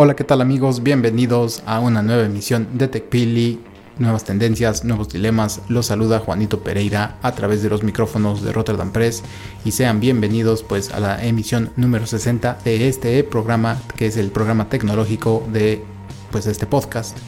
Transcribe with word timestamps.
Hola, 0.00 0.14
¿qué 0.14 0.22
tal 0.22 0.40
amigos? 0.40 0.84
Bienvenidos 0.84 1.64
a 1.66 1.80
una 1.80 2.02
nueva 2.02 2.22
emisión 2.22 2.68
de 2.74 2.86
TechPili. 2.86 3.58
Nuevas 3.98 4.22
tendencias, 4.22 4.84
nuevos 4.84 5.08
dilemas. 5.08 5.60
Los 5.66 5.86
saluda 5.86 6.20
Juanito 6.20 6.60
Pereira 6.60 7.18
a 7.20 7.32
través 7.32 7.64
de 7.64 7.68
los 7.68 7.82
micrófonos 7.82 8.40
de 8.42 8.52
Rotterdam 8.52 8.92
Press 8.92 9.24
y 9.64 9.72
sean 9.72 9.98
bienvenidos 9.98 10.62
pues 10.62 10.92
a 10.92 11.00
la 11.00 11.26
emisión 11.26 11.72
número 11.74 12.06
60 12.06 12.58
de 12.64 12.86
este 12.86 13.24
programa 13.24 13.82
que 13.96 14.06
es 14.06 14.16
el 14.16 14.30
programa 14.30 14.68
tecnológico 14.68 15.44
de 15.52 15.82
pues 16.30 16.46
este 16.46 16.66
podcast. 16.66 17.18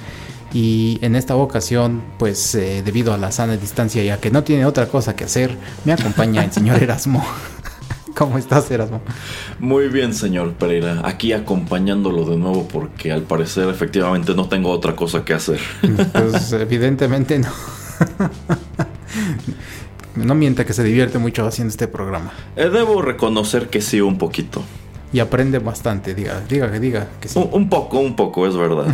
Y 0.53 1.01
en 1.03 1.17
esta 1.17 1.35
ocasión, 1.35 2.05
pues 2.21 2.55
eh, 2.55 2.85
debido 2.85 3.13
a 3.13 3.19
la 3.19 3.33
sana 3.33 3.57
distancia 3.57 4.05
y 4.05 4.11
a 4.11 4.21
que 4.21 4.31
no 4.31 4.45
tiene 4.45 4.65
otra 4.65 4.87
cosa 4.87 5.17
que 5.17 5.25
hacer, 5.25 5.59
me 5.85 5.93
acompaña 5.93 6.45
el 6.45 6.53
señor 6.53 6.81
Erasmo. 6.81 7.27
¿Cómo 8.17 8.39
estás, 8.39 8.71
Erasmo? 8.71 9.01
Muy 9.59 9.89
bien, 9.89 10.15
señor 10.15 10.53
Pereira. 10.55 11.03
Aquí 11.05 11.33
acompañándolo 11.33 12.25
de 12.25 12.37
nuevo 12.37 12.67
porque 12.69 13.13
al 13.13 13.23
parecer 13.23 13.69
efectivamente 13.69 14.35
no 14.35 14.49
tengo 14.49 14.71
otra 14.71 14.97
cosa 14.97 15.25
que 15.25 15.35
hacer. 15.35 15.61
Pues 16.13 16.53
evidentemente 16.53 17.39
no. 17.39 17.49
No 20.17 20.35
mienta 20.35 20.67
que 20.67 20.73
se 20.73 20.83
divierte 20.83 21.19
mucho 21.19 21.47
haciendo 21.47 21.71
este 21.71 21.87
programa. 21.87 22.33
Eh, 22.57 22.69
debo 22.69 23.01
reconocer 23.01 23.69
que 23.69 23.81
sí, 23.81 24.01
un 24.01 24.19
poquito. 24.19 24.63
Y 25.13 25.21
aprende 25.21 25.61
bastante, 25.61 26.15
diga, 26.15 26.43
diga, 26.49 26.71
que 26.71 26.81
diga 26.81 27.09
que 27.21 27.29
sí. 27.29 27.39
Un, 27.39 27.49
un 27.53 27.69
poco, 27.69 28.01
un 28.01 28.17
poco, 28.17 28.47
es 28.47 28.57
verdad. 28.57 28.87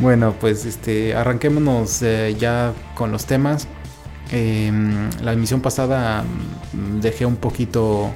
bueno, 0.00 0.34
pues 0.40 0.64
este, 0.64 1.14
arranquémonos 1.14 2.02
eh, 2.02 2.36
ya 2.38 2.72
con 2.94 3.12
los 3.12 3.26
temas. 3.26 3.68
Eh, 4.30 4.70
la 5.22 5.32
emisión 5.32 5.60
pasada 5.60 6.22
mm, 6.72 7.00
dejé 7.00 7.26
un 7.26 7.36
poquito, 7.36 8.10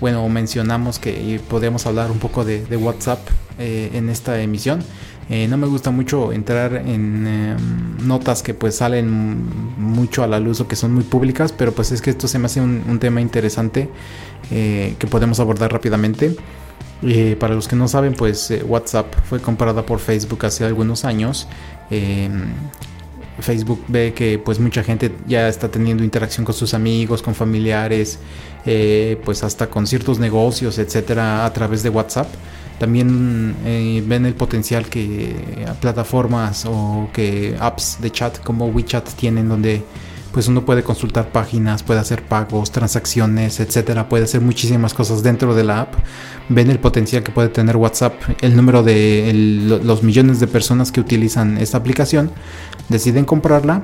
bueno, 0.00 0.28
mencionamos 0.28 0.98
que 0.98 1.40
podíamos 1.48 1.86
hablar 1.86 2.10
un 2.10 2.18
poco 2.18 2.44
de, 2.44 2.64
WhatsApp 2.76 3.20
eh, 3.58 3.90
en 3.94 4.08
esta 4.08 4.40
emisión. 4.40 4.82
Eh, 5.28 5.46
no 5.46 5.56
me 5.56 5.68
gusta 5.68 5.92
mucho 5.92 6.32
entrar 6.32 6.74
en 6.74 7.24
eh, 7.26 7.56
notas 8.02 8.42
que 8.42 8.52
pues 8.52 8.74
salen 8.76 9.46
mucho 9.78 10.24
a 10.24 10.26
la 10.26 10.40
luz 10.40 10.60
o 10.60 10.66
que 10.66 10.74
son 10.74 10.92
muy 10.92 11.04
públicas, 11.04 11.52
pero 11.52 11.72
pues 11.72 11.92
es 11.92 12.02
que 12.02 12.10
esto 12.10 12.26
se 12.26 12.40
me 12.40 12.46
hace 12.46 12.60
un, 12.60 12.98
tema 12.98 13.20
interesante 13.20 13.88
que 14.50 15.06
podemos 15.08 15.38
abordar 15.38 15.72
rápidamente. 15.72 16.34
Para 17.38 17.54
los 17.54 17.68
que 17.68 17.76
no 17.76 17.86
saben, 17.86 18.14
pues 18.14 18.52
WhatsApp 18.66 19.06
fue 19.24 19.40
comprada 19.40 19.86
por 19.86 20.00
Facebook 20.00 20.44
hace 20.44 20.64
algunos 20.64 21.04
años. 21.04 21.46
Eh, 21.90 22.28
Facebook 23.42 23.84
ve 23.88 24.12
que 24.14 24.38
pues 24.38 24.58
mucha 24.58 24.82
gente 24.82 25.12
ya 25.26 25.48
está 25.48 25.70
teniendo 25.70 26.04
interacción 26.04 26.44
con 26.44 26.54
sus 26.54 26.74
amigos, 26.74 27.22
con 27.22 27.34
familiares, 27.34 28.18
eh, 28.66 29.20
pues 29.24 29.42
hasta 29.42 29.68
con 29.68 29.86
ciertos 29.86 30.18
negocios, 30.18 30.78
etcétera, 30.78 31.44
a 31.44 31.52
través 31.52 31.82
de 31.82 31.90
WhatsApp. 31.90 32.28
También 32.78 33.56
eh, 33.64 34.02
ven 34.06 34.24
el 34.24 34.34
potencial 34.34 34.86
que 34.86 35.34
plataformas 35.80 36.64
o 36.66 37.10
que 37.12 37.56
apps 37.60 37.98
de 38.00 38.10
chat 38.10 38.42
como 38.42 38.68
WeChat 38.68 39.06
tienen 39.14 39.48
donde 39.48 39.82
pues 40.32 40.48
uno 40.48 40.64
puede 40.64 40.82
consultar 40.82 41.32
páginas, 41.32 41.82
puede 41.82 42.00
hacer 42.00 42.22
pagos, 42.22 42.70
transacciones, 42.70 43.60
etcétera, 43.60 44.08
puede 44.08 44.24
hacer 44.24 44.40
muchísimas 44.40 44.94
cosas 44.94 45.22
dentro 45.22 45.54
de 45.54 45.64
la 45.64 45.82
app. 45.82 45.94
Ven 46.48 46.70
el 46.70 46.78
potencial 46.78 47.22
que 47.22 47.32
puede 47.32 47.48
tener 47.48 47.76
WhatsApp, 47.76 48.14
el 48.40 48.56
número 48.56 48.82
de 48.82 49.32
los 49.82 50.02
millones 50.02 50.40
de 50.40 50.46
personas 50.46 50.92
que 50.92 51.00
utilizan 51.00 51.58
esta 51.58 51.78
aplicación, 51.78 52.30
deciden 52.88 53.24
comprarla. 53.24 53.82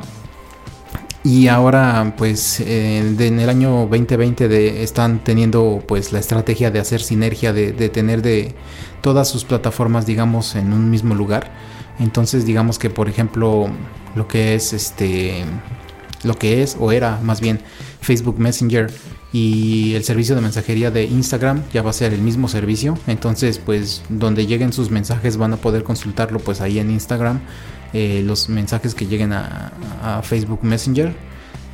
Y 1.25 1.49
ahora, 1.49 2.15
pues, 2.17 2.61
eh, 2.61 2.99
en 3.19 3.41
el 3.41 3.49
año 3.49 3.89
2020 3.91 4.47
de, 4.47 4.85
están 4.85 5.25
teniendo, 5.25 5.83
pues, 5.89 6.13
la 6.13 6.21
estrategia 6.21 6.71
de 6.71 6.79
hacer 6.79 7.01
sinergia, 7.01 7.53
de, 7.53 7.73
de 7.73 7.89
tener 7.89 8.23
de 8.23 8.55
todas 9.01 9.29
sus 9.29 9.45
plataformas, 9.45 10.07
digamos, 10.07 10.55
en 10.55 10.73
un 10.73 10.89
mismo 10.89 11.17
lugar. 11.17 11.51
Entonces, 11.99 12.47
digamos 12.47 12.79
que, 12.79 12.91
por 12.91 13.09
ejemplo, 13.09 13.69
lo 14.15 14.29
que 14.29 14.55
es 14.55 14.73
este 14.73 15.45
lo 16.25 16.35
que 16.39 16.63
es 16.63 16.77
o 16.79 16.93
era 16.93 17.21
más 17.23 17.41
bien 17.41 17.61
Facebook 18.01 18.39
Messenger 18.39 18.91
y 19.33 19.95
el 19.95 20.05
servicio 20.05 20.35
de 20.35 20.41
mensajería 20.41 20.91
de 20.91 21.05
Instagram 21.05 21.63
ya 21.73 21.83
va 21.83 21.91
a 21.91 21.93
ser 21.93 22.15
el 22.15 22.21
mismo 22.21 22.49
servicio. 22.49 22.99
Entonces 23.07 23.59
pues 23.59 24.03
donde 24.09 24.47
lleguen 24.47 24.73
sus 24.73 24.91
mensajes 24.91 25.37
van 25.37 25.53
a 25.53 25.57
poder 25.57 25.85
consultarlo 25.85 26.39
pues 26.39 26.61
ahí 26.61 26.79
en 26.79 26.91
Instagram 26.91 27.41
eh, 27.93 28.23
los 28.25 28.49
mensajes 28.49 28.95
que 28.95 29.07
lleguen 29.07 29.33
a, 29.33 29.73
Facebook 30.23 30.61
Messenger. 30.63 31.15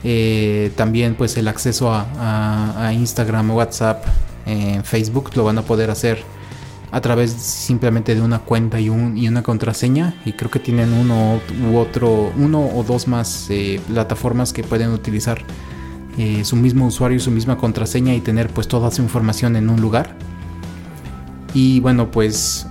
Eh, 0.04 0.72
también 0.74 1.14
pues 1.14 1.36
el 1.36 1.46
acceso 1.48 1.90
a 1.92 2.90
Instagram 2.92 3.50
WhatsApp 3.52 4.04
eh, 4.46 4.80
Facebook 4.82 5.30
lo 5.34 5.44
van 5.44 5.58
a 5.58 5.62
poder 5.62 5.90
hacer 5.90 6.22
a 6.92 7.00
través 7.00 7.32
simplemente 7.32 8.14
de 8.14 8.20
una 8.20 8.40
cuenta 8.40 8.78
y, 8.78 8.90
un, 8.90 9.16
y 9.16 9.26
una 9.26 9.42
contraseña 9.42 10.14
y 10.26 10.34
creo 10.34 10.50
que 10.50 10.58
tienen 10.58 10.92
uno 10.92 11.40
u 11.66 11.78
otro 11.78 12.30
uno 12.36 12.60
o 12.60 12.84
dos 12.84 13.08
más 13.08 13.46
eh, 13.48 13.80
plataformas 13.88 14.52
que 14.52 14.62
pueden 14.62 14.90
utilizar 14.90 15.40
eh, 16.18 16.44
su 16.44 16.54
mismo 16.54 16.86
usuario 16.86 17.16
y 17.16 17.20
su 17.20 17.30
misma 17.30 17.56
contraseña 17.56 18.14
y 18.14 18.20
tener 18.20 18.50
pues 18.50 18.68
toda 18.68 18.90
su 18.90 19.00
información 19.00 19.56
en 19.56 19.70
un 19.70 19.80
lugar. 19.80 20.14
Y 21.54 21.80
bueno 21.80 22.10
pues 22.10 22.66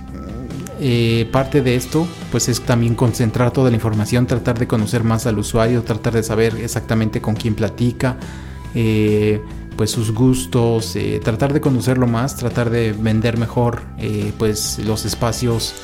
eh, 0.78 1.28
parte 1.32 1.60
de 1.60 1.74
esto 1.74 2.06
pues 2.30 2.48
es 2.48 2.60
también 2.60 2.94
concentrar 2.94 3.50
toda 3.50 3.70
la 3.70 3.76
información 3.76 4.28
tratar 4.28 4.56
de 4.56 4.68
conocer 4.68 5.02
más 5.02 5.26
al 5.26 5.38
usuario 5.38 5.82
tratar 5.82 6.14
de 6.14 6.22
saber 6.22 6.56
exactamente 6.56 7.20
con 7.20 7.34
quién 7.36 7.54
platica 7.54 8.16
pues 9.76 9.90
sus 9.90 10.12
gustos, 10.12 10.96
eh, 10.96 11.20
tratar 11.22 11.52
de 11.52 11.60
conocerlo 11.60 12.06
más, 12.06 12.36
tratar 12.36 12.70
de 12.70 12.92
vender 12.92 13.38
mejor 13.38 13.82
eh, 13.98 14.32
pues 14.38 14.78
los 14.78 15.04
espacios 15.04 15.74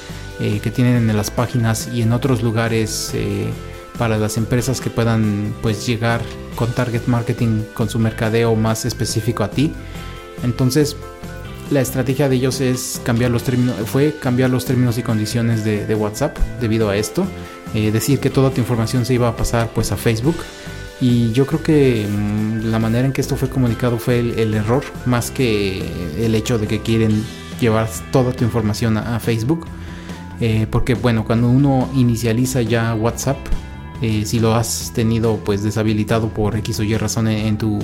eh, 0.41 0.61
que 0.63 0.71
tienen 0.71 1.09
en 1.09 1.17
las 1.17 1.31
páginas 1.31 1.89
y 1.93 2.03
en 2.03 2.13
otros 2.13 2.43
lugares 2.43 3.13
para 3.99 4.17
las 4.17 4.37
empresas 4.37 4.81
que 4.81 4.91
puedan 4.91 5.55
pues 5.61 5.87
llegar 5.87 6.21
con 6.55 6.71
target 6.73 7.07
marketing 7.07 7.65
con 7.75 7.89
su 7.89 7.99
mercadeo 7.99 8.55
más 8.55 8.85
específico 8.85 9.43
a 9.43 9.51
ti. 9.51 9.73
Entonces 10.45 10.97
la 11.71 11.81
estrategia 11.81 12.29
de 12.29 12.37
ellos 12.37 12.61
es 12.61 13.01
cambiar 13.05 13.31
los 13.31 13.43
términos, 13.43 13.77
fue 13.87 14.15
cambiar 14.21 14.51
los 14.51 14.65
términos 14.65 14.99
y 14.99 15.03
condiciones 15.03 15.65
de, 15.65 15.87
de 15.87 15.95
WhatsApp 15.95 16.39
debido 16.61 16.89
a 16.89 16.97
esto, 16.97 17.27
decir 17.75 18.21
que 18.21 18.31
toda 18.31 18.51
tu 18.51 18.61
información 18.61 19.05
se 19.05 19.15
iba 19.15 19.29
a 19.29 19.37
pasar 19.37 19.69
pues 19.75 19.93
a 19.93 19.97
Facebook 19.97 20.37
y 21.01 21.33
yo 21.33 21.47
creo 21.47 21.63
que 21.63 22.07
mmm, 22.09 22.71
la 22.71 22.79
manera 22.79 23.07
en 23.07 23.13
que 23.13 23.21
esto 23.21 23.37
fue 23.37 23.49
comunicado 23.49 23.99
fue 23.99 24.19
el, 24.19 24.55
error, 24.55 24.83
más 25.07 25.31
que 25.31 25.83
el 26.19 26.35
hecho 26.35 26.59
de 26.59 26.67
que 26.67 26.81
quieren 26.81 27.23
llevar 27.61 27.89
toda 28.11 28.33
tu 28.33 28.45
información 28.45 28.97
a, 28.97 29.21
Facebook. 29.21 29.67
Eh, 30.41 30.67
porque 30.71 30.95
bueno, 30.95 31.25
cuando 31.25 31.49
uno 31.49 31.89
inicializa 31.95 32.63
ya 32.63 32.95
WhatsApp, 32.95 33.39
eh, 34.03 34.25
si 34.25 34.39
lo 34.39 34.55
has 34.55 34.93
tenido 34.95 35.37
pues 35.39 35.63
deshabilitado 35.63 36.29
por 36.29 36.57
X 36.57 36.81
o 36.81 36.83
Y 36.85 36.97
razón 36.97 37.29
en, 37.29 37.59
tu 37.59 37.79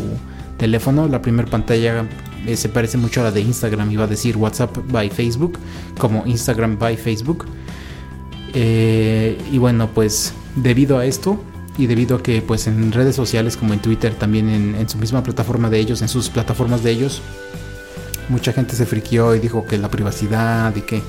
teléfono, 0.57 1.09
la 1.09 1.21
primera 1.21 1.49
pantalla 1.49 2.07
eh, 2.47 2.57
se 2.57 2.69
parece 2.69 2.97
mucho 2.97 3.21
a 3.21 3.25
la 3.25 3.31
de 3.33 3.41
Instagram 3.41 3.97
va 3.99 4.05
a 4.05 4.07
decir 4.07 4.37
WhatsApp 4.37 4.77
by 4.91 5.11
Facebook, 5.11 5.59
como 5.99 6.25
Instagram 6.27 6.79
by 6.79 6.97
Facebook. 6.97 7.47
Y 8.55 9.59
bueno, 9.59 9.91
pues 9.93 10.33
debido 10.55 10.99
a 10.99 11.07
esto, 11.07 11.41
y 11.77 11.87
debido 11.87 12.17
a 12.17 12.23
que 12.23 12.43
pues 12.43 12.67
en 12.67 12.93
redes 12.93 13.17
sociales 13.17 13.57
como 13.57 13.75
en 13.75 13.81
Twitter 13.81 14.15
también 14.15 14.49
en, 14.49 14.75
en, 14.75 14.89
su 14.89 14.99
misma 14.99 15.23
plataforma 15.23 15.71
de 15.71 15.79
ellos 15.79 16.03
en 16.03 16.09
sus 16.09 16.31
plataformas 16.31 16.83
de 16.83 16.93
ellos 16.93 17.21
mucha 18.29 18.53
gente 18.53 18.77
se 18.77 18.87
friqueó 18.87 19.35
y 19.35 19.41
dijo 19.41 19.67
que 19.67 19.79
la 19.79 19.91
privacidad 19.91 20.75
y 20.77 20.83
que 20.83 21.03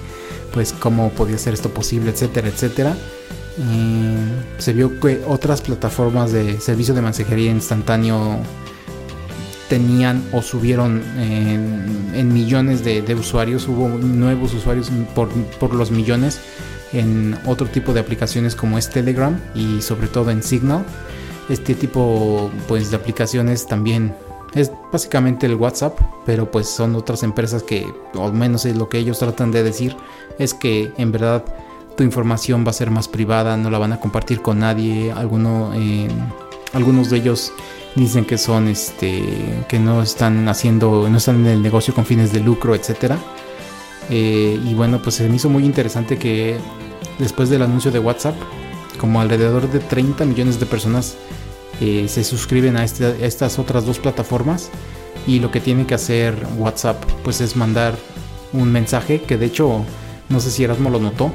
pues 0.53 0.73
cómo 0.73 1.09
podía 1.09 1.37
ser 1.37 1.53
esto 1.53 1.69
posible 1.69 2.11
etcétera 2.11 2.47
etcétera. 2.47 2.95
Eh, 3.57 4.17
se 4.57 4.73
vio 4.73 4.99
que 4.99 5.21
otras 5.27 5.61
plataformas 5.61 6.31
de 6.31 6.59
servicio 6.59 6.93
de 6.93 7.01
mensajería 7.01 7.51
instantáneo 7.51 8.39
tenían 9.69 10.23
o 10.31 10.41
subieron 10.41 11.01
en, 11.17 12.11
en 12.13 12.33
millones 12.33 12.83
de, 12.83 13.01
de, 13.01 13.15
usuarios. 13.15 13.67
Hubo 13.67 13.87
nuevos 13.87 14.53
usuarios 14.53 14.91
por, 15.13 15.29
por 15.29 15.73
los 15.73 15.91
millones 15.91 16.39
en 16.99 17.37
otro 17.45 17.67
tipo 17.67 17.93
de 17.93 17.99
aplicaciones 17.99 18.55
como 18.55 18.77
es 18.77 18.89
Telegram 18.89 19.39
y 19.53 19.81
sobre 19.81 20.07
todo 20.07 20.31
en 20.31 20.41
Signal. 20.41 20.85
Este 21.49 21.75
tipo 21.75 22.49
pues, 22.67 22.89
de 22.89 22.97
aplicaciones 22.97 23.67
también 23.67 24.15
Es 24.55 24.71
básicamente 24.91 25.45
el 25.45 25.55
WhatsApp, 25.55 25.99
pero 26.25 26.49
pues 26.49 26.67
son 26.69 26.95
otras 26.95 27.23
empresas 27.23 27.61
que, 27.61 27.85
al 28.19 28.33
menos 28.33 28.65
es 28.65 28.75
lo 28.77 28.87
que 28.87 28.97
ellos 28.97 29.19
tratan 29.19 29.51
de 29.51 29.63
decir, 29.63 29.95
es 30.39 30.53
que 30.53 30.93
en 30.97 31.11
verdad 31.11 31.43
tu 31.97 32.03
información 32.03 32.63
va 32.65 32.69
a 32.69 32.73
ser 32.73 32.89
más 32.89 33.07
privada, 33.07 33.57
no 33.57 33.69
la 33.69 33.77
van 33.77 33.93
a 33.93 33.99
compartir 33.99 34.41
con 34.41 34.59
nadie. 34.59 35.11
Alguno, 35.11 35.71
eh, 35.75 36.07
algunos 36.73 37.09
de 37.09 37.17
ellos 37.17 37.51
dicen 37.95 38.25
que 38.25 38.37
son, 38.37 38.67
este, 38.67 39.23
que 39.67 39.79
no 39.79 40.01
están 40.01 40.47
haciendo, 40.47 41.07
no 41.09 41.17
están 41.17 41.35
en 41.41 41.47
el 41.47 41.61
negocio 41.61 41.93
con 41.93 42.05
fines 42.05 42.31
de 42.31 42.39
lucro, 42.39 42.75
etcétera. 42.75 43.17
Eh, 44.09 44.59
y 44.63 44.73
bueno, 44.73 45.01
pues 45.01 45.15
se 45.15 45.27
me 45.27 45.35
hizo 45.35 45.49
muy 45.49 45.65
interesante 45.65 46.17
que 46.17 46.57
después 47.19 47.49
del 47.49 47.61
anuncio 47.61 47.91
de 47.91 47.99
WhatsApp, 47.99 48.35
como 48.99 49.19
alrededor 49.19 49.69
de 49.71 49.79
30 49.79 50.25
millones 50.25 50.59
de 50.59 50.65
personas 50.65 51.15
eh, 51.81 52.05
se 52.07 52.23
suscriben 52.23 52.77
este, 52.77 53.05
a, 53.05 53.09
estas 53.09 53.59
otras 53.59 53.85
dos 53.85 53.99
plataformas 53.99 54.69
y 55.27 55.39
lo 55.39 55.51
que 55.51 55.59
tiene 55.59 55.85
que 55.85 55.95
hacer 55.95 56.35
WhatsApp 56.57 57.03
pues 57.23 57.41
es 57.41 57.55
mandar 57.55 57.95
un 58.53 58.71
mensaje 58.71 59.21
que 59.21 59.37
de 59.37 59.47
hecho 59.47 59.83
no 60.29 60.39
sé 60.39 60.51
si 60.51 60.63
Erasmo 60.63 60.89
lo 60.89 60.99
notó 60.99 61.31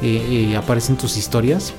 eh, 0.00 0.56
aparecen 0.56 0.96
tus 0.96 1.16
historias. 1.16 1.74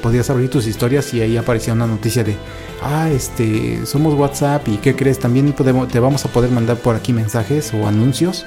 Podías 0.00 0.30
abrir 0.30 0.48
tus 0.48 0.66
historias 0.66 1.12
y 1.12 1.20
ahí 1.20 1.36
aparecía 1.36 1.74
una 1.74 1.86
noticia 1.86 2.24
de 2.24 2.36
ah 2.80 3.10
este 3.10 3.84
somos 3.84 4.14
WhatsApp 4.14 4.66
y 4.68 4.78
qué 4.78 4.96
crees 4.96 5.18
también 5.18 5.52
te 5.52 6.00
vamos 6.00 6.24
a 6.24 6.28
poder 6.28 6.50
mandar 6.50 6.78
por 6.78 6.94
aquí 6.94 7.12
mensajes 7.12 7.74
o 7.74 7.86
anuncios 7.86 8.46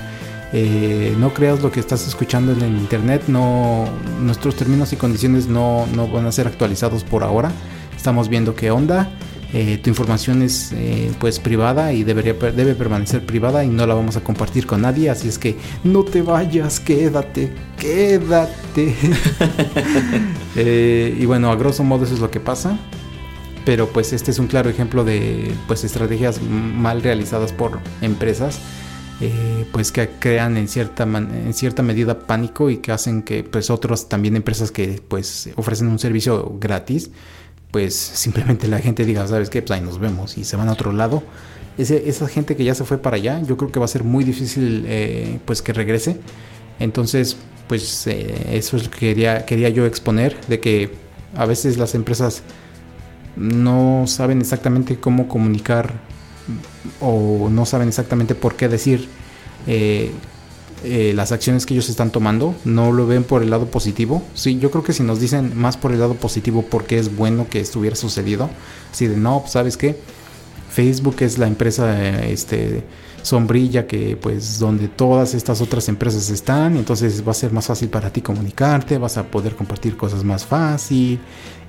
no 0.54 1.34
creas 1.34 1.62
lo 1.62 1.72
que 1.72 1.80
estás 1.80 2.08
escuchando 2.08 2.54
en 2.54 2.62
el 2.62 2.78
internet 2.78 3.24
no 3.28 3.86
nuestros 4.22 4.56
términos 4.56 4.94
y 4.94 4.96
condiciones 4.96 5.48
no, 5.48 5.86
no 5.94 6.08
van 6.08 6.26
a 6.26 6.32
ser 6.32 6.48
actualizados 6.48 7.04
por 7.04 7.24
ahora. 7.24 7.52
Estamos 7.96 8.30
viendo 8.30 8.56
qué 8.56 8.72
onda. 8.72 9.10
Eh, 9.54 9.80
tu 9.82 9.90
información 9.90 10.42
es 10.42 10.74
eh, 10.74 11.10
pues 11.20 11.40
privada 11.40 11.94
y 11.94 12.04
debería 12.04 12.34
debe 12.34 12.76
permanecer 12.76 13.26
privada 13.26 13.64
y 13.64 13.70
no 13.70 13.88
la 13.88 13.94
vamos 13.94 14.18
a 14.18 14.22
compartir 14.22 14.68
con 14.68 14.82
nadie 14.82 15.10
así 15.10 15.30
es 15.30 15.40
que 15.40 15.56
no 15.86 16.04
te 16.04 16.22
vayas 16.22 16.82
quédate 16.82 17.54
quédate. 17.78 18.96
Eh, 20.60 21.16
y 21.20 21.26
bueno 21.28 21.52
a 21.52 21.56
grosso 21.56 21.84
modo 21.84 22.06
eso 22.06 22.16
es 22.16 22.20
lo 22.20 22.32
que 22.32 22.40
pasa 22.40 22.80
pero 23.64 23.88
pues 23.90 24.12
este 24.12 24.32
es 24.32 24.40
un 24.40 24.48
claro 24.48 24.72
ejemplo 24.72 25.04
de 25.04 25.54
pues 25.68 25.84
estrategias 25.84 26.42
mal 26.42 27.04
realizadas 27.04 27.54
por 27.54 27.80
empresas 28.02 28.60
pues 29.72 29.92
que 29.92 30.10
crean 30.20 30.58
en 30.58 30.68
cierta 30.68 31.04
en 31.04 31.54
cierta 31.54 31.82
medida 31.82 32.20
pánico 32.20 32.70
y 32.70 32.78
que 32.78 32.92
hacen 32.92 33.24
que 33.24 33.44
pues 33.44 33.70
otras 33.72 34.10
también 34.10 34.36
empresas 34.36 34.72
que 34.72 35.02
pues 35.08 35.50
ofrecen 35.56 35.88
un 35.88 35.98
servicio 35.98 36.56
gratis 36.60 37.10
pues 37.72 37.96
simplemente 38.14 38.68
la 38.68 38.80
gente 38.80 39.06
diga, 39.06 39.28
¿sabes 39.28 39.50
qué? 39.50 39.62
Pues 39.62 39.72
ahí 39.72 39.86
nos 39.86 40.00
vemos 40.00 40.38
y 40.38 40.44
se 40.44 40.56
van 40.56 40.70
a 40.70 40.74
otro 40.74 40.92
lado. 40.92 41.24
Ese, 41.78 42.10
esa 42.10 42.28
gente 42.28 42.56
que 42.56 42.64
ya 42.64 42.74
se 42.74 42.84
fue 42.86 42.98
para 42.98 43.18
allá, 43.18 43.42
yo 43.44 43.56
creo 43.56 43.72
que 43.72 43.80
va 43.80 43.86
a 43.86 43.90
ser 43.90 44.04
muy 44.04 44.24
difícil 44.24 44.86
eh, 44.88 45.40
pues 45.46 45.62
que 45.62 45.74
regrese. 45.74 46.18
Entonces, 46.80 47.38
pues 47.68 48.08
eh, 48.08 48.48
eso 48.54 48.78
es 48.78 48.86
lo 48.86 48.92
que 48.92 49.00
quería, 49.00 49.46
quería 49.46 49.70
yo 49.70 49.86
exponer, 49.86 50.36
de 50.48 50.60
que 50.60 50.92
a 51.36 51.46
veces 51.46 51.78
las 51.78 51.94
empresas 51.94 52.42
no 53.36 54.06
saben 54.08 54.42
exactamente 54.42 55.00
cómo 55.00 55.28
comunicar 55.28 55.94
o 57.02 57.50
no 57.50 57.66
saben 57.66 57.88
exactamente 57.88 58.36
por 58.36 58.56
qué 58.56 58.68
decir 58.68 59.08
eh, 59.68 60.12
eh, 60.84 61.14
las 61.16 61.32
acciones 61.32 61.66
que 61.66 61.74
ellos 61.74 61.90
están 61.90 62.12
tomando, 62.12 62.56
no 62.64 62.92
lo 62.92 63.08
ven 63.08 63.24
por 63.24 63.42
el 63.42 63.50
lado 63.50 63.66
positivo. 63.66 64.22
Sí, 64.36 64.60
yo 64.60 64.70
creo 64.70 64.84
que 64.84 64.94
si 64.94 65.04
nos 65.04 65.20
dicen 65.20 65.58
más 65.58 65.76
por 65.76 65.92
el 65.92 66.00
lado 66.00 66.14
positivo 66.14 66.64
porque 66.70 67.00
es 67.00 67.16
bueno 67.16 67.48
que 67.50 67.60
estuviera 67.60 67.96
sucedido, 67.96 68.50
así 68.92 69.08
de 69.08 69.18
no, 69.18 69.40
pues, 69.42 69.54
sabes 69.54 69.76
qué, 69.76 69.98
Facebook 70.70 71.16
es 71.22 71.40
la 71.40 71.48
empresa 71.48 72.24
este, 72.24 72.84
sombrilla 73.24 73.88
que 73.88 74.16
pues 74.16 74.60
donde 74.60 74.88
todas 74.88 75.34
estas 75.34 75.62
otras 75.62 75.90
empresas 75.90 76.30
están, 76.30 76.78
entonces 76.78 77.26
va 77.28 77.32
a 77.32 77.36
ser 77.36 77.52
más 77.52 77.66
fácil 77.66 77.90
para 77.90 78.12
ti 78.12 78.22
comunicarte, 78.22 79.00
vas 79.00 79.18
a 79.18 79.24
poder 79.24 79.56
compartir 79.56 79.98
cosas 79.98 80.24
más 80.24 80.46
fácil, 80.46 81.20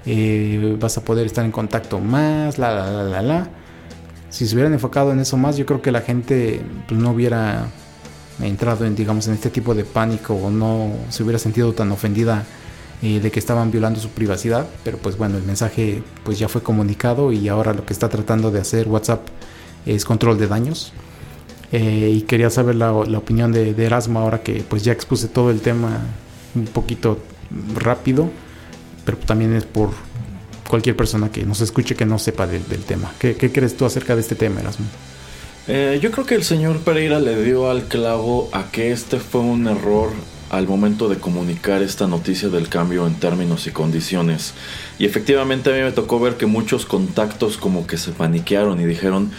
eh, 0.04 0.76
vas 0.78 0.98
a 0.98 1.02
poder 1.02 1.26
estar 1.26 1.44
en 1.44 1.50
contacto 1.50 1.98
más, 1.98 2.58
la, 2.58 2.74
la, 2.74 2.90
la, 2.90 3.02
la, 3.04 3.22
la. 3.22 3.50
Si 4.38 4.46
se 4.46 4.54
hubieran 4.54 4.72
enfocado 4.72 5.10
en 5.10 5.18
eso 5.18 5.36
más, 5.36 5.56
yo 5.56 5.66
creo 5.66 5.82
que 5.82 5.90
la 5.90 6.00
gente 6.00 6.60
pues, 6.86 7.00
no 7.00 7.10
hubiera 7.10 7.66
entrado 8.40 8.86
en, 8.86 8.94
digamos, 8.94 9.26
en 9.26 9.34
este 9.34 9.50
tipo 9.50 9.74
de 9.74 9.82
pánico 9.82 10.32
o 10.32 10.48
no 10.48 10.92
se 11.08 11.24
hubiera 11.24 11.40
sentido 11.40 11.72
tan 11.72 11.90
ofendida 11.90 12.44
eh, 13.02 13.18
de 13.18 13.32
que 13.32 13.40
estaban 13.40 13.72
violando 13.72 13.98
su 13.98 14.10
privacidad, 14.10 14.68
pero 14.84 14.96
pues 14.98 15.18
bueno, 15.18 15.38
el 15.38 15.42
mensaje 15.42 16.04
pues 16.22 16.38
ya 16.38 16.48
fue 16.48 16.62
comunicado 16.62 17.32
y 17.32 17.48
ahora 17.48 17.74
lo 17.74 17.84
que 17.84 17.92
está 17.92 18.08
tratando 18.08 18.52
de 18.52 18.60
hacer 18.60 18.86
WhatsApp 18.86 19.26
es 19.84 20.04
control 20.04 20.38
de 20.38 20.46
daños. 20.46 20.92
Eh, 21.72 22.12
y 22.14 22.20
quería 22.20 22.48
saber 22.48 22.76
la, 22.76 22.92
opinión 22.92 23.50
de, 23.50 23.74
Erasmo 23.76 24.20
ahora 24.20 24.44
que 24.44 24.62
pues 24.62 24.84
ya 24.84 24.92
expuse 24.92 25.26
todo 25.26 25.50
el 25.50 25.62
tema 25.62 25.98
un 26.54 26.66
poquito 26.66 27.18
rápido, 27.74 28.30
pero 29.04 29.18
también 29.18 29.52
es 29.54 29.64
por 29.64 29.90
cualquier 30.68 30.96
persona 30.96 31.30
que 31.30 31.44
nos 31.44 31.60
escuche 31.60 31.96
que 31.96 32.06
no 32.06 32.18
sepa 32.18 32.46
del, 32.46 32.62
tema. 32.62 33.12
¿Qué, 33.18 33.36
¿Qué 33.36 33.50
crees 33.50 33.76
tú 33.76 33.84
acerca 33.84 34.14
de 34.14 34.20
este 34.20 34.34
tema, 34.34 34.60
Erasmo? 34.60 34.86
Eh, 35.66 35.98
yo 36.00 36.10
creo 36.10 36.24
que 36.24 36.34
el 36.34 36.44
señor 36.44 36.78
Pereira 36.78 37.20
le 37.20 37.42
dio 37.42 37.70
al 37.70 37.84
clavo 37.84 38.48
a 38.52 38.70
que 38.70 38.90
este 38.90 39.18
fue 39.18 39.42
un 39.42 39.66
error 39.66 40.10
al 40.50 40.66
momento 40.66 41.08
de 41.08 41.18
comunicar 41.18 41.82
esta 41.82 42.06
noticia 42.06 42.48
del 42.48 42.68
cambio 42.68 43.06
en 43.06 43.14
términos 43.14 43.66
y 43.66 43.70
condiciones. 43.70 44.54
Y 44.98 45.04
efectivamente 45.04 45.70
a 45.70 45.76
mí 45.76 45.82
me 45.82 45.92
tocó 45.92 46.20
ver 46.20 46.36
que 46.36 46.46
muchos 46.46 46.86
contactos 46.86 47.58
como 47.58 47.86
que 47.86 47.98
se 47.98 48.12
paniquearon 48.12 48.80
y 48.80 48.86
dijeron, 48.86 49.30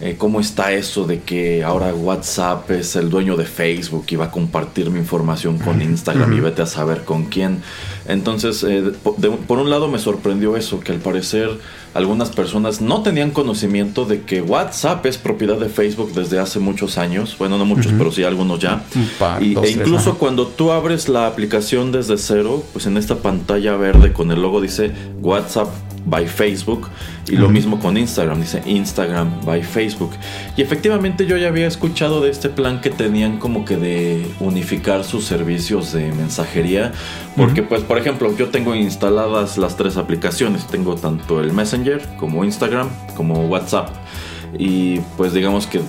eh, 0.00 0.14
cómo 0.16 0.38
está 0.38 0.72
eso 0.72 1.06
de 1.06 1.20
que 1.22 1.64
ahora 1.64 1.92
WhatsApp 1.92 2.70
es 2.70 2.94
el 2.94 3.10
dueño 3.10 3.36
de 3.36 3.44
Facebook 3.44 4.04
y 4.08 4.16
va 4.16 4.26
a 4.26 4.30
compartir 4.30 4.90
mi 4.90 5.00
información 5.00 5.58
con 5.58 5.82
Instagram 5.82 6.32
y 6.34 6.40
vete 6.40 6.62
a 6.62 6.66
saber 6.66 7.04
con 7.04 7.24
quién. 7.24 7.62
Entonces, 8.06 8.64
eh, 8.64 8.92
por 9.02 9.58
un 9.58 9.70
lado 9.70 9.88
me 9.88 9.98
sorprendió 9.98 10.56
eso, 10.56 10.78
que 10.78 10.92
al 10.92 10.98
parecer 10.98 11.50
algunas 11.94 12.30
personas 12.30 12.80
no 12.80 13.02
tenían 13.02 13.32
conocimiento 13.32 14.04
de 14.04 14.22
que 14.22 14.40
WhatsApp 14.40 15.04
es 15.06 15.18
propiedad 15.18 15.56
de 15.56 15.68
Facebook 15.68 16.12
desde 16.12 16.38
hace 16.38 16.60
muchos 16.60 16.96
años. 16.96 17.34
Bueno, 17.36 17.58
no 17.58 17.64
muchos, 17.64 17.92
pero 17.98 18.12
sí 18.12 18.22
algunos 18.22 18.60
ya. 18.60 18.84
y, 19.40 19.58
e 19.58 19.70
incluso 19.70 20.16
cuando 20.16 20.46
tú 20.46 20.70
abres 20.70 21.08
la 21.08 21.26
aplicación 21.26 21.90
desde 21.90 22.18
cero, 22.18 22.62
pues 22.72 22.86
en 22.86 22.96
esta 22.96 23.16
pantalla 23.16 23.76
verde 23.76 24.12
con 24.12 24.30
el 24.30 24.42
logo 24.42 24.60
dice 24.60 24.92
WhatsApp 25.20 25.68
by 26.08 26.26
Facebook 26.26 26.88
y 27.28 27.36
lo 27.36 27.48
mismo 27.48 27.78
con 27.78 27.96
Instagram, 27.96 28.40
dice 28.40 28.62
Instagram 28.64 29.44
by 29.44 29.62
Facebook. 29.62 30.12
Y 30.56 30.62
efectivamente 30.62 31.26
yo 31.26 31.36
ya 31.36 31.48
había 31.48 31.66
escuchado 31.66 32.20
de 32.20 32.30
este 32.30 32.48
plan 32.48 32.80
que 32.80 32.90
tenían 32.90 33.38
como 33.38 33.64
que 33.64 33.76
de 33.76 34.26
unificar 34.40 35.04
sus 35.04 35.24
servicios 35.24 35.92
de 35.92 36.10
mensajería, 36.12 36.92
porque 37.36 37.62
pues 37.62 37.82
por 37.82 37.98
ejemplo 37.98 38.34
yo 38.36 38.48
tengo 38.48 38.74
instaladas 38.74 39.58
las 39.58 39.76
tres 39.76 39.96
aplicaciones, 39.96 40.66
tengo 40.66 40.96
tanto 40.96 41.40
el 41.40 41.52
Messenger 41.52 42.02
como 42.16 42.44
Instagram 42.44 42.88
como 43.14 43.46
WhatsApp 43.46 43.90
y 44.58 45.00
pues 45.16 45.32
digamos 45.32 45.66
que 45.66 45.80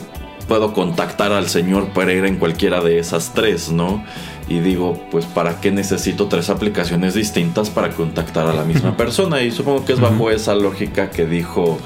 puedo 0.49 0.73
contactar 0.73 1.31
al 1.31 1.47
señor 1.47 1.89
Pereira 1.93 2.27
en 2.27 2.37
cualquiera 2.37 2.81
de 2.81 2.97
esas 2.99 3.33
tres, 3.33 3.71
¿no? 3.71 4.03
Y 4.49 4.59
digo, 4.59 4.99
pues 5.11 5.25
¿para 5.25 5.61
qué 5.61 5.71
necesito 5.71 6.27
tres 6.27 6.49
aplicaciones 6.49 7.13
distintas 7.13 7.69
para 7.69 7.91
contactar 7.91 8.47
a 8.47 8.53
la 8.53 8.63
misma 8.63 8.97
persona? 8.97 9.41
Y 9.41 9.51
supongo 9.51 9.85
que 9.85 9.93
es 9.93 9.99
bajo 9.99 10.31
esa 10.31 10.55
lógica 10.55 11.11
que 11.11 11.25
dijo 11.25 11.77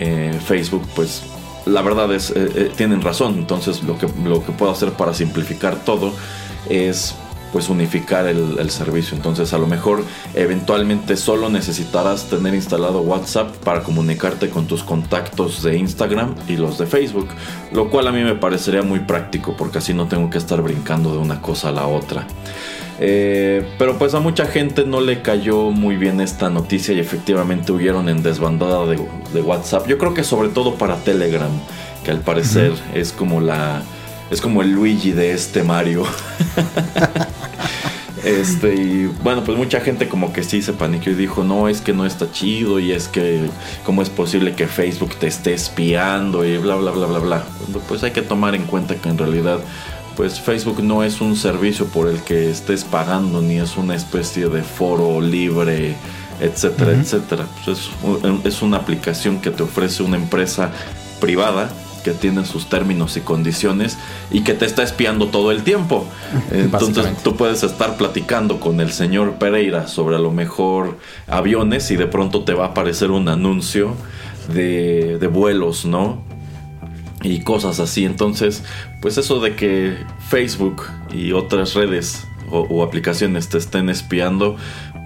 eh, 0.00 0.32
Facebook, 0.44 0.82
pues 0.96 1.22
la 1.66 1.82
verdad 1.82 2.12
es, 2.14 2.30
eh, 2.30 2.48
eh, 2.54 2.72
tienen 2.74 3.02
razón, 3.02 3.34
entonces 3.34 3.82
lo 3.82 3.98
que, 3.98 4.08
lo 4.24 4.44
que 4.44 4.52
puedo 4.52 4.72
hacer 4.72 4.92
para 4.92 5.12
simplificar 5.12 5.76
todo 5.84 6.12
es 6.70 7.14
pues 7.52 7.68
unificar 7.68 8.26
el, 8.26 8.70
servicio. 8.70 9.16
Entonces 9.16 9.52
a 9.52 9.58
lo 9.58 9.66
mejor 9.66 10.04
eventualmente 10.34 11.16
solo 11.16 11.48
necesitarás 11.48 12.28
tener 12.28 12.54
instalado 12.54 13.00
WhatsApp 13.00 13.56
para 13.56 13.82
comunicarte 13.82 14.50
con 14.50 14.66
tus 14.66 14.82
contactos 14.82 15.62
de 15.62 15.76
Instagram 15.78 16.34
y 16.46 16.56
los 16.56 16.78
de 16.78 16.86
Facebook. 16.86 17.28
Lo 17.72 17.90
cual 17.90 18.08
a 18.08 18.12
mí 18.12 18.22
me 18.22 18.34
parecería 18.34 18.82
muy 18.82 19.00
práctico 19.00 19.56
porque 19.56 19.78
así 19.78 19.94
no 19.94 20.06
tengo 20.06 20.28
que 20.28 20.38
estar 20.38 20.60
brincando 20.60 21.12
de 21.12 21.18
una 21.18 21.40
cosa 21.40 21.70
a 21.70 21.72
la 21.72 21.86
otra. 21.86 22.26
Eh, 23.00 23.64
pero 23.78 23.96
pues 23.96 24.14
a 24.14 24.20
mucha 24.20 24.46
gente 24.46 24.84
no 24.84 25.00
le 25.00 25.22
cayó 25.22 25.70
muy 25.70 25.96
bien 25.96 26.20
esta 26.20 26.50
noticia 26.50 26.94
y 26.94 26.98
efectivamente 26.98 27.70
huyeron 27.70 28.08
en 28.08 28.22
desbandada 28.22 28.86
de, 28.86 29.40
WhatsApp. 29.40 29.86
Yo 29.86 29.98
creo 29.98 30.14
que 30.14 30.24
sobre 30.24 30.48
todo 30.48 30.74
para 30.74 30.96
Telegram, 30.96 31.50
que 32.04 32.10
al 32.10 32.20
parecer 32.20 32.72
es 32.94 33.12
como 33.12 33.40
la 33.40 33.82
es 34.30 34.40
como 34.40 34.62
el 34.62 34.72
Luigi 34.72 35.12
de 35.12 35.32
este 35.32 35.62
Mario. 35.62 36.04
este, 38.24 38.74
y 38.74 39.06
bueno, 39.22 39.44
pues 39.44 39.56
mucha 39.56 39.80
gente 39.80 40.08
como 40.08 40.32
que 40.32 40.42
sí 40.42 40.62
se 40.62 40.72
paniqueó 40.72 41.12
y 41.12 41.16
dijo, 41.16 41.44
no, 41.44 41.68
es 41.68 41.80
que 41.80 41.92
no 41.92 42.06
está 42.06 42.30
chido 42.30 42.80
y 42.80 42.92
es 42.92 43.08
que 43.08 43.48
cómo 43.84 44.02
es 44.02 44.10
posible 44.10 44.54
que 44.54 44.66
Facebook 44.66 45.14
te 45.16 45.26
esté 45.26 45.54
espiando 45.54 46.44
y 46.44 46.58
bla, 46.58 46.76
bla, 46.76 46.90
bla, 46.90 47.06
bla, 47.06 47.18
bla. 47.18 47.44
Pues 47.88 48.02
hay 48.02 48.12
que 48.12 48.22
tomar 48.22 48.54
en 48.54 48.64
cuenta 48.64 48.96
que 48.96 49.08
en 49.08 49.18
realidad 49.18 49.60
pues 50.16 50.40
Facebook 50.40 50.82
no 50.82 51.04
es 51.04 51.20
un 51.20 51.36
servicio 51.36 51.86
por 51.86 52.08
el 52.08 52.20
que 52.22 52.50
estés 52.50 52.82
pagando 52.82 53.40
ni 53.40 53.58
es 53.58 53.76
una 53.76 53.94
especie 53.94 54.48
de 54.48 54.62
foro 54.62 55.20
libre 55.20 55.94
etcétera, 56.40 56.92
etcétera. 56.92 57.46
Pues 57.64 57.78
es, 57.78 58.44
es, 58.44 58.62
una 58.62 58.78
aplicación 58.78 59.40
que 59.40 59.50
te 59.50 59.62
ofrece 59.62 60.02
una 60.02 60.16
empresa 60.16 60.70
privada 61.20 61.70
que 62.08 62.14
tiene 62.14 62.46
sus 62.46 62.70
términos 62.70 63.18
y 63.18 63.20
condiciones 63.20 63.98
y 64.30 64.40
que 64.40 64.54
te 64.54 64.64
está 64.64 64.82
espiando 64.82 65.26
todo 65.28 65.52
el 65.52 65.62
tiempo. 65.62 66.06
Entonces 66.50 67.04
tú 67.22 67.36
puedes 67.36 67.62
estar 67.62 67.98
platicando 67.98 68.60
con 68.60 68.80
el 68.80 68.92
señor 68.92 69.34
Pereira 69.34 69.86
sobre 69.88 70.16
a 70.16 70.18
lo 70.18 70.30
mejor 70.30 70.96
aviones 71.26 71.90
y 71.90 71.96
de 71.96 72.06
pronto 72.06 72.44
te 72.44 72.54
va 72.54 72.64
a 72.64 72.68
aparecer 72.68 73.10
un 73.10 73.28
anuncio 73.28 73.94
de, 74.54 75.18
de 75.18 75.26
vuelos, 75.26 75.84
¿no? 75.84 76.22
Y 77.22 77.40
cosas 77.40 77.78
así. 77.78 78.06
Entonces, 78.06 78.64
pues 79.02 79.18
eso 79.18 79.38
de 79.40 79.54
que 79.54 79.98
Facebook 80.28 80.84
y 81.12 81.32
otras 81.32 81.74
redes 81.74 82.26
o, 82.50 82.60
o 82.60 82.82
aplicaciones 82.82 83.50
te 83.50 83.58
estén 83.58 83.90
espiando, 83.90 84.56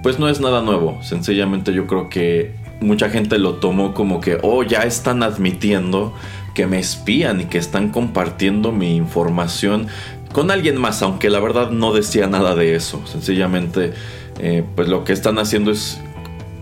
pues 0.05 0.21
no 0.21 0.29
es 0.29 0.41
nada 0.41 0.63
nuevo. 0.63 1.01
Sencillamente 1.03 1.73
yo 1.73 1.89
creo 1.89 2.09
que 2.09 2.55
mucha 2.81 3.11
gente 3.11 3.39
lo 3.39 3.55
tomó 3.55 3.93
como 3.93 4.21
que, 4.21 4.39
oh, 4.43 4.63
ya 4.63 4.83
están 4.83 5.23
admitiendo 5.23 6.15
que 6.55 6.67
me 6.67 6.79
espían 6.79 7.41
y 7.41 7.45
que 7.45 7.59
están 7.59 7.91
compartiendo 7.91 8.73
mi 8.73 8.97
información 8.97 9.89
con 10.33 10.51
alguien 10.51 10.81
más, 10.81 11.03
aunque 11.03 11.31
la 11.31 11.41
verdad 11.41 11.71
no 11.71 11.93
decía 11.93 12.27
nada 12.27 12.55
de 12.55 12.75
eso. 12.75 13.03
Sencillamente, 13.07 13.93
eh, 14.41 14.65
pues 14.75 14.89
lo 14.89 15.05
que 15.05 15.13
están 15.13 15.39
haciendo 15.39 15.71
es 15.71 16.01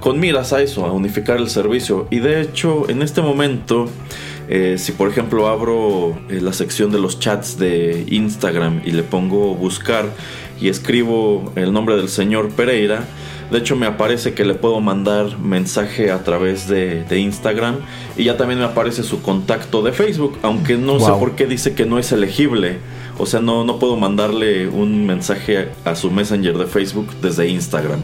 con 0.00 0.18
miras 0.18 0.52
a 0.52 0.62
eso, 0.62 0.86
a 0.86 0.92
unificar 0.92 1.36
el 1.36 1.48
servicio. 1.48 2.06
Y 2.10 2.18
de 2.18 2.40
hecho, 2.40 2.88
en 2.88 3.02
este 3.02 3.20
momento, 3.22 3.88
eh, 4.48 4.76
si 4.78 4.92
por 4.92 5.08
ejemplo 5.08 5.48
abro 5.48 6.18
eh, 6.28 6.40
la 6.40 6.52
sección 6.52 6.90
de 6.90 6.98
los 6.98 7.20
chats 7.20 7.58
de 7.58 8.04
Instagram 8.08 8.82
y 8.84 8.92
le 8.92 9.02
pongo 9.04 9.54
buscar 9.54 10.06
y 10.60 10.68
escribo 10.68 11.52
el 11.54 11.72
nombre 11.72 11.96
del 11.96 12.08
señor 12.08 12.50
Pereira, 12.50 13.04
de 13.50 13.58
hecho 13.58 13.76
me 13.76 13.86
aparece 13.86 14.34
que 14.34 14.44
le 14.44 14.54
puedo 14.54 14.80
mandar 14.80 15.38
mensaje 15.38 16.10
a 16.10 16.22
través 16.22 16.68
de, 16.68 17.04
Instagram 17.10 17.76
y 18.16 18.24
ya 18.24 18.36
también 18.36 18.60
me 18.60 18.64
aparece 18.64 19.02
su 19.02 19.22
contacto 19.22 19.82
de 19.82 19.92
Facebook, 19.92 20.38
aunque 20.42 20.76
no 20.76 21.00
sé 21.00 21.10
por 21.12 21.32
qué 21.32 21.46
dice 21.46 21.74
que 21.74 21.86
no 21.86 21.98
es 21.98 22.12
elegible. 22.12 22.78
O 23.18 23.26
sea, 23.26 23.40
no, 23.40 23.64
no 23.64 23.78
puedo 23.78 23.96
mandarle 23.96 24.66
un 24.68 25.04
mensaje 25.04 25.68
a 25.84 25.94
su 25.94 26.10
Messenger 26.10 26.56
de 26.56 26.66
Facebook 26.66 27.08
desde 27.20 27.48
Instagram. 27.48 28.00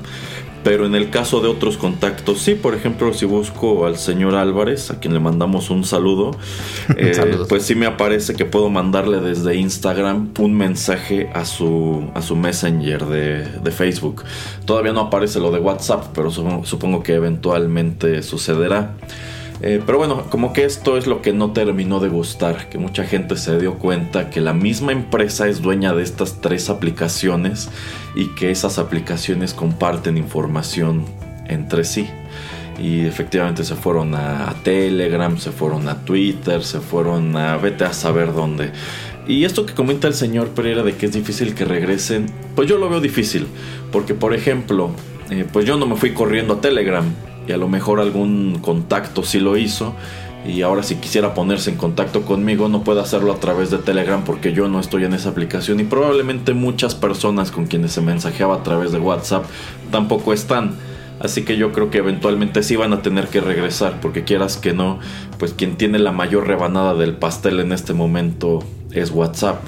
Pero 0.66 0.84
en 0.84 0.96
el 0.96 1.10
caso 1.10 1.40
de 1.40 1.46
otros 1.46 1.76
contactos, 1.76 2.40
sí, 2.40 2.56
por 2.56 2.74
ejemplo, 2.74 3.14
si 3.14 3.24
busco 3.24 3.86
al 3.86 3.98
señor 3.98 4.34
Álvarez, 4.34 4.90
a 4.90 4.98
quien 4.98 5.14
le 5.14 5.20
mandamos 5.20 5.70
un 5.70 5.84
saludo, 5.84 6.32
eh, 6.96 7.16
pues 7.48 7.62
sí 7.62 7.76
me 7.76 7.86
aparece 7.86 8.34
que 8.34 8.46
puedo 8.46 8.68
mandarle 8.68 9.20
desde 9.20 9.54
Instagram 9.54 10.32
un 10.40 10.54
mensaje 10.54 11.30
a 11.32 11.44
su, 11.44 12.10
a 12.14 12.20
su 12.20 12.34
Messenger 12.34 13.04
de, 13.04 13.44
de 13.44 13.70
Facebook. 13.70 14.24
Todavía 14.64 14.92
no 14.92 15.02
aparece 15.02 15.38
lo 15.38 15.52
de 15.52 15.60
WhatsApp, 15.60 16.06
pero 16.12 16.32
supongo 16.32 17.00
que 17.04 17.14
eventualmente 17.14 18.24
sucederá. 18.24 18.96
Eh, 19.62 19.82
pero 19.84 19.98
bueno, 19.98 20.24
como 20.28 20.52
que 20.52 20.64
esto 20.64 20.98
es 20.98 21.06
lo 21.06 21.22
que 21.22 21.32
no 21.32 21.52
terminó 21.52 21.98
de 21.98 22.08
gustar, 22.08 22.68
que 22.68 22.78
mucha 22.78 23.04
gente 23.04 23.36
se 23.36 23.58
dio 23.58 23.78
cuenta 23.78 24.28
que 24.28 24.40
la 24.40 24.52
misma 24.52 24.92
empresa 24.92 25.48
es 25.48 25.62
dueña 25.62 25.94
de 25.94 26.02
estas 26.02 26.40
tres 26.40 26.68
aplicaciones 26.68 27.70
y 28.14 28.34
que 28.34 28.50
esas 28.50 28.78
aplicaciones 28.78 29.54
comparten 29.54 30.18
información 30.18 31.04
entre 31.46 31.84
sí. 31.84 32.06
Y 32.78 33.06
efectivamente 33.06 33.64
se 33.64 33.74
fueron 33.74 34.14
a, 34.14 34.54
Telegram, 34.62 35.38
se 35.38 35.50
fueron 35.50 35.88
a 35.88 36.04
Twitter, 36.04 36.62
se 36.62 36.80
fueron 36.80 37.34
a 37.36 37.56
vete 37.56 37.84
a 37.84 37.94
saber 37.94 38.34
dónde. 38.34 38.72
Y 39.26 39.44
esto 39.44 39.64
que 39.64 39.72
comenta 39.72 40.06
el 40.06 40.14
señor 40.14 40.48
Pereira 40.50 40.82
de 40.82 40.94
que 40.94 41.06
es 41.06 41.12
difícil 41.12 41.54
que 41.54 41.64
regresen, 41.64 42.26
pues 42.54 42.68
yo 42.68 42.76
lo 42.76 42.90
veo 42.90 43.00
difícil. 43.00 43.46
Porque 43.90 44.12
por 44.12 44.34
ejemplo, 44.34 44.90
eh, 45.30 45.46
pues 45.50 45.64
yo 45.64 45.78
no 45.78 45.86
me 45.86 45.96
fui 45.96 46.12
corriendo 46.12 46.54
a 46.54 46.60
Telegram 46.60 47.04
y 47.46 47.52
a 47.52 47.56
lo 47.56 47.68
mejor 47.68 48.00
algún 48.00 48.58
contacto 48.60 49.22
sí 49.22 49.40
lo 49.40 49.56
hizo 49.56 49.94
y 50.46 50.62
ahora 50.62 50.82
si 50.82 50.96
quisiera 50.96 51.34
ponerse 51.34 51.70
en 51.70 51.76
contacto 51.76 52.22
conmigo 52.22 52.68
no 52.68 52.82
puede 52.82 53.00
hacerlo 53.00 53.32
a 53.32 53.40
través 53.40 53.70
de 53.70 53.78
Telegram 53.78 54.22
porque 54.24 54.52
yo 54.52 54.68
no 54.68 54.78
estoy 54.78 55.04
en 55.04 55.12
esa 55.12 55.30
aplicación 55.30 55.80
y 55.80 55.84
probablemente 55.84 56.54
muchas 56.54 56.94
personas 56.94 57.50
con 57.50 57.66
quienes 57.66 57.92
se 57.92 58.00
mensajeaba 58.00 58.56
a 58.56 58.62
través 58.62 58.92
de 58.92 58.98
WhatsApp 58.98 59.44
tampoco 59.90 60.32
están. 60.32 60.74
Así 61.18 61.44
que 61.44 61.56
yo 61.56 61.72
creo 61.72 61.90
que 61.90 61.98
eventualmente 61.98 62.62
sí 62.62 62.76
van 62.76 62.92
a 62.92 63.00
tener 63.00 63.28
que 63.28 63.40
regresar 63.40 64.00
porque 64.02 64.24
quieras 64.24 64.58
que 64.58 64.74
no, 64.74 65.00
pues 65.38 65.54
quien 65.54 65.76
tiene 65.76 65.98
la 65.98 66.12
mayor 66.12 66.46
rebanada 66.46 66.94
del 66.94 67.14
pastel 67.14 67.58
en 67.60 67.72
este 67.72 67.94
momento 67.94 68.62
es 68.92 69.10
WhatsApp. 69.10 69.62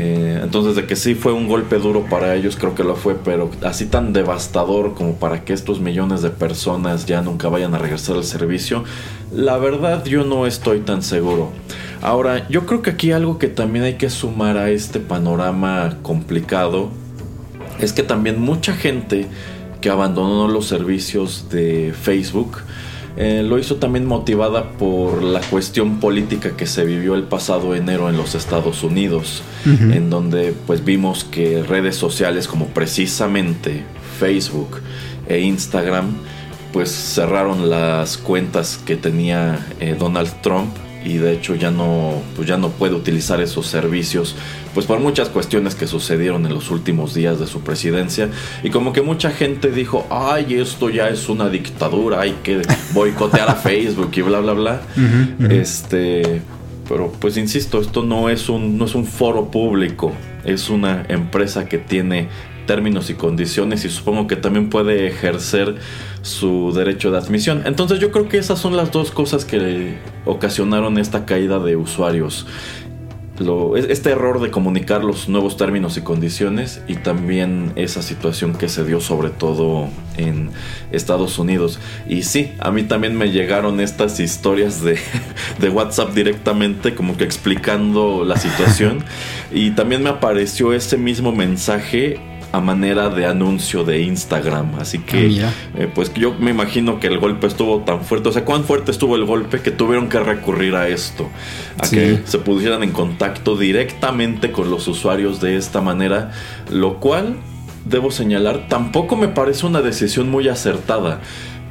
Eh, 0.00 0.38
entonces 0.44 0.76
de 0.76 0.86
que 0.86 0.94
sí 0.94 1.16
fue 1.16 1.32
un 1.32 1.48
golpe 1.48 1.76
duro 1.78 2.04
para 2.08 2.36
ellos, 2.36 2.54
creo 2.54 2.72
que 2.76 2.84
lo 2.84 2.94
fue, 2.94 3.16
pero 3.16 3.50
así 3.64 3.84
tan 3.84 4.12
devastador 4.12 4.94
como 4.94 5.14
para 5.14 5.44
que 5.44 5.52
estos 5.52 5.80
millones 5.80 6.22
de 6.22 6.30
personas 6.30 7.04
ya 7.04 7.20
nunca 7.20 7.48
vayan 7.48 7.74
a 7.74 7.78
regresar 7.78 8.14
al 8.14 8.22
servicio, 8.22 8.84
la 9.32 9.58
verdad 9.58 10.04
yo 10.04 10.22
no 10.22 10.46
estoy 10.46 10.82
tan 10.82 11.02
seguro. 11.02 11.50
Ahora, 12.00 12.48
yo 12.48 12.64
creo 12.64 12.80
que 12.80 12.90
aquí 12.90 13.10
algo 13.10 13.38
que 13.38 13.48
también 13.48 13.84
hay 13.84 13.94
que 13.94 14.08
sumar 14.08 14.56
a 14.56 14.70
este 14.70 15.00
panorama 15.00 15.96
complicado 16.02 16.90
es 17.80 17.92
que 17.92 18.04
también 18.04 18.40
mucha 18.40 18.74
gente 18.74 19.26
que 19.80 19.90
abandonó 19.90 20.46
los 20.46 20.66
servicios 20.66 21.48
de 21.50 21.92
Facebook, 22.00 22.58
eh, 23.20 23.42
lo 23.42 23.58
hizo 23.58 23.76
también 23.76 24.06
motivada 24.06 24.70
por 24.70 25.24
la 25.24 25.40
cuestión 25.40 25.98
política 25.98 26.56
que 26.56 26.68
se 26.68 26.84
vivió 26.84 27.16
el 27.16 27.24
pasado 27.24 27.74
enero 27.74 28.08
en 28.08 28.16
los 28.16 28.36
Estados 28.36 28.84
Unidos, 28.84 29.42
en 29.66 30.08
donde 30.08 30.54
pues 30.68 30.84
vimos 30.84 31.24
que 31.24 31.64
redes 31.64 31.96
sociales 31.96 32.46
como 32.46 32.66
precisamente 32.68 33.82
Facebook 34.20 34.80
e 35.26 35.40
Instagram 35.40 36.12
pues 36.72 36.90
cerraron 36.90 37.68
las 37.68 38.18
cuentas 38.18 38.78
que 38.86 38.94
tenía 38.94 39.66
eh, 39.80 39.96
Donald 39.98 40.40
Trump 40.40 40.70
y 41.08 41.16
de 41.16 41.32
hecho 41.32 41.54
ya 41.54 41.70
no, 41.70 42.22
pues 42.36 42.46
ya 42.46 42.58
no 42.58 42.68
puede 42.68 42.94
utilizar 42.94 43.40
esos 43.40 43.66
servicios, 43.66 44.36
pues 44.74 44.84
por 44.84 45.00
muchas 45.00 45.30
cuestiones 45.30 45.74
que 45.74 45.86
sucedieron 45.86 46.44
en 46.44 46.52
los 46.52 46.70
últimos 46.70 47.14
días 47.14 47.40
de 47.40 47.46
su 47.46 47.62
presidencia 47.62 48.28
y 48.62 48.68
como 48.68 48.92
que 48.92 49.00
mucha 49.00 49.30
gente 49.30 49.70
dijo, 49.70 50.06
ay, 50.10 50.54
esto 50.54 50.90
ya 50.90 51.08
es 51.08 51.28
una 51.30 51.48
dictadura, 51.48 52.20
hay 52.20 52.36
que 52.42 52.60
boicotear 52.92 53.48
a 53.48 53.54
Facebook 53.68 54.10
y 54.14 54.20
bla, 54.20 54.40
bla, 54.40 54.52
bla. 54.52 54.80
Este, 55.48 56.42
pero 56.86 57.10
pues 57.18 57.38
insisto, 57.38 57.80
esto 57.80 58.02
no 58.02 58.28
es 58.28 58.50
un, 58.50 58.76
no 58.76 58.84
es 58.84 58.94
un 58.94 59.06
foro 59.06 59.50
público, 59.50 60.12
es 60.44 60.68
una 60.68 61.06
empresa 61.08 61.66
que 61.66 61.78
tiene 61.78 62.28
términos 62.68 63.08
y 63.08 63.14
condiciones 63.14 63.84
y 63.86 63.88
supongo 63.88 64.28
que 64.28 64.36
también 64.36 64.68
puede 64.68 65.08
ejercer 65.08 65.76
su 66.22 66.70
derecho 66.72 67.10
de 67.10 67.18
admisión. 67.18 67.62
Entonces 67.64 67.98
yo 67.98 68.12
creo 68.12 68.28
que 68.28 68.36
esas 68.36 68.60
son 68.60 68.76
las 68.76 68.92
dos 68.92 69.10
cosas 69.10 69.44
que 69.44 69.96
ocasionaron 70.26 70.98
esta 70.98 71.24
caída 71.24 71.58
de 71.58 71.76
usuarios. 71.76 72.46
este 73.76 74.10
error 74.10 74.40
de 74.40 74.50
comunicar 74.50 75.04
los 75.04 75.28
nuevos 75.28 75.56
términos 75.56 75.96
y 75.96 76.02
condiciones 76.02 76.82
y 76.88 76.96
también 76.96 77.72
esa 77.76 78.02
situación 78.02 78.52
que 78.52 78.68
se 78.68 78.84
dio 78.84 79.00
sobre 79.00 79.30
todo 79.30 79.88
en 80.18 80.50
Estados 80.92 81.38
Unidos. 81.38 81.78
Y 82.06 82.24
sí, 82.24 82.52
a 82.58 82.70
mí 82.70 82.82
también 82.82 83.16
me 83.16 83.30
llegaron 83.30 83.80
estas 83.80 84.20
historias 84.20 84.82
de, 84.82 84.98
de 85.58 85.68
WhatsApp 85.70 86.12
directamente 86.12 86.94
como 86.94 87.16
que 87.16 87.24
explicando 87.24 88.24
la 88.24 88.36
situación 88.36 89.04
y 89.52 89.70
también 89.70 90.02
me 90.02 90.10
apareció 90.10 90.74
ese 90.74 90.98
mismo 90.98 91.32
mensaje 91.32 92.27
a 92.52 92.60
manera 92.60 93.08
de 93.10 93.26
anuncio 93.26 93.84
de 93.84 94.02
Instagram. 94.02 94.74
Así 94.78 94.98
que, 94.98 95.42
ah, 95.44 95.52
eh, 95.76 95.88
pues 95.92 96.12
yo 96.14 96.34
me 96.34 96.50
imagino 96.50 97.00
que 97.00 97.08
el 97.08 97.18
golpe 97.18 97.46
estuvo 97.46 97.80
tan 97.80 98.04
fuerte. 98.04 98.28
O 98.28 98.32
sea, 98.32 98.44
cuán 98.44 98.64
fuerte 98.64 98.90
estuvo 98.90 99.16
el 99.16 99.24
golpe 99.24 99.60
que 99.60 99.70
tuvieron 99.70 100.08
que 100.08 100.20
recurrir 100.20 100.74
a 100.74 100.88
esto. 100.88 101.28
A 101.78 101.88
que 101.88 102.20
se 102.24 102.38
pusieran 102.38 102.82
en 102.82 102.92
contacto 102.92 103.56
directamente 103.56 104.52
con 104.52 104.70
los 104.70 104.88
usuarios 104.88 105.40
de 105.40 105.56
esta 105.56 105.80
manera. 105.80 106.32
Lo 106.70 107.00
cual, 107.00 107.36
debo 107.84 108.10
señalar, 108.10 108.68
tampoco 108.68 109.16
me 109.16 109.28
parece 109.28 109.66
una 109.66 109.82
decisión 109.82 110.30
muy 110.30 110.48
acertada. 110.48 111.20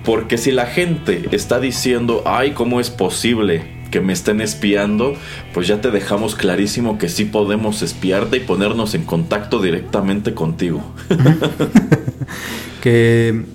Porque 0.04 0.38
si 0.38 0.52
la 0.52 0.68
gente 0.68 1.28
está 1.32 1.60
diciendo, 1.60 2.24
ay, 2.26 2.52
¿cómo 2.52 2.80
es 2.80 2.90
posible 2.90 3.77
que 3.90 4.02
me 4.02 4.14
estén 4.14 4.42
espiando, 4.42 5.16
pues 5.54 5.68
ya 5.68 5.82
te 5.82 5.92
dejamos 5.92 6.36
clarísimo 6.36 6.98
que 6.98 7.10
sí 7.10 7.26
podemos 7.26 7.82
espiarte 7.82 8.38
y 8.38 8.40
ponernos 8.42 8.94
en 8.94 9.04
contacto 9.04 9.62
directamente 9.62 10.34
contigo. 10.34 10.84
que 12.82 13.46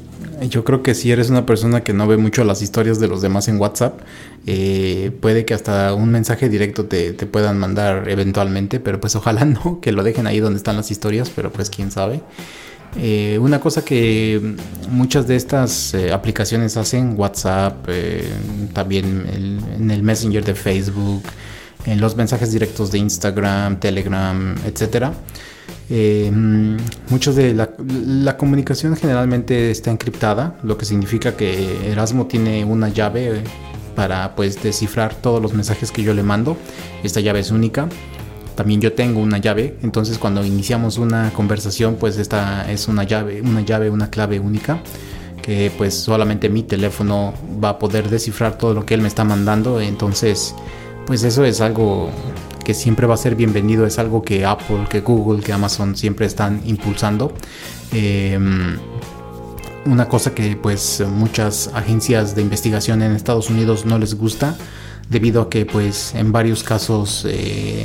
yo 0.49 0.65
creo 0.65 0.83
que 0.83 0.95
si 0.95 1.11
eres 1.11 1.31
una 1.31 1.47
persona 1.47 1.83
que 1.83 1.93
no 1.93 2.07
ve 2.07 2.17
mucho 2.17 2.45
las 2.45 2.63
historias 2.63 2.99
de 2.99 3.09
los 3.09 3.23
demás 3.23 3.49
en 3.49 3.59
WhatsApp, 3.59 4.01
eh, 4.47 5.13
puede 5.21 5.45
que 5.45 5.55
hasta 5.55 5.95
un 5.95 6.11
mensaje 6.11 6.49
directo 6.49 6.87
te, 6.87 7.13
puedan 7.13 7.59
mandar 7.59 8.09
eventualmente, 8.09 8.81
pero 8.81 9.01
pues 9.01 9.15
ojalá 9.15 9.45
no, 9.45 9.81
que 9.81 9.93
lo 9.93 10.03
dejen 10.03 10.27
ahí 10.27 10.41
donde 10.41 10.57
están 10.57 10.77
las 10.77 10.91
historias, 10.91 11.31
pero 11.35 11.53
pues 11.53 11.71
quién 11.71 11.91
sabe. 11.91 12.21
Eh, 12.97 13.39
una 13.41 13.59
cosa 13.59 13.85
que 13.85 14.57
muchas 14.91 15.27
de 15.27 15.37
estas 15.37 15.95
eh, 15.95 16.13
aplicaciones 16.13 16.77
hacen, 16.77 17.15
WhatsApp, 17.19 17.87
eh, 17.89 18.29
también 18.75 19.27
en 19.79 19.91
el 19.91 20.03
Messenger 20.03 20.45
de 20.45 20.55
Facebook, 20.55 21.23
en 21.87 22.01
los 22.01 22.17
mensajes 22.17 22.53
directos 22.53 22.93
de 22.93 22.99
Instagram, 22.99 23.81
Telegram, 23.81 24.55
etcétera. 24.67 25.13
muchos 27.09 27.35
de 27.35 27.55
la, 27.55 27.71
la, 28.07 28.37
comunicación 28.37 28.97
generalmente 28.97 29.71
está 29.71 29.91
encriptada, 29.91 30.59
lo 30.63 30.79
que 30.79 30.85
significa 30.85 31.37
que 31.37 31.91
Erasmo 31.91 32.27
tiene 32.27 32.65
una 32.65 32.89
llave 32.89 33.43
para 33.95 34.35
pues 34.37 34.63
descifrar 34.63 35.15
todos 35.15 35.43
los 35.43 35.53
mensajes 35.53 35.91
que 35.91 36.03
yo 36.03 36.15
le 36.15 36.23
mando. 36.23 36.57
Esta 37.03 37.21
llave 37.21 37.41
es 37.41 37.51
única. 37.51 37.89
También 38.55 38.81
yo 38.81 38.93
tengo 38.93 39.21
una 39.21 39.39
llave, 39.39 39.79
entonces 39.83 40.19
cuando 40.19 40.45
iniciamos 40.45 40.99
una 40.99 41.33
conversación, 41.33 41.97
pues 41.99 42.19
esta 42.19 42.71
es 42.71 42.89
una 42.89 43.05
llave, 43.05 43.41
una 43.41 43.63
llave, 43.63 43.91
una 43.91 44.11
clave 44.11 44.41
única 44.41 44.81
que 45.43 45.73
pues 45.77 45.95
solamente 45.95 46.49
mi 46.49 46.63
teléfono 46.63 47.35
va 47.63 47.71
a 47.71 47.79
poder 47.79 48.09
descifrar 48.09 48.57
todo 48.57 48.75
lo 48.75 48.87
que 48.87 48.95
él 48.95 49.03
me 49.03 49.09
está 49.09 49.25
mandando. 49.25 49.81
Entonces, 49.81 50.55
pues 51.05 51.25
eso 51.25 51.45
es 51.45 51.61
algo 51.61 52.11
que 52.65 52.75
siempre 52.75 53.07
va 53.07 53.15
a 53.15 53.17
ser 53.17 53.35
bienvenido, 53.35 53.85
es 53.85 53.99
algo 53.99 54.23
que 54.23 54.47
Apple, 54.47 54.87
que 54.89 55.01
Google, 55.01 55.43
que 55.43 55.53
Amazon 55.53 55.97
siempre 55.97 56.27
están 56.27 56.63
impulsando. 56.65 57.33
Em, 57.93 58.79
una 59.85 60.09
cosa 60.09 60.33
que 60.33 60.55
pues 60.55 61.03
muchas 61.09 61.71
agencias 61.75 62.37
de 62.37 62.43
investigación 62.43 63.03
en 63.03 63.13
Estados 63.13 63.51
Unidos 63.51 63.85
no 63.85 63.99
les 63.99 64.15
gusta 64.15 64.57
debido 65.11 65.43
a 65.43 65.51
que 65.51 65.67
pues 65.67 66.15
en 66.15 66.31
varios 66.31 66.63
casos 66.63 67.27
eh, 67.29 67.85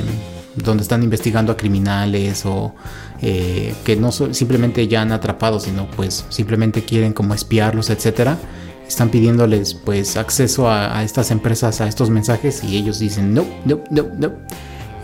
donde 0.62 0.82
están 0.82 1.02
investigando 1.02 1.52
a 1.52 1.56
criminales 1.56 2.44
o 2.46 2.74
eh, 3.20 3.74
que 3.84 3.96
no 3.96 4.12
simplemente 4.12 4.86
ya 4.88 5.02
han 5.02 5.12
atrapado 5.12 5.60
sino 5.60 5.90
pues 5.90 6.24
simplemente 6.28 6.84
quieren 6.84 7.12
como 7.12 7.34
espiarlos 7.34 7.90
etcétera 7.90 8.38
están 8.86 9.10
pidiéndoles 9.10 9.74
pues 9.74 10.16
acceso 10.16 10.70
a, 10.70 11.02
estas 11.02 11.30
empresas 11.30 11.80
a 11.80 11.88
estos 11.88 12.10
mensajes 12.10 12.64
y 12.64 12.76
ellos 12.76 12.98
dicen 12.98 13.34
no 13.34 13.44
no 13.64 13.80
no 13.90 14.06
no 14.16 14.32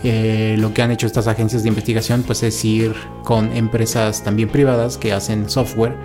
eh, 0.03 0.55
lo 0.59 0.73
que 0.73 0.81
han 0.81 0.91
hecho 0.91 1.07
estas 1.07 1.27
agencias 1.27 1.63
de 1.63 1.69
investigación 1.69 2.23
pues 2.23 2.43
es 2.43 2.63
ir 2.63 2.93
con 3.23 3.55
empresas 3.55 4.23
también 4.23 4.49
privadas 4.49 4.97
que 4.97 5.13
hacen 5.13 5.49
software 5.49 5.95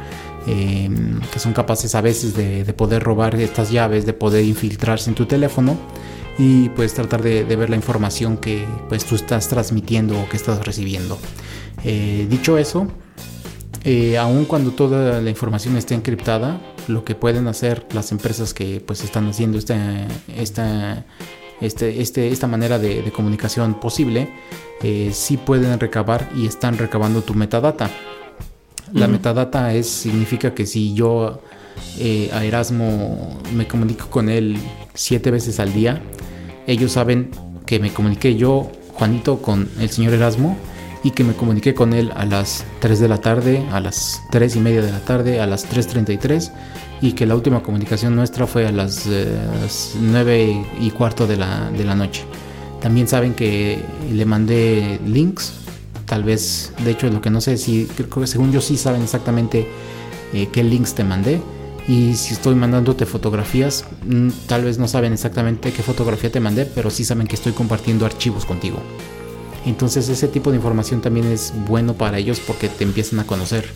Em, 0.47 1.21
que 1.33 1.39
son 1.39 1.53
capaces 1.53 1.95
a 1.95 2.01
veces 2.01 2.35
de, 2.35 2.65
poder 2.73 3.03
robar 3.03 3.35
estas 3.35 3.71
llaves, 3.71 4.07
de 4.07 4.15
poder 4.15 4.45
infiltrarse 4.45 5.11
en 5.11 5.15
tu 5.15 5.27
teléfono 5.27 5.77
y 6.39 6.71
pues 6.71 6.95
tratar 6.95 7.23
de, 7.23 7.45
ver 7.45 7.69
la 7.69 7.77
información 7.77 8.39
que 8.39 8.65
pues 8.89 9.05
tú 9.05 9.17
estás 9.17 9.49
transmitiendo 9.49 10.19
o 10.19 10.29
que 10.29 10.37
estás 10.39 10.65
recibiendo. 10.65 11.19
Eh, 11.85 12.27
dicho 12.31 12.57
eso, 12.57 12.87
eh, 13.85 14.17
aun 14.17 14.47
cuando 14.47 14.71
toda 14.71 15.21
la 15.21 15.29
información 15.29 15.77
esté 15.77 15.95
encriptada, 15.95 16.61
lo 16.89 17.05
que 17.05 17.15
pueden 17.15 17.47
hacer 17.47 17.87
las 17.93 18.11
empresas 18.11 18.55
que 18.55 18.81
pues 18.81 19.05
están 19.05 19.29
haciendo 19.29 19.59
esta, 19.59 20.07
esta, 20.35 21.05
este, 21.61 22.01
este, 22.01 22.29
esta 22.29 22.47
manera 22.47 22.79
de, 22.79 23.11
comunicación 23.13 23.79
posible, 23.79 24.33
eh, 24.83 25.11
sí 25.13 25.37
pueden 25.37 25.79
recabar 25.79 26.31
y 26.35 26.47
están 26.47 26.79
recabando 26.79 27.21
tu 27.21 27.35
metadata. 27.35 27.91
La 28.93 29.09
metadata 29.09 29.73
es, 29.75 29.89
significa 29.89 30.55
que 30.55 30.67
si 30.67 30.95
yo 30.95 31.41
eh, 31.99 32.31
a 32.33 32.45
Erasmo 32.45 33.39
me 33.55 33.67
comunico 33.67 34.09
con 34.09 34.29
él 34.29 34.57
siete 34.95 35.31
veces 35.31 35.61
al 35.61 35.73
día, 35.73 36.03
ellos 36.67 36.93
saben 36.93 37.31
que 37.67 37.79
me 37.79 37.93
comuniqué 37.93 38.37
yo, 38.37 38.71
Juanito, 38.95 39.41
con 39.41 39.69
el 39.79 39.91
señor 39.91 40.15
Erasmo 40.15 40.57
y 41.03 41.13
que 41.13 41.25
me 41.25 41.35
comuniqué 41.35 41.75
con 41.75 41.93
él 41.93 42.13
a 42.15 42.25
las 42.27 42.65
3 42.81 43.01
de 43.01 43.09
la 43.09 43.19
tarde, 43.19 43.67
a 43.73 43.81
las 43.81 44.23
3 44.31 44.57
y 44.57 44.61
media 44.61 44.83
de 44.83 44.93
la 44.93 45.01
tarde, 45.01 45.41
a 45.41 45.47
las 45.47 45.71
3.33 45.71 46.51
y 47.01 47.13
que 47.13 47.27
la 47.27 47.35
última 47.35 47.63
comunicación 47.63 48.15
nuestra 48.15 48.47
fue 48.47 48.67
a 48.67 48.73
las 48.73 49.09
9 50.01 50.43
eh, 50.43 50.67
y 50.81 50.91
cuarto 50.91 51.27
de 51.27 51.37
la, 51.37 51.71
de 51.71 51.85
la 51.85 51.95
noche. 51.95 52.25
También 52.81 53.09
saben 53.09 53.35
que 53.35 53.79
le 54.13 54.25
mandé 54.25 55.01
links 55.07 55.55
tal 56.11 56.25
vez, 56.25 56.73
de 56.85 56.91
hecho, 56.91 57.09
lo 57.09 57.21
que 57.21 57.31
no 57.31 57.41
sé 57.41 57.57
si, 57.57 57.87
creo 57.87 58.11
que 58.11 58.27
según 58.27 58.51
yo 58.51 58.61
sí 58.61 58.77
saben 58.77 59.01
exactamente 59.01 59.69
eh, 60.33 60.49
qué 60.51 60.65
links 60.65 60.97
te 60.97 61.05
mandé. 61.05 61.41
Y 61.87 62.15
si 62.15 62.35
estoy 62.35 62.57
mandándote 62.57 63.07
fotografías, 63.07 63.85
mm, 64.05 64.31
tal 64.49 64.65
vez 64.65 64.77
no 64.79 64.89
saben 64.89 65.13
exactamente 65.13 65.73
qué 65.73 65.85
fotografía 65.85 66.33
te 66.33 66.41
mandé, 66.41 66.67
pero 66.67 66.91
sí 66.91 67.05
saben 67.05 67.29
que 67.29 67.37
estoy 67.37 67.53
compartiendo 67.53 68.07
archivos 68.07 68.45
contigo. 68.45 68.79
Entonces 69.65 70.09
ese 70.09 70.27
tipo 70.27 70.51
de 70.51 70.57
información 70.57 71.01
también 71.01 71.27
es 71.27 71.53
bueno 71.69 71.95
para 71.95 72.19
ellos 72.19 72.41
porque 72.45 72.69
te 72.69 72.83
empiezan 72.83 73.21
a 73.21 73.25
conocer. 73.25 73.67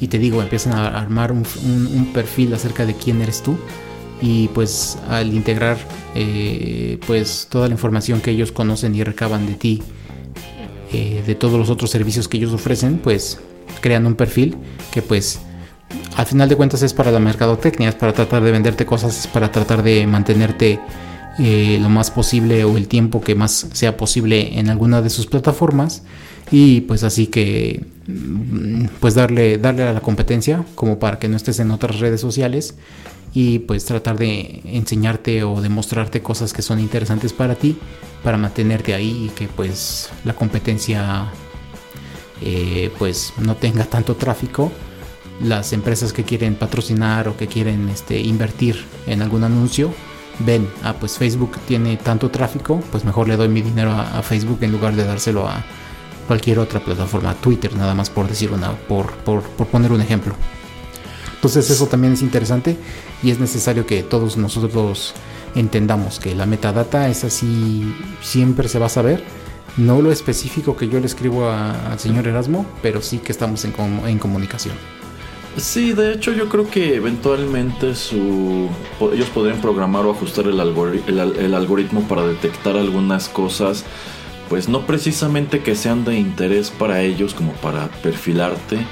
Y 0.00 0.06
te 0.06 0.20
digo, 0.20 0.42
empiezan 0.42 0.74
a 0.74 0.86
armar 0.86 1.32
un, 1.32 1.42
perfil 2.14 2.54
acerca 2.54 2.86
de 2.86 2.94
quién 2.94 3.20
eres 3.20 3.42
tú. 3.42 3.58
Y 4.22 4.46
pues 4.48 4.96
al 5.08 5.34
integrar 5.34 5.76
eh, 6.14 7.00
pues 7.04 7.48
toda 7.50 7.66
la 7.66 7.74
información 7.74 8.20
que 8.20 8.30
ellos 8.30 8.52
conocen 8.52 8.94
y 8.94 9.02
recaban 9.02 9.46
de 9.48 9.54
ti 9.54 9.82
eh, 10.92 11.22
de 11.26 11.34
todos 11.34 11.58
los 11.58 11.70
otros 11.70 11.90
servicios 11.90 12.28
que 12.28 12.36
ellos 12.36 12.52
ofrecen, 12.52 12.98
pues 12.98 13.38
crean 13.80 14.06
un 14.06 14.14
perfil 14.14 14.56
que 14.92 15.02
pues 15.02 15.40
al 16.16 16.26
final 16.26 16.48
de 16.48 16.56
cuentas 16.56 16.82
es 16.82 16.94
para 16.94 17.10
la 17.10 17.20
mercadotecnia, 17.20 17.88
es 17.88 17.94
para 17.94 18.12
tratar 18.12 18.42
de 18.42 18.52
venderte 18.52 18.86
cosas, 18.86 19.18
es 19.18 19.26
para 19.26 19.50
tratar 19.50 19.82
de 19.82 20.06
mantenerte 20.06 20.80
eh, 21.38 21.78
lo 21.80 21.88
más 21.88 22.10
posible 22.10 22.64
o 22.64 22.76
el 22.76 22.88
tiempo 22.88 23.20
que 23.20 23.34
más 23.34 23.68
sea 23.72 23.96
posible 23.96 24.58
en 24.58 24.68
alguna 24.68 25.00
de 25.00 25.10
sus 25.10 25.26
plataformas 25.26 26.02
y 26.50 26.82
pues 26.82 27.04
así 27.04 27.28
que 27.28 27.84
mm, 28.06 28.86
pues 28.98 29.14
darle 29.14 29.56
darle 29.58 29.84
a 29.84 29.92
la 29.92 30.00
competencia 30.00 30.64
como 30.74 30.98
para 30.98 31.18
que 31.18 31.28
no 31.28 31.36
estés 31.36 31.60
en 31.60 31.70
otras 31.70 32.00
redes 32.00 32.20
sociales 32.20 32.74
y 33.32 33.60
pues 33.60 33.84
tratar 33.84 34.18
de 34.18 34.60
enseñarte 34.64 35.44
o 35.44 35.60
demostrarte 35.60 36.22
cosas 36.22 36.52
que 36.52 36.62
son 36.62 36.80
interesantes 36.80 37.32
para 37.32 37.54
ti 37.54 37.76
para 38.22 38.36
mantenerte 38.36 38.94
ahí 38.94 39.26
y 39.26 39.28
que 39.30 39.48
pues 39.48 40.10
la 40.24 40.34
competencia 40.34 41.30
eh, 42.42 42.90
pues 42.98 43.32
no 43.38 43.56
tenga 43.56 43.84
tanto 43.84 44.16
tráfico. 44.16 44.70
Las 45.42 45.72
empresas 45.72 46.12
que 46.12 46.24
quieren 46.24 46.54
patrocinar 46.54 47.28
o 47.28 47.36
que 47.36 47.46
quieren 47.46 47.88
este, 47.88 48.20
invertir 48.20 48.84
en 49.06 49.22
algún 49.22 49.44
anuncio 49.44 49.92
ven 50.40 50.68
ah 50.82 50.94
pues 50.98 51.18
Facebook 51.18 51.58
tiene 51.66 51.98
tanto 51.98 52.30
tráfico 52.30 52.82
pues 52.90 53.04
mejor 53.04 53.28
le 53.28 53.36
doy 53.36 53.48
mi 53.48 53.60
dinero 53.60 53.90
a, 53.92 54.22
Facebook 54.22 54.58
en 54.62 54.72
lugar 54.72 54.94
de 54.96 55.04
dárselo 55.04 55.46
a 55.46 55.62
cualquier 56.26 56.58
otra 56.58 56.80
plataforma 56.80 57.34
Twitter 57.34 57.74
nada 57.76 57.94
más 57.94 58.08
por 58.08 58.26
decir 58.26 58.50
una 58.50 58.72
por, 58.72 59.12
por, 59.16 59.42
por 59.42 59.66
poner 59.66 59.92
un 59.92 60.00
ejemplo 60.00 60.34
entonces 61.40 61.70
eso 61.70 61.86
también 61.86 62.12
es 62.12 62.20
interesante 62.20 62.76
y 63.22 63.30
es 63.30 63.40
necesario 63.40 63.86
que 63.86 64.02
todos 64.02 64.36
nosotros 64.36 65.14
entendamos 65.54 66.20
que 66.20 66.34
la 66.34 66.44
metadata 66.44 67.08
es 67.08 67.24
así, 67.24 67.94
siempre 68.20 68.68
se 68.68 68.78
va 68.78 68.86
a 68.86 68.90
saber. 68.90 69.24
No 69.78 70.02
lo 70.02 70.12
específico 70.12 70.76
que 70.76 70.90
yo 70.90 71.00
le 71.00 71.06
escribo 71.06 71.48
al 71.48 71.98
señor 71.98 72.28
Erasmo, 72.28 72.66
pero 72.82 73.00
sí 73.00 73.20
que 73.20 73.32
estamos 73.32 73.64
en, 73.64 73.72
en 74.06 74.18
comunicación. 74.18 74.74
Sí, 75.56 75.94
de 75.94 76.12
hecho 76.12 76.34
yo 76.34 76.50
creo 76.50 76.68
que 76.68 76.96
eventualmente 76.96 77.94
su, 77.94 78.68
ellos 79.10 79.30
podrían 79.30 79.62
programar 79.62 80.04
o 80.04 80.10
ajustar 80.10 80.44
el, 80.46 80.60
el, 80.60 81.54
algoritmo 81.54 82.02
para 82.02 82.26
detectar 82.26 82.76
algunas 82.76 83.30
cosas, 83.30 83.86
pues 84.50 84.68
no 84.68 84.86
precisamente 84.86 85.62
que 85.62 85.74
sean 85.74 86.04
de 86.04 86.18
interés 86.18 86.70
para 86.70 87.00
ellos 87.00 87.32
como 87.32 87.52
para 87.54 87.88
perfilarte, 88.02 88.86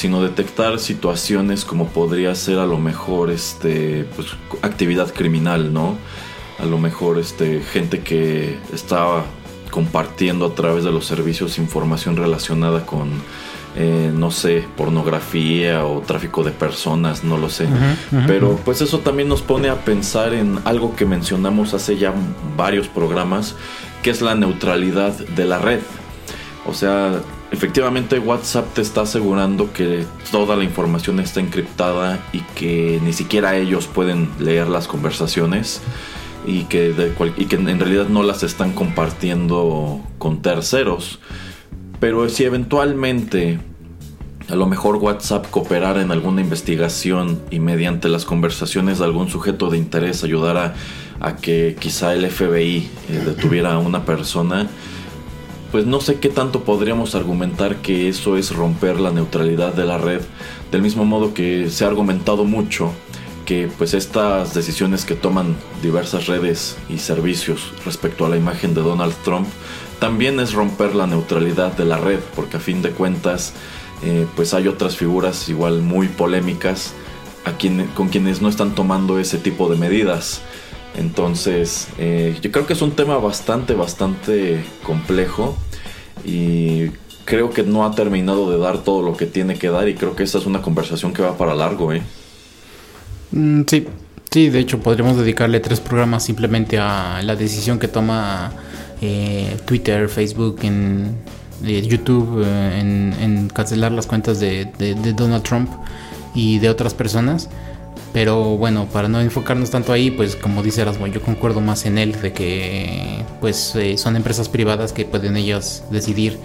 sino 0.00 0.22
detectar 0.22 0.78
situaciones 0.78 1.66
como 1.66 1.88
podría 1.88 2.34
ser 2.34 2.58
a 2.58 2.64
lo 2.64 2.78
mejor 2.78 3.30
este 3.30 4.06
pues, 4.16 4.28
actividad 4.62 5.12
criminal, 5.12 5.74
¿no? 5.74 5.94
A 6.58 6.64
lo 6.64 6.78
mejor 6.78 7.18
este 7.18 7.60
gente 7.60 8.00
que 8.00 8.58
estaba 8.72 9.26
compartiendo 9.70 10.46
a 10.46 10.54
través 10.54 10.84
de 10.84 10.90
los 10.90 11.04
servicios 11.04 11.58
información 11.58 12.16
relacionada 12.16 12.86
con 12.86 13.10
eh, 13.76 14.10
no 14.14 14.30
sé, 14.30 14.64
pornografía 14.74 15.84
o 15.84 16.00
tráfico 16.00 16.44
de 16.44 16.52
personas, 16.52 17.22
no 17.22 17.36
lo 17.36 17.50
sé. 17.50 17.68
Pero 18.26 18.58
pues 18.64 18.80
eso 18.80 19.00
también 19.00 19.28
nos 19.28 19.42
pone 19.42 19.68
a 19.68 19.84
pensar 19.84 20.32
en 20.32 20.60
algo 20.64 20.96
que 20.96 21.04
mencionamos 21.04 21.74
hace 21.74 21.98
ya 21.98 22.14
varios 22.56 22.88
programas, 22.88 23.54
que 24.02 24.08
es 24.08 24.22
la 24.22 24.34
neutralidad 24.34 25.12
de 25.12 25.44
la 25.44 25.58
red. 25.58 25.80
O 26.66 26.72
sea, 26.72 27.20
efectivamente 27.50 28.18
WhatsApp 28.18 28.74
te 28.74 28.82
está 28.82 29.02
asegurando 29.02 29.72
que 29.72 30.04
toda 30.30 30.56
la 30.56 30.64
información 30.64 31.20
está 31.20 31.40
encriptada 31.40 32.20
y 32.32 32.40
que 32.54 33.00
ni 33.02 33.12
siquiera 33.12 33.56
ellos 33.56 33.86
pueden 33.86 34.28
leer 34.38 34.68
las 34.68 34.86
conversaciones 34.86 35.80
y 36.46 36.64
que, 36.64 36.94
y 37.36 37.44
que 37.46 37.56
en 37.56 37.78
realidad 37.78 38.08
no 38.08 38.22
las 38.22 38.42
están 38.42 38.72
compartiendo 38.72 40.00
con 40.18 40.42
terceros. 40.42 41.18
Pero 41.98 42.28
si 42.28 42.44
eventualmente 42.44 43.58
a 44.50 44.56
lo 44.56 44.66
mejor 44.66 44.96
WhatsApp 44.96 45.48
cooperara 45.50 46.02
en 46.02 46.10
alguna 46.10 46.40
investigación 46.40 47.40
y 47.50 47.60
mediante 47.60 48.08
las 48.08 48.24
conversaciones 48.24 48.98
de 48.98 49.04
algún 49.04 49.28
sujeto 49.28 49.70
de 49.70 49.78
interés 49.78 50.24
ayudara 50.24 50.74
a 51.20 51.36
que 51.36 51.76
quizá 51.78 52.14
el 52.14 52.28
FBI 52.28 52.78
eh, 53.08 53.22
detuviera 53.24 53.74
a 53.74 53.78
una 53.78 54.04
persona, 54.04 54.68
pues 55.70 55.86
no 55.86 56.00
sé 56.00 56.18
qué 56.18 56.28
tanto 56.28 56.62
podríamos 56.64 57.14
argumentar 57.14 57.76
que 57.76 58.08
eso 58.08 58.36
es 58.36 58.54
romper 58.54 59.00
la 59.00 59.10
neutralidad 59.10 59.74
de 59.74 59.84
la 59.84 59.98
red, 59.98 60.20
del 60.70 60.82
mismo 60.82 61.04
modo 61.04 61.34
que 61.34 61.70
se 61.70 61.84
ha 61.84 61.88
argumentado 61.88 62.44
mucho 62.44 62.92
que 63.46 63.68
pues 63.78 63.94
estas 63.94 64.54
decisiones 64.54 65.04
que 65.04 65.16
toman 65.16 65.56
diversas 65.82 66.26
redes 66.26 66.76
y 66.88 66.98
servicios 66.98 67.72
respecto 67.84 68.24
a 68.24 68.28
la 68.28 68.36
imagen 68.36 68.74
de 68.74 68.80
Donald 68.80 69.14
Trump 69.24 69.48
también 69.98 70.40
es 70.40 70.52
romper 70.52 70.94
la 70.94 71.06
neutralidad 71.06 71.76
de 71.76 71.84
la 71.84 71.98
red, 71.98 72.20
porque 72.34 72.58
a 72.58 72.60
fin 72.60 72.80
de 72.80 72.90
cuentas 72.90 73.52
eh, 74.02 74.26
pues 74.36 74.54
hay 74.54 74.68
otras 74.68 74.96
figuras 74.96 75.48
igual 75.48 75.82
muy 75.82 76.08
polémicas 76.08 76.94
con 77.94 78.08
quienes 78.08 78.40
no 78.40 78.48
están 78.48 78.74
tomando 78.74 79.18
ese 79.18 79.38
tipo 79.38 79.68
de 79.68 79.76
medidas. 79.76 80.42
Entonces, 80.96 81.88
eh, 81.98 82.36
yo 82.42 82.50
creo 82.50 82.66
que 82.66 82.72
es 82.72 82.82
un 82.82 82.92
tema 82.92 83.16
bastante, 83.18 83.74
bastante 83.74 84.62
complejo 84.82 85.56
y 86.24 86.88
creo 87.24 87.50
que 87.50 87.62
no 87.62 87.86
ha 87.86 87.94
terminado 87.94 88.50
de 88.50 88.58
dar 88.58 88.78
todo 88.78 89.02
lo 89.02 89.16
que 89.16 89.26
tiene 89.26 89.56
que 89.56 89.68
dar 89.68 89.88
y 89.88 89.94
creo 89.94 90.16
que 90.16 90.24
esta 90.24 90.38
es 90.38 90.46
una 90.46 90.62
conversación 90.62 91.12
que 91.12 91.22
va 91.22 91.36
para 91.38 91.54
largo, 91.54 91.92
¿eh? 91.92 92.02
Mm, 93.30 93.62
sí, 93.66 93.86
sí, 94.30 94.48
de 94.48 94.58
hecho 94.58 94.80
podríamos 94.80 95.16
dedicarle 95.16 95.60
tres 95.60 95.80
programas 95.80 96.24
simplemente 96.24 96.78
a 96.78 97.22
la 97.22 97.36
decisión 97.36 97.78
que 97.78 97.86
toma 97.86 98.52
eh, 99.00 99.56
Twitter, 99.64 100.08
Facebook, 100.08 100.58
en 100.62 101.16
eh, 101.64 101.82
YouTube, 101.82 102.44
en, 102.44 103.48
cancelar 103.54 103.92
las 103.92 104.06
cuentas 104.06 104.40
de 104.40 104.66
Donald 105.16 105.44
Trump 105.44 105.70
y 106.34 106.58
de 106.58 106.68
otras 106.68 106.94
personas. 106.94 107.48
Pero 108.12 108.56
bueno, 108.56 108.86
para 108.86 109.08
no 109.08 109.20
enfocarnos 109.20 109.70
tanto 109.70 109.92
ahí, 109.92 110.10
pues 110.10 110.34
como 110.34 110.62
dice 110.62 110.82
Erasmo, 110.82 111.06
yo 111.06 111.22
concuerdo 111.22 111.60
más 111.60 111.86
en 111.86 111.96
él 111.96 112.20
de 112.20 112.32
que 112.32 113.24
pues 113.40 113.76
eh, 113.76 113.96
son 113.98 114.16
empresas 114.16 114.48
privadas 114.48 114.92
que 114.92 115.04
pueden 115.04 115.36
ellas 115.36 115.84
decidir 115.90 116.38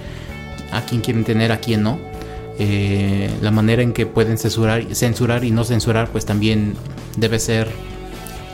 a 0.72 0.82
quién 0.82 1.02
quieren 1.02 1.24
tener, 1.24 1.52
a 1.52 1.58
quién 1.58 1.82
no. 1.82 1.98
Eh, 2.60 3.30
la 3.42 3.52
manera 3.52 3.82
en 3.82 3.94
que 3.94 4.06
pueden 4.06 4.38
censurar, 4.38 4.96
censurar 4.96 5.44
y 5.44 5.52
no 5.52 5.64
censurar, 5.64 6.10
pues 6.10 6.26
también 6.26 6.76
debe 7.18 7.40
ser 7.40 7.68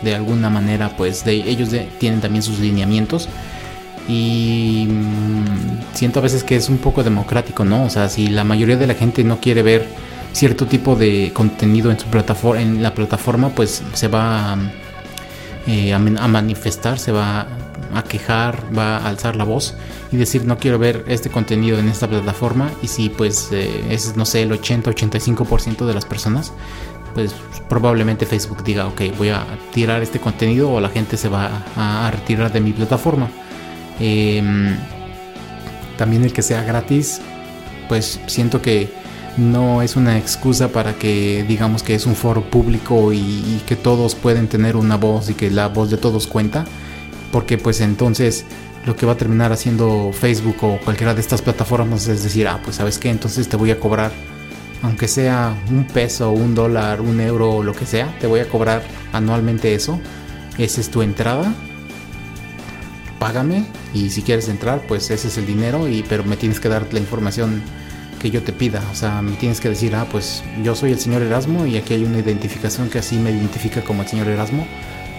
de 0.01 0.15
alguna 0.15 0.49
manera, 0.49 0.95
pues 0.97 1.25
de 1.25 1.33
ellos 1.33 1.69
tienen 1.99 2.21
también 2.21 2.43
sus 2.43 2.59
lineamientos 2.59 3.27
y 4.07 4.87
mm, 4.89 5.93
siento 5.93 6.19
a 6.19 6.23
veces 6.23 6.43
que 6.43 6.55
es 6.55 6.69
un 6.69 6.77
poco 6.77 7.03
democrático, 7.03 7.65
¿no? 7.65 7.85
O 7.85 7.89
sea, 7.89 8.09
si 8.09 8.27
la 8.27 8.43
mayoría 8.43 8.77
de 8.77 8.87
la 8.87 8.95
gente 8.95 9.23
no 9.23 9.39
quiere 9.39 9.61
ver 9.63 9.87
cierto 10.33 10.65
tipo 10.65 10.95
de 10.95 11.31
contenido 11.33 11.91
en 11.91 11.99
su 11.99 12.07
plataforma, 12.07 12.61
en 12.61 12.83
la 12.83 12.93
plataforma, 12.93 13.49
pues 13.49 13.83
se 13.93 14.07
va 14.07 14.57
eh, 15.67 15.93
a, 15.93 15.99
manifestar, 15.99 16.97
se 16.97 17.11
va 17.11 17.47
a 17.93 18.03
quejar, 18.03 18.65
va 18.75 18.97
a 18.97 19.09
alzar 19.09 19.35
la 19.35 19.43
voz 19.43 19.75
y 20.11 20.17
decir 20.17 20.45
no 20.45 20.57
quiero 20.57 20.79
ver 20.79 21.05
este 21.07 21.29
contenido 21.29 21.77
en 21.77 21.87
esta 21.87 22.07
plataforma 22.07 22.71
y 22.81 22.87
si 22.87 23.09
pues 23.09 23.49
eh, 23.51 23.85
es 23.89 24.15
no 24.15 24.25
sé 24.25 24.41
el 24.41 24.51
80-85% 24.51 25.85
de 25.85 25.93
las 25.93 26.05
personas 26.05 26.51
pues 27.13 27.33
probablemente 27.69 28.25
Facebook 28.25 28.63
diga 28.63 28.87
ok 28.87 29.01
voy 29.17 29.29
a 29.29 29.45
tirar 29.73 30.01
este 30.01 30.19
contenido 30.19 30.71
o 30.71 30.79
la 30.79 30.89
gente 30.89 31.17
se 31.17 31.29
va 31.29 31.63
a, 31.75 32.09
retirar 32.11 32.51
de 32.51 32.61
mi 32.61 32.71
plataforma 32.71 33.29
em, 33.99 34.75
también 35.97 36.23
el 36.23 36.33
que 36.33 36.41
sea 36.41 36.63
gratis 36.63 37.21
pues 37.87 38.19
siento 38.25 38.61
que 38.61 39.00
no 39.37 39.81
es 39.81 39.95
una 39.95 40.17
excusa 40.17 40.69
para 40.69 40.93
que 40.95 41.45
digamos 41.47 41.83
que 41.83 41.95
es 41.95 42.05
un 42.05 42.15
foro 42.15 42.43
público 42.43 43.13
y, 43.13 43.61
que 43.65 43.75
todos 43.75 44.15
pueden 44.15 44.47
tener 44.47 44.75
una 44.75 44.97
voz 44.97 45.29
y 45.29 45.33
que 45.33 45.49
la 45.49 45.67
voz 45.67 45.89
de 45.89 45.97
todos 45.97 46.27
cuenta, 46.27 46.65
porque 47.31 47.57
pues 47.57 47.81
entonces 47.81 48.45
lo 48.85 48.95
que 48.95 49.05
va 49.05 49.13
a 49.13 49.17
terminar 49.17 49.51
haciendo 49.51 50.11
Facebook 50.11 50.57
o 50.61 50.79
cualquiera 50.83 51.13
de 51.13 51.21
estas 51.21 51.41
plataformas 51.41 52.07
es 52.07 52.23
decir, 52.23 52.47
ah, 52.47 52.59
pues 52.63 52.77
sabes 52.77 52.97
qué, 52.97 53.09
entonces 53.09 53.47
te 53.47 53.55
voy 53.55 53.71
a 53.71 53.79
cobrar, 53.79 54.11
aunque 54.81 55.07
sea 55.07 55.55
un 55.69 55.85
peso, 55.85 56.31
un 56.31 56.55
dólar, 56.55 56.99
un 56.99 57.21
euro 57.21 57.57
o 57.57 57.63
lo 57.63 57.73
que 57.73 57.85
sea, 57.85 58.15
te 58.19 58.27
voy 58.27 58.39
a 58.41 58.49
cobrar 58.49 58.83
anualmente 59.13 59.73
eso, 59.75 59.99
esa 60.57 60.81
es 60.81 60.89
tu 60.89 61.01
entrada, 61.01 61.53
págame 63.19 63.65
y 63.93 64.09
si 64.09 64.23
quieres 64.23 64.49
entrar, 64.49 64.81
pues 64.87 65.11
ese 65.11 65.27
es 65.27 65.37
el 65.37 65.45
dinero, 65.45 65.87
y, 65.87 66.03
pero 66.03 66.23
me 66.23 66.35
tienes 66.35 66.59
que 66.59 66.69
dar 66.69 66.87
la 66.91 66.99
información 66.99 67.61
que 68.21 68.29
yo 68.29 68.43
te 68.43 68.53
pida. 68.53 68.83
O 68.91 68.95
sea, 68.95 69.21
me 69.21 69.31
tienes 69.31 69.59
que 69.59 69.69
decir, 69.69 69.95
ah, 69.95 70.05
pues 70.09 70.43
yo 70.63 70.75
soy 70.75 70.91
el 70.91 70.99
señor 70.99 71.23
Erasmo 71.23 71.65
y 71.65 71.77
aquí 71.77 71.95
hay 71.95 72.03
una 72.03 72.19
identificación 72.19 72.89
que 72.89 72.99
así 72.99 73.17
me 73.17 73.31
identifica 73.31 73.81
como 73.81 74.03
el 74.03 74.07
señor 74.07 74.27
Erasmo. 74.27 74.67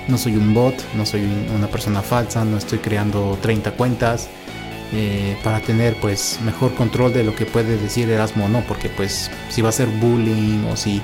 No 0.08 0.18
soy 0.18 0.36
un 0.36 0.54
bot, 0.54 0.74
no 0.94 1.04
soy 1.04 1.22
una 1.54 1.66
persona 1.66 2.02
falsa, 2.02 2.44
no 2.44 2.56
estoy 2.56 2.78
creando 2.78 3.38
30 3.42 3.72
cuentas. 3.72 4.28
Eh, 4.94 5.38
para 5.42 5.60
tener 5.60 5.96
pues 6.02 6.38
mejor 6.44 6.74
control 6.74 7.14
de 7.14 7.24
lo 7.24 7.34
que 7.34 7.46
puede 7.46 7.78
decir 7.78 8.10
Erasmo 8.10 8.44
o 8.44 8.48
no, 8.48 8.60
porque 8.68 8.90
pues 8.90 9.30
si 9.48 9.62
va 9.62 9.70
a 9.70 9.72
ser 9.72 9.88
bullying 9.88 10.66
o 10.70 10.76
si 10.76 11.00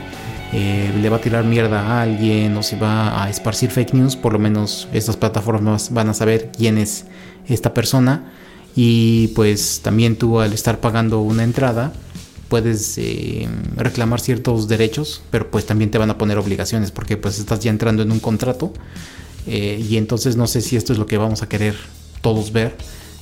eh, 0.53 0.93
le 1.01 1.09
va 1.09 1.17
a 1.17 1.21
tirar 1.23 1.45
mierda 1.45 1.81
a 1.81 2.03
alguien 2.03 2.55
o 2.59 2.63
si 2.63 2.77
va 2.77 3.25
a 3.25 3.31
esparcir 3.31 3.71
fake 3.71 3.95
news, 3.95 4.15
por 4.15 4.35
lo 4.35 4.39
menos 4.39 4.89
estas 4.93 5.17
plataformas 5.17 5.91
van 5.91 6.11
a 6.11 6.15
saber 6.15 6.51
quién 6.55 6.77
es 6.77 7.07
esta 7.47 7.73
persona 7.73 8.31
y 8.81 9.27
pues 9.35 9.81
también 9.83 10.15
tú 10.15 10.39
al 10.39 10.53
estar 10.53 10.79
pagando 10.79 11.21
una 11.21 11.43
entrada 11.43 11.93
puedes 12.49 12.97
eh, 12.97 13.49
reclamar 13.75 14.21
ciertos 14.21 14.69
derechos, 14.69 15.21
pero 15.33 15.51
pues 15.51 15.67
también 15.67 15.91
te 15.91 15.99
van 15.99 16.11
a 16.11 16.17
poner 16.17 16.39
obligaciones 16.39 16.93
porque 16.93 17.17
pues 17.17 17.41
estás 17.41 17.59
ya 17.59 17.73
entrando 17.73 18.05
en 18.05 18.13
un 18.13 18.21
contrato 18.21 18.73
eh, 19.49 19.85
y 19.85 19.97
entonces 19.97 20.37
no 20.37 20.47
sé 20.47 20.61
si 20.61 20.77
esto 20.77 20.93
es 20.93 20.99
lo 21.01 21.07
que 21.07 21.19
vamos 21.19 21.43
a 21.43 21.49
querer 21.49 21.75
todos 22.21 22.53
ver, 22.53 22.77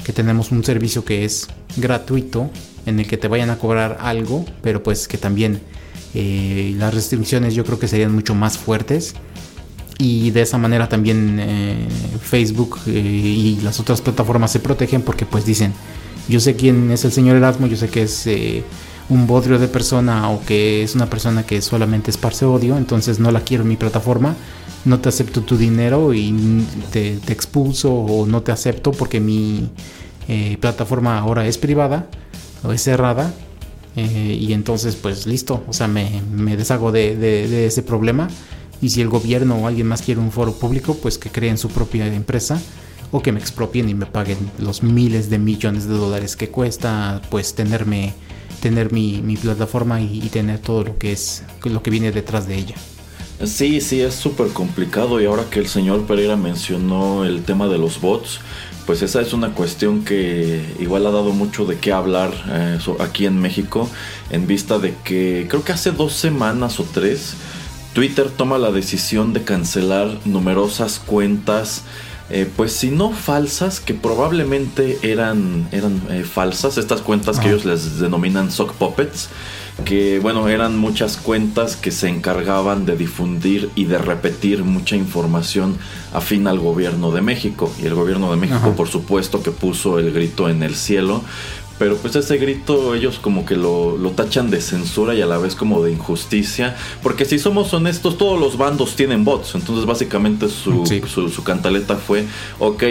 que 0.04 0.12
tenemos 0.12 0.52
un 0.52 0.62
servicio 0.62 1.06
que 1.06 1.24
es 1.24 1.48
gratuito 1.78 2.50
en 2.84 3.00
el 3.00 3.06
que 3.06 3.16
te 3.16 3.26
vayan 3.26 3.48
a 3.48 3.58
cobrar 3.58 3.96
algo, 4.02 4.44
pero 4.60 4.82
pues 4.82 5.08
que 5.08 5.16
también 5.16 5.62
eh, 6.12 6.74
las 6.76 6.92
restricciones 6.92 7.54
yo 7.54 7.64
creo 7.64 7.78
que 7.78 7.88
serían 7.88 8.14
mucho 8.14 8.34
más 8.34 8.58
fuertes 8.58 9.14
y 9.98 10.30
de 10.30 10.42
esa 10.42 10.58
manera 10.58 10.88
también 10.88 11.38
eh, 11.40 11.88
Facebook 12.20 12.80
eh, 12.86 12.90
y 12.90 13.60
las 13.62 13.80
otras 13.80 14.00
plataformas 14.00 14.52
se 14.52 14.60
protegen 14.60 15.02
porque 15.02 15.24
pues 15.24 15.46
dicen 15.46 15.72
yo 16.28 16.40
sé 16.40 16.56
quién 16.56 16.90
es 16.90 17.04
el 17.04 17.12
señor 17.12 17.36
Erasmo 17.36 17.66
yo 17.66 17.76
sé 17.76 17.88
que 17.88 18.02
es 18.02 18.26
eh, 18.26 18.62
un 19.08 19.26
bodrio 19.26 19.58
de 19.58 19.68
persona 19.68 20.30
o 20.30 20.44
que 20.44 20.82
es 20.82 20.94
una 20.94 21.06
persona 21.06 21.44
que 21.44 21.62
solamente 21.62 22.10
esparce 22.10 22.44
odio 22.44 22.76
entonces 22.76 23.18
no 23.18 23.30
la 23.30 23.40
quiero 23.40 23.62
en 23.62 23.70
mi 23.70 23.76
plataforma 23.76 24.34
no 24.84 25.00
te 25.00 25.08
acepto 25.08 25.40
tu 25.42 25.56
dinero 25.56 26.12
y 26.12 26.64
te, 26.92 27.14
expulso 27.28 27.92
o 27.92 28.26
no 28.26 28.42
te 28.42 28.52
acepto 28.52 28.92
porque 28.92 29.18
mi 29.18 29.70
plataforma 30.60 31.18
ahora 31.18 31.46
es 31.46 31.56
privada 31.56 32.06
o 32.62 32.72
es 32.72 32.82
cerrada 32.82 33.32
y 33.96 34.52
entonces 34.52 34.94
pues 34.94 35.26
listo 35.26 35.64
o 35.66 35.72
sea 35.72 35.88
me, 35.88 36.22
me 36.30 36.56
deshago 36.56 36.92
de, 36.92 37.16
de 37.16 37.66
ese 37.66 37.82
problema 37.82 38.28
y 38.80 38.90
si 38.90 39.00
el 39.00 39.08
gobierno 39.08 39.56
o 39.56 39.66
alguien 39.66 39.86
más 39.86 40.02
quiere 40.02 40.20
un 40.20 40.32
foro 40.32 40.52
público, 40.52 40.96
pues 41.00 41.18
que 41.18 41.30
creen 41.30 41.58
su 41.58 41.68
propia 41.68 42.06
empresa 42.06 42.60
o 43.12 43.22
que 43.22 43.32
me 43.32 43.40
expropien 43.40 43.88
y 43.88 43.94
me 43.94 44.06
paguen 44.06 44.38
los 44.58 44.82
miles 44.82 45.30
de 45.30 45.38
millones 45.38 45.86
de 45.86 45.94
dólares 45.94 46.36
que 46.36 46.48
cuesta 46.48 47.22
pues 47.30 47.54
tenerme 47.54 48.14
tener 48.60 48.92
mi, 48.92 49.36
plataforma 49.40 50.00
y, 50.00 50.20
tener 50.32 50.58
todo 50.58 50.82
lo 50.82 50.98
que 50.98 51.12
es 51.12 51.44
lo 51.64 51.82
que 51.82 51.90
viene 51.90 52.10
detrás 52.10 52.48
de 52.48 52.56
ella. 52.56 52.74
Sí, 53.44 53.80
sí, 53.80 54.00
es 54.00 54.14
súper 54.14 54.48
complicado 54.48 55.20
y 55.20 55.26
ahora 55.26 55.44
que 55.50 55.60
el 55.60 55.68
señor 55.68 56.06
Pereira 56.06 56.36
mencionó 56.36 57.24
el 57.24 57.42
tema 57.42 57.68
de 57.68 57.76
los 57.76 58.00
bots, 58.00 58.40
pues 58.86 59.02
esa 59.02 59.20
es 59.20 59.32
una 59.34 59.52
cuestión 59.52 60.04
que 60.04 60.64
igual 60.80 61.06
ha 61.06 61.10
dado 61.10 61.32
mucho 61.32 61.66
de 61.66 61.78
qué 61.78 61.92
hablar 61.92 62.32
eh, 62.48 62.78
aquí 62.98 63.26
en 63.26 63.38
México 63.40 63.90
en 64.30 64.46
vista 64.46 64.78
de 64.78 64.94
que 65.04 65.46
creo 65.50 65.64
que 65.64 65.72
hace 65.72 65.90
dos 65.90 66.14
semanas 66.14 66.80
o 66.80 66.84
tres 66.84 67.34
Twitter 67.96 68.28
toma 68.28 68.58
la 68.58 68.72
decisión 68.72 69.32
de 69.32 69.42
cancelar 69.42 70.18
numerosas 70.26 70.98
cuentas, 70.98 71.80
eh, 72.28 72.46
pues 72.54 72.72
si 72.72 72.90
no 72.90 73.10
falsas, 73.10 73.80
que 73.80 73.94
probablemente 73.94 74.98
eran, 75.00 75.66
eran 75.72 76.02
eh, 76.10 76.22
falsas, 76.22 76.76
estas 76.76 77.00
cuentas 77.00 77.40
que 77.40 77.48
ellos 77.48 77.64
les 77.64 77.98
denominan 77.98 78.50
sock 78.50 78.74
puppets, 78.74 79.30
que 79.86 80.18
bueno, 80.18 80.46
eran 80.48 80.76
muchas 80.76 81.16
cuentas 81.16 81.74
que 81.74 81.90
se 81.90 82.10
encargaban 82.10 82.84
de 82.84 82.98
difundir 82.98 83.70
y 83.74 83.86
de 83.86 83.96
repetir 83.96 84.62
mucha 84.62 84.94
información 84.94 85.78
afín 86.12 86.48
al 86.48 86.58
gobierno 86.58 87.12
de 87.12 87.22
México. 87.22 87.72
Y 87.82 87.86
el 87.86 87.94
gobierno 87.94 88.30
de 88.30 88.36
México, 88.36 88.74
por 88.76 88.88
supuesto, 88.88 89.42
que 89.42 89.52
puso 89.52 89.98
el 89.98 90.12
grito 90.12 90.50
en 90.50 90.62
el 90.62 90.74
cielo 90.74 91.22
pero 91.78 91.96
pues 91.96 92.16
ese 92.16 92.38
grito 92.38 92.94
ellos 92.94 93.18
como 93.20 93.44
que 93.44 93.56
lo, 93.56 93.96
tachan 94.16 94.50
de 94.50 94.60
censura 94.60 95.14
y 95.14 95.20
a 95.20 95.26
la 95.26 95.38
vez 95.38 95.54
como 95.54 95.82
de 95.82 95.92
injusticia. 95.92 96.76
Porque 97.02 97.24
si 97.24 97.38
somos 97.38 97.72
honestos, 97.74 98.16
todos 98.16 98.40
los 98.40 98.56
bandos 98.56 98.96
tienen 98.96 99.24
bots. 99.24 99.54
Entonces 99.54 99.84
básicamente 99.84 100.48
su, 100.48 100.86
su, 100.86 101.44
cantaleta 101.44 101.96
fue, 101.96 102.24
ok, 102.58 102.84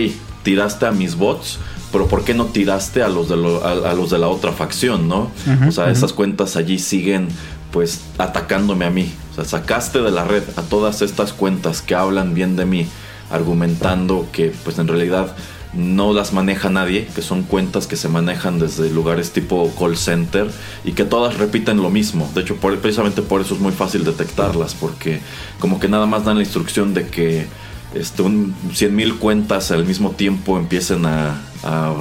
tiraste 0.43 0.85
a 0.85 0.91
mis 0.91 1.15
bots, 1.15 1.57
pero 1.91 2.07
¿por 2.07 2.23
qué 2.23 2.33
no 2.33 2.45
tiraste 2.45 3.01
a 3.01 3.09
los 3.09 3.29
de, 3.29 3.35
a, 3.35 3.93
los 3.93 4.11
de 4.11 4.19
la 4.19 4.27
otra 4.27 4.51
facción, 4.51 5.07
no? 5.07 5.31
o 5.67 5.71
sea, 5.71 5.89
esas 5.89 6.13
cuentas 6.13 6.55
allí 6.55 6.77
siguen 6.77 7.29
pues 7.71 8.01
atacándome 8.17 8.85
a 8.85 8.89
mí. 8.89 9.11
O 9.31 9.35
sea, 9.35 9.45
sacaste 9.45 10.01
de 10.01 10.11
la 10.11 10.23
red 10.23 10.43
a 10.55 10.61
todas 10.61 11.01
estas 11.01 11.33
cuentas 11.33 11.81
que 11.81 11.95
hablan 11.95 12.33
bien 12.33 12.55
de 12.55 12.65
mí, 12.65 12.87
argumentando 13.31 14.27
que 14.31 14.53
pues 14.63 14.77
en 14.79 14.87
realidad 14.87 15.35
no 15.75 16.13
las 16.13 16.33
maneja 16.33 16.69
nadie, 16.69 17.07
que 17.13 17.21
son 17.21 17.43
cuentas 17.43 17.87
que 17.87 17.95
se 17.95 18.07
manejan 18.07 18.59
desde 18.59 18.89
lugares 18.89 19.31
tipo 19.31 19.71
call 19.77 19.97
center 19.97 20.49
y 20.83 20.93
que 20.93 21.03
todas 21.03 21.37
repiten 21.37 21.81
lo 21.81 21.89
mismo. 21.89 22.29
De 22.33 22.41
hecho, 22.41 22.55
precisamente 22.55 23.21
por 23.21 23.41
eso 23.41 23.55
es 23.55 23.59
muy 23.59 23.73
fácil 23.73 24.03
detectarlas, 24.03 24.73
porque 24.73 25.19
como 25.59 25.79
que 25.79 25.87
nada 25.87 26.05
más 26.05 26.25
dan 26.25 26.37
la 26.37 26.43
instrucción 26.43 26.93
de 26.93 27.07
que 27.07 27.47
este, 27.93 28.21
un 28.21 28.55
100.000 28.71 29.19
cuentas 29.19 29.71
al 29.71 29.85
mismo 29.85 30.11
tiempo 30.11 30.57
empiecen 30.57 31.05
a, 31.05 31.41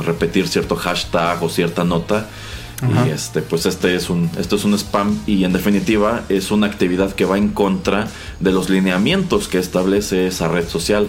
repetir 0.04 0.46
cierto 0.46 0.76
hashtag 0.76 1.42
o 1.42 1.48
cierta 1.48 1.84
nota. 1.84 2.28
Y 3.06 3.08
este, 3.08 3.40
pues 3.40 3.64
este 3.64 3.94
es 3.94 4.10
un, 4.10 4.30
esto 4.36 4.56
es 4.56 4.64
un 4.64 4.74
spam 4.74 5.18
y 5.26 5.44
en 5.44 5.54
definitiva 5.54 6.24
es 6.28 6.50
una 6.50 6.66
actividad 6.66 7.14
que 7.14 7.24
va 7.24 7.38
en 7.38 7.48
contra 7.48 8.08
de 8.40 8.52
los 8.52 8.68
lineamientos 8.68 9.48
que 9.48 9.56
establece 9.56 10.26
esa 10.26 10.48
red 10.48 10.68
social. 10.68 11.08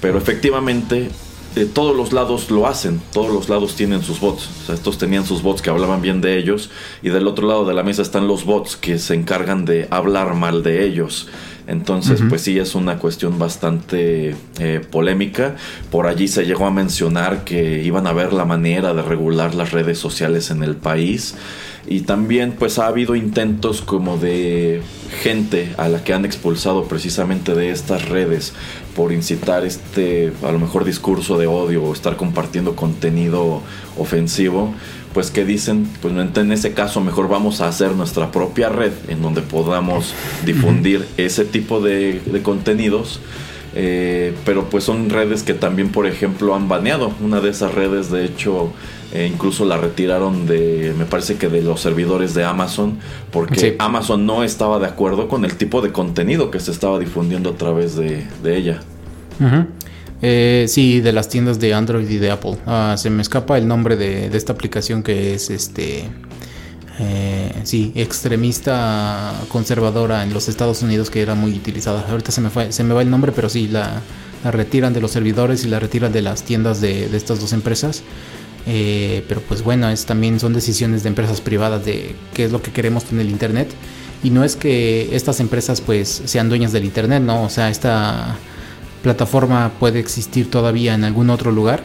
Pero 0.00 0.16
efectivamente 0.16 1.10
eh, 1.56 1.64
todos 1.64 1.96
los 1.96 2.12
lados 2.12 2.50
lo 2.50 2.66
hacen, 2.66 3.00
todos 3.12 3.32
los 3.32 3.48
lados 3.48 3.74
tienen 3.74 4.02
sus 4.02 4.20
bots. 4.20 4.48
O 4.62 4.66
sea, 4.66 4.74
estos 4.74 4.98
tenían 4.98 5.26
sus 5.26 5.42
bots 5.42 5.62
que 5.62 5.70
hablaban 5.70 6.00
bien 6.00 6.20
de 6.20 6.38
ellos 6.38 6.70
y 7.02 7.08
del 7.08 7.26
otro 7.26 7.48
lado 7.48 7.64
de 7.64 7.74
la 7.74 7.82
mesa 7.82 8.02
están 8.02 8.28
los 8.28 8.44
bots 8.44 8.76
que 8.76 8.98
se 8.98 9.14
encargan 9.14 9.64
de 9.64 9.88
hablar 9.90 10.34
mal 10.34 10.62
de 10.62 10.84
ellos. 10.84 11.28
Entonces, 11.66 12.20
pues 12.28 12.42
sí, 12.42 12.58
es 12.58 12.74
una 12.74 12.98
cuestión 12.98 13.38
bastante 13.38 14.34
eh, 14.58 14.80
polémica. 14.90 15.54
Por 15.92 16.08
allí 16.08 16.26
se 16.26 16.44
llegó 16.44 16.66
a 16.66 16.72
mencionar 16.72 17.44
que 17.44 17.84
iban 17.84 18.08
a 18.08 18.12
ver 18.12 18.32
la 18.32 18.44
manera 18.44 18.92
de 18.92 19.02
regular 19.02 19.54
las 19.54 19.70
redes 19.70 19.96
sociales 19.96 20.50
en 20.50 20.64
el 20.64 20.74
país. 20.74 21.36
Y 21.86 22.00
también 22.00 22.56
pues 22.58 22.80
ha 22.80 22.86
habido 22.86 23.14
intentos 23.14 23.82
como 23.82 24.16
de 24.16 24.82
gente 25.22 25.72
a 25.76 25.88
la 25.88 26.02
que 26.02 26.12
han 26.12 26.24
expulsado 26.24 26.84
precisamente 26.84 27.54
de 27.54 27.70
estas 27.70 28.08
redes 28.08 28.52
por 28.94 29.12
incitar 29.12 29.64
este 29.64 30.32
a 30.42 30.52
lo 30.52 30.58
mejor 30.58 30.84
discurso 30.84 31.38
de 31.38 31.46
odio 31.46 31.84
o 31.84 31.92
estar 31.92 32.16
compartiendo 32.16 32.76
contenido 32.76 33.62
ofensivo 33.98 34.74
pues 35.12 35.30
que 35.30 35.44
dicen, 35.44 35.88
pues 36.00 36.14
en 36.14 36.52
ese 36.52 36.72
caso 36.72 37.00
mejor 37.00 37.28
vamos 37.28 37.60
a 37.60 37.68
hacer 37.68 37.92
nuestra 37.92 38.30
propia 38.30 38.68
red 38.68 38.92
en 39.08 39.22
donde 39.22 39.42
podamos 39.42 40.14
difundir 40.44 41.06
ese 41.16 41.44
tipo 41.44 41.80
de, 41.80 42.20
contenidos. 42.42 43.20
Eh, 43.74 44.34
pero 44.44 44.68
pues 44.68 44.84
son 44.84 45.10
redes 45.10 45.42
que 45.42 45.54
también, 45.54 45.90
por 45.90 46.06
ejemplo, 46.06 46.54
han 46.54 46.68
baneado. 46.68 47.12
Una 47.20 47.40
de 47.40 47.50
esas 47.50 47.74
redes, 47.74 48.10
de 48.10 48.24
hecho, 48.24 48.72
eh, 49.12 49.28
incluso 49.32 49.64
la 49.64 49.76
retiraron 49.76 50.46
de, 50.46 50.94
me 50.96 51.04
parece 51.04 51.36
que 51.36 51.48
de 51.48 51.62
los 51.62 51.80
servidores 51.80 52.34
de 52.34 52.44
Amazon, 52.44 52.98
porque 53.32 53.76
Amazon 53.78 54.26
no 54.26 54.44
estaba 54.44 54.78
de 54.78 54.86
acuerdo 54.86 55.28
con 55.28 55.44
el 55.44 55.56
tipo 55.56 55.80
de 55.80 55.92
contenido 55.92 56.50
que 56.50 56.60
se 56.60 56.70
estaba 56.70 56.98
difundiendo 56.98 57.50
a 57.50 57.54
través 57.54 57.96
de, 57.96 58.26
ella. 58.44 58.80
Eh, 60.22 60.66
sí, 60.68 61.00
de 61.00 61.12
las 61.12 61.28
tiendas 61.28 61.58
de 61.58 61.74
Android 61.74 62.08
y 62.08 62.18
de 62.18 62.30
Apple. 62.30 62.56
Ah, 62.66 62.94
se 62.98 63.10
me 63.10 63.22
escapa 63.22 63.56
el 63.58 63.66
nombre 63.66 63.96
de, 63.96 64.26
esta 64.36 64.52
aplicación 64.52 65.02
que 65.02 65.34
es 65.34 65.50
este. 65.50 66.04
Eh, 67.02 67.52
sí, 67.62 67.92
extremista 67.94 69.32
conservadora 69.48 70.22
en 70.22 70.34
los 70.34 70.48
Estados 70.48 70.82
Unidos 70.82 71.08
que 71.08 71.22
era 71.22 71.34
muy 71.34 71.52
utilizada. 71.52 72.04
Ahorita 72.08 72.30
se 72.30 72.42
me, 72.42 72.50
fue, 72.50 72.72
se 72.72 72.84
me 72.84 72.92
va 72.92 73.00
el 73.00 73.08
nombre, 73.08 73.32
pero 73.32 73.48
sí, 73.48 73.68
la, 73.68 74.02
retiran 74.44 74.92
de 74.92 75.00
los 75.00 75.10
servidores 75.10 75.64
y 75.64 75.68
la 75.68 75.80
retiran 75.80 76.12
de 76.12 76.22
las 76.22 76.42
tiendas 76.42 76.80
de, 76.80 77.04
estas 77.16 77.40
dos 77.40 77.52
empresas. 77.54 78.02
Eh, 78.66 79.24
pero 79.28 79.40
pues 79.40 79.62
bueno, 79.62 79.88
es, 79.88 80.06
también 80.06 80.38
son 80.38 80.52
decisiones 80.52 81.02
de 81.02 81.08
empresas 81.08 81.40
privadas 81.40 81.84
de 81.84 82.14
qué 82.34 82.44
es 82.44 82.52
lo 82.52 82.62
que 82.62 82.72
queremos 82.72 83.04
en 83.12 83.20
el 83.20 83.30
Internet. 83.30 83.68
Y 84.22 84.30
no 84.30 84.44
es 84.44 84.56
que 84.56 85.14
estas 85.16 85.40
empresas 85.40 85.80
pues 85.80 86.22
sean 86.26 86.48
dueñas 86.48 86.72
del 86.72 86.84
Internet, 86.84 87.22
¿no? 87.22 87.44
O 87.44 87.50
sea, 87.50 87.70
esta 87.70 88.36
plataforma 89.02 89.72
puede 89.80 89.98
existir 89.98 90.50
todavía 90.50 90.94
en 90.94 91.04
algún 91.04 91.30
otro 91.30 91.50
lugar. 91.50 91.82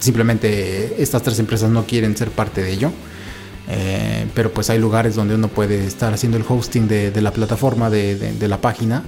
Simplemente 0.00 1.02
estas 1.02 1.22
tres 1.22 1.38
empresas 1.38 1.70
no 1.70 1.84
quieren 1.84 2.16
ser 2.16 2.30
parte 2.30 2.62
de 2.62 2.72
ello. 2.72 2.92
Eh, 3.68 4.26
pero 4.34 4.52
pues 4.52 4.68
hay 4.68 4.78
lugares 4.78 5.14
donde 5.14 5.34
uno 5.34 5.48
puede 5.48 5.86
estar 5.86 6.12
haciendo 6.12 6.36
el 6.36 6.44
hosting 6.46 6.86
de, 6.86 7.20
la 7.20 7.32
plataforma, 7.32 7.90
de, 7.90 8.36
la 8.48 8.60
página. 8.60 9.04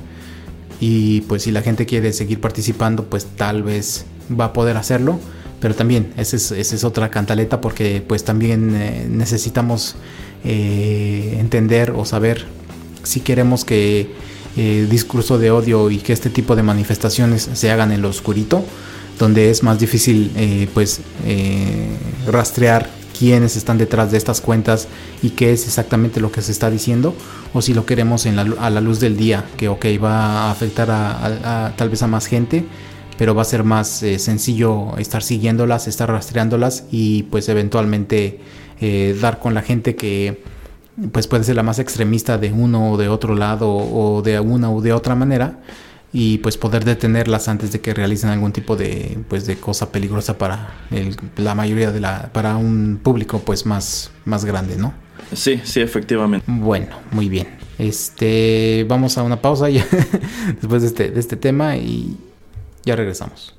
Y 0.81 1.23
pues 1.23 1.43
si 1.43 1.53
la 1.53 1.63
gente 1.63 1.87
quiere 1.87 2.13
seguir 2.13 2.41
participando, 2.41 3.05
pues 3.05 3.27
tal 3.37 3.63
vez 3.63 4.07
va 4.29 4.47
a 4.47 4.53
poder 4.53 4.77
hacerlo. 4.77 5.19
Pero 5.61 5.75
también 5.75 6.13
esa 6.17 6.37
es, 6.37 6.85
otra 6.85 7.11
cantaleta 7.11 7.61
porque 7.61 8.03
pues 8.07 8.25
también 8.25 8.75
eh, 8.77 9.07
necesitamos 9.09 9.97
eh, 10.49 11.39
entender 11.41 11.91
o 11.91 12.05
saber 12.05 12.45
si 13.03 13.19
queremos 13.19 13.65
que 13.65 14.11
eh, 14.57 14.87
discurso 14.89 15.39
de 15.39 15.51
odio 15.51 15.91
y 15.91 15.99
que 15.99 16.13
este 16.13 16.31
tipo 16.31 16.55
de 16.55 16.63
manifestaciones 16.63 17.51
se 17.53 17.71
hagan 17.73 17.91
en 17.91 18.01
lo 18.01 18.11
oscurito, 18.11 18.65
donde 19.19 19.51
es 19.51 19.65
más 19.65 19.81
difícil 19.81 20.31
eh, 20.37 20.69
pues 20.73 21.01
rastrear 22.29 22.89
quiénes 23.19 23.57
están 23.57 23.77
detrás 23.77 24.13
de 24.13 24.19
estas 24.19 24.41
cuentas 24.41 24.87
y 25.21 25.31
qué 25.31 25.53
es 25.53 25.67
exactamente 25.67 26.21
lo 26.21 26.31
que 26.31 26.43
se 26.43 26.53
está 26.53 26.71
diciendo, 26.71 27.13
o 27.53 27.61
si 27.61 27.75
lo 27.75 27.85
queremos 27.85 28.25
en 28.27 28.39
a 28.39 28.71
la 28.71 28.81
luz 28.81 29.01
del 29.01 29.17
día, 29.17 29.45
que 29.57 29.69
ok, 29.69 29.87
va 30.01 30.45
a 30.45 30.51
afectar 30.53 30.89
a, 30.93 31.73
tal 31.77 31.89
vez 31.89 32.05
a 32.05 32.07
más 32.07 32.27
gente, 32.27 32.65
pero 33.19 33.35
va 33.35 33.43
a 33.43 33.47
ser 33.47 33.65
más 33.65 34.05
sencillo 34.19 34.97
estar 34.99 35.23
siguiéndolas, 35.23 35.89
estar 35.89 36.09
rastreándolas 36.09 36.85
y 36.91 37.25
pues 37.25 37.49
eventualmente 37.49 38.41
dar 39.21 39.39
con 39.39 39.55
la 39.55 39.63
gente 39.63 39.97
que 39.97 40.43
pues 41.13 41.27
puede 41.27 41.45
ser 41.45 41.57
la 41.57 41.63
más 41.63 41.79
extremista 41.79 42.39
de 42.39 42.53
uno 42.53 42.93
o 42.93 42.97
de 42.97 43.09
otro 43.09 43.35
lado 43.35 43.71
o 43.71 44.23
de 44.23 44.41
una 44.41 44.71
u 44.71 44.81
de 44.81 44.93
otra 44.93 45.15
manera 45.15 45.59
y 46.13 46.39
pues 46.39 46.57
poder 46.57 46.85
detenerlas 46.85 47.49
antes 47.49 47.73
de 47.73 47.81
que 47.81 47.93
realicen 47.93 48.31
algún 48.31 48.53
tipo 48.53 48.77
de 48.77 49.19
pues 49.29 49.47
de 49.47 49.57
cosa 49.57 49.93
peligrosa 49.93 50.39
para 50.39 50.71
la 51.37 51.55
mayoría 51.55 51.93
de 51.93 52.01
la 52.01 52.31
para 52.33 52.57
un 52.57 52.99
público 53.03 53.41
pues 53.41 53.67
más 53.67 54.11
más 54.25 54.45
grande 54.45 54.77
no 54.77 54.95
sí 55.33 55.61
sí 55.65 55.81
efectivamente. 55.81 56.47
Bueno 56.51 56.97
muy 57.11 57.29
bien. 57.29 57.49
Este 57.79 58.87
vamos 58.89 59.19
a 59.19 59.23
una 59.23 59.43
pausa 59.43 59.69
ya 59.69 59.85
después 60.61 60.83
de 60.83 60.89
este 60.89 61.11
de 61.11 61.21
este 61.21 61.37
tema 61.37 61.77
y 61.77 62.17
ya 62.87 62.97
regresamos 62.97 63.55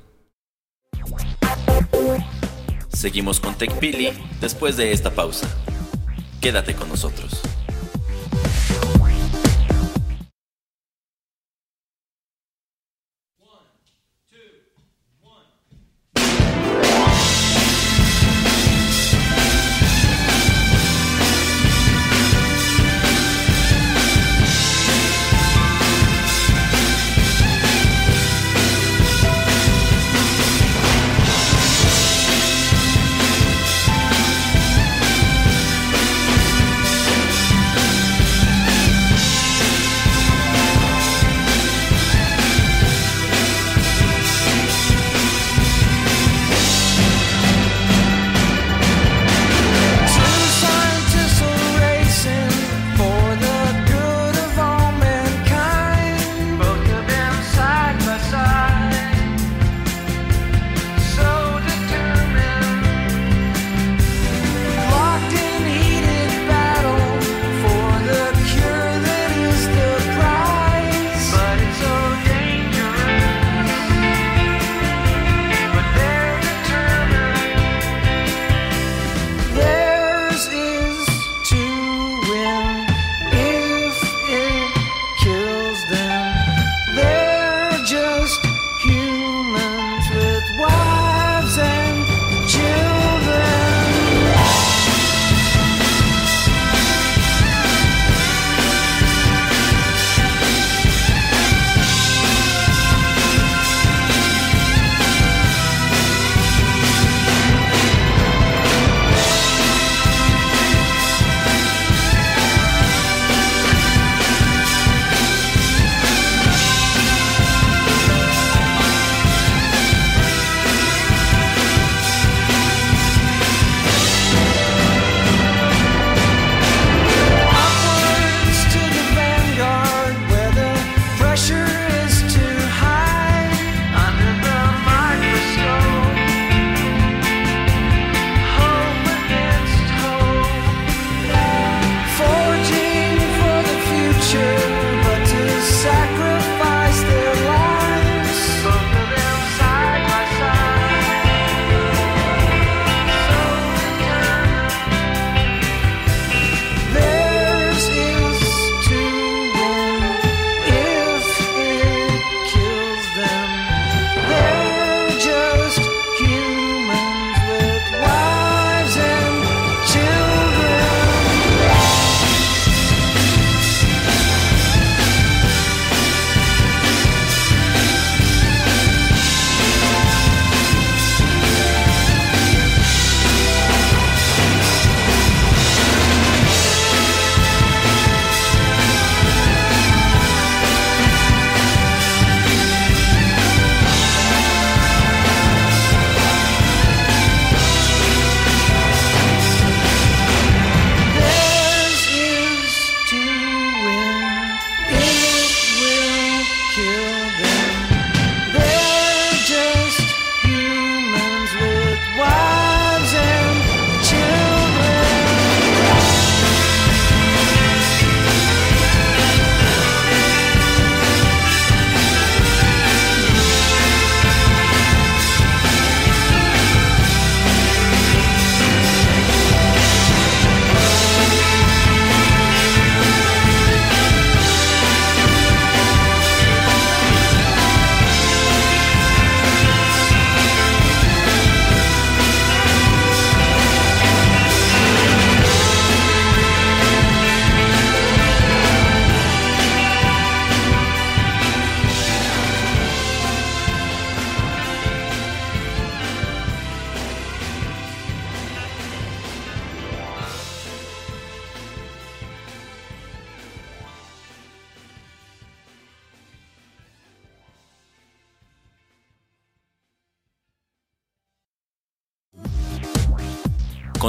seguimos 2.88 3.38
con 3.38 3.54
TechPili 3.54 4.10
después 4.40 4.76
de 4.76 4.90
esta 4.90 5.12
pausa 5.12 5.46
Quédate 6.40 6.74
con 6.74 6.88
nosotros. 6.88 7.42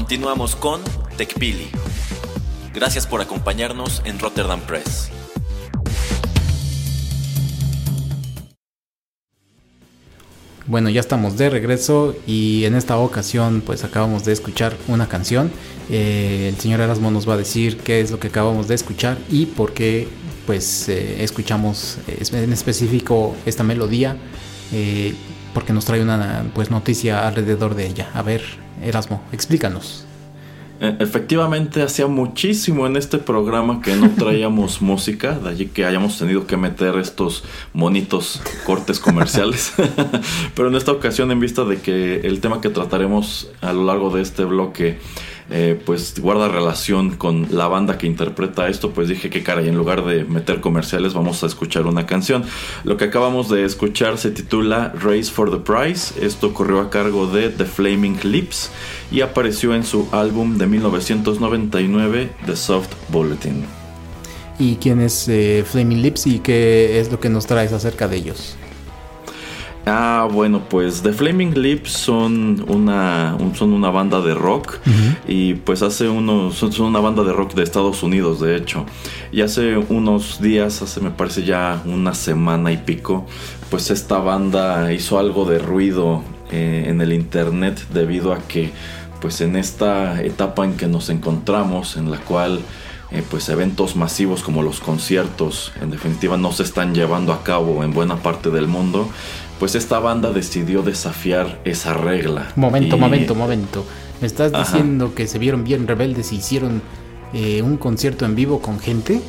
Continuamos 0.09 0.55
con 0.55 0.81
TechPili. 1.17 1.67
Gracias 2.73 3.05
por 3.05 3.21
acompañarnos 3.21 4.01
en 4.05 4.17
Rotterdam 4.17 4.59
Press. 4.59 5.11
Bueno, 10.65 10.89
ya 10.89 10.99
estamos 10.99 11.37
de 11.37 11.51
regreso 11.51 12.15
y 12.25 12.65
en 12.65 12.73
esta 12.73 12.97
ocasión 12.97 13.61
pues 13.63 13.83
acabamos 13.83 14.25
de 14.25 14.33
escuchar 14.33 14.75
una 14.87 15.07
canción. 15.07 15.51
Eh, 15.91 16.49
el 16.51 16.59
señor 16.59 16.81
Erasmo 16.81 17.11
nos 17.11 17.29
va 17.29 17.35
a 17.35 17.37
decir 17.37 17.77
qué 17.77 18.01
es 18.01 18.09
lo 18.09 18.19
que 18.19 18.29
acabamos 18.29 18.67
de 18.67 18.73
escuchar 18.73 19.19
y 19.29 19.45
por 19.45 19.73
qué 19.73 20.07
pues 20.47 20.89
eh, 20.89 21.23
escuchamos 21.23 21.99
en 22.07 22.51
específico 22.51 23.35
esta 23.45 23.61
melodía 23.61 24.17
eh, 24.71 25.13
porque 25.53 25.73
nos 25.73 25.85
trae 25.85 26.01
una 26.01 26.45
pues 26.53 26.71
noticia 26.71 27.27
alrededor 27.27 27.75
de 27.75 27.87
ella. 27.87 28.09
A 28.13 28.21
ver, 28.21 28.41
Erasmo, 28.81 29.21
explícanos. 29.31 30.05
Eh, 30.81 30.95
efectivamente, 30.99 31.81
hacía 31.81 32.07
muchísimo 32.07 32.87
en 32.87 32.95
este 32.95 33.17
programa 33.17 33.81
que 33.81 33.95
no 33.97 34.11
traíamos 34.11 34.81
música, 34.81 35.33
de 35.37 35.49
allí 35.49 35.65
que 35.65 35.85
hayamos 35.85 36.17
tenido 36.17 36.47
que 36.47 36.55
meter 36.55 36.95
estos 36.97 37.43
monitos 37.73 38.41
cortes 38.65 38.99
comerciales. 38.99 39.73
Pero 40.55 40.69
en 40.69 40.75
esta 40.75 40.93
ocasión, 40.93 41.31
en 41.31 41.39
vista 41.41 41.65
de 41.65 41.81
que 41.81 42.21
el 42.21 42.39
tema 42.39 42.61
que 42.61 42.69
trataremos 42.69 43.49
a 43.59 43.73
lo 43.73 43.85
largo 43.85 44.09
de 44.09 44.21
este 44.21 44.45
bloque 44.45 44.99
eh, 45.51 45.79
pues 45.85 46.19
guarda 46.19 46.47
relación 46.47 47.15
con 47.15 47.47
la 47.51 47.67
banda 47.67 47.97
que 47.97 48.07
interpreta 48.07 48.67
esto, 48.67 48.91
pues 48.91 49.07
dije 49.07 49.29
que 49.29 49.43
cara, 49.43 49.61
y 49.61 49.69
en 49.69 49.75
lugar 49.75 50.05
de 50.05 50.23
meter 50.23 50.61
comerciales 50.61 51.13
vamos 51.13 51.43
a 51.43 51.47
escuchar 51.47 51.87
una 51.87 52.05
canción. 52.05 52.43
Lo 52.83 52.97
que 52.97 53.05
acabamos 53.05 53.49
de 53.49 53.65
escuchar 53.65 54.17
se 54.17 54.31
titula 54.31 54.93
Race 55.01 55.31
for 55.31 55.49
the 55.49 55.57
Prize, 55.57 56.13
esto 56.23 56.53
corrió 56.53 56.81
a 56.81 56.89
cargo 56.89 57.27
de 57.27 57.49
The 57.49 57.65
Flaming 57.65 58.19
Lips 58.23 58.71
y 59.11 59.21
apareció 59.21 59.73
en 59.73 59.83
su 59.83 60.07
álbum 60.11 60.57
de 60.57 60.67
1999, 60.67 62.31
The 62.45 62.55
Soft 62.55 62.93
Bulletin. 63.09 63.63
¿Y 64.59 64.75
quién 64.75 64.99
es 64.99 65.27
eh, 65.29 65.63
Flaming 65.65 66.01
Lips 66.01 66.27
y 66.27 66.39
qué 66.39 66.99
es 66.99 67.11
lo 67.11 67.19
que 67.19 67.29
nos 67.29 67.47
traes 67.47 67.71
acerca 67.71 68.07
de 68.07 68.17
ellos? 68.17 68.58
Ah, 69.91 70.27
bueno, 70.31 70.61
pues 70.69 71.01
The 71.01 71.13
Flaming 71.13 71.59
Lips 71.59 71.91
son 71.91 72.63
una, 72.67 73.35
son 73.55 73.73
una 73.73 73.89
banda 73.89 74.21
de 74.21 74.35
rock 74.35 74.77
y 75.27 75.55
pues 75.55 75.81
hace 75.81 76.07
unos, 76.07 76.55
son 76.55 76.81
una 76.81 76.99
banda 76.99 77.23
de 77.23 77.33
rock 77.33 77.55
de 77.55 77.63
Estados 77.63 78.03
Unidos, 78.03 78.39
de 78.39 78.55
hecho. 78.55 78.85
Y 79.31 79.41
hace 79.41 79.77
unos 79.77 80.39
días, 80.41 80.83
hace 80.83 81.01
me 81.01 81.09
parece 81.09 81.43
ya 81.43 81.81
una 81.85 82.13
semana 82.13 82.71
y 82.71 82.77
pico, 82.77 83.25
pues 83.71 83.89
esta 83.89 84.19
banda 84.19 84.93
hizo 84.93 85.17
algo 85.17 85.45
de 85.45 85.57
ruido 85.57 86.23
eh, 86.51 86.85
en 86.87 87.01
el 87.01 87.11
internet 87.11 87.81
debido 87.91 88.31
a 88.31 88.39
que 88.39 88.71
pues 89.21 89.41
en 89.41 89.55
esta 89.55 90.21
etapa 90.21 90.65
en 90.65 90.77
que 90.77 90.85
nos 90.85 91.09
encontramos, 91.09 91.97
en 91.97 92.11
la 92.11 92.17
cual 92.17 92.59
eh, 93.11 93.23
pues 93.27 93.49
eventos 93.49 93.95
masivos 93.95 94.43
como 94.43 94.61
los 94.61 94.79
conciertos 94.81 95.71
en 95.81 95.89
definitiva 95.89 96.37
no 96.37 96.51
se 96.51 96.61
están 96.61 96.93
llevando 96.93 97.33
a 97.33 97.43
cabo 97.43 97.83
en 97.83 97.91
buena 97.91 98.17
parte 98.17 98.51
del 98.51 98.67
mundo, 98.67 99.09
pues 99.59 99.75
esta 99.75 99.99
banda 99.99 100.31
decidió 100.31 100.81
desafiar 100.81 101.59
esa 101.65 101.93
regla. 101.93 102.51
Momento, 102.55 102.97
momento, 102.97 103.35
momento. 103.35 103.85
¿Me 104.21 104.27
estás 104.27 104.51
diciendo 104.51 105.13
que 105.13 105.27
se 105.27 105.37
vieron 105.37 105.63
bien 105.63 105.87
rebeldes 105.87 106.31
y 106.31 106.37
hicieron 106.37 106.81
eh, 107.33 107.61
un 107.61 107.77
concierto 107.77 108.25
en 108.25 108.35
vivo 108.35 108.61
con 108.61 108.79
gente? 108.79 109.21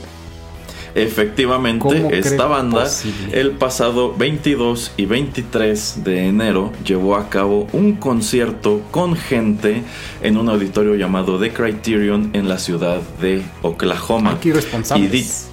Efectivamente, 0.94 2.18
esta 2.18 2.46
banda 2.46 2.88
el 3.32 3.52
pasado 3.52 4.14
22 4.16 4.92
y 4.96 5.06
23 5.06 6.02
de 6.02 6.26
enero 6.26 6.72
llevó 6.84 7.16
a 7.16 7.28
cabo 7.28 7.68
un 7.72 7.92
concierto 7.92 8.82
con 8.90 9.14
gente 9.14 9.84
en 10.22 10.36
un 10.36 10.48
auditorio 10.48 10.96
llamado 10.96 11.38
The 11.38 11.52
Criterion 11.52 12.30
en 12.32 12.48
la 12.48 12.58
ciudad 12.58 13.00
de 13.20 13.42
Oklahoma. 13.62 14.32
Aquí 14.32 14.50
responsables. 14.50 15.49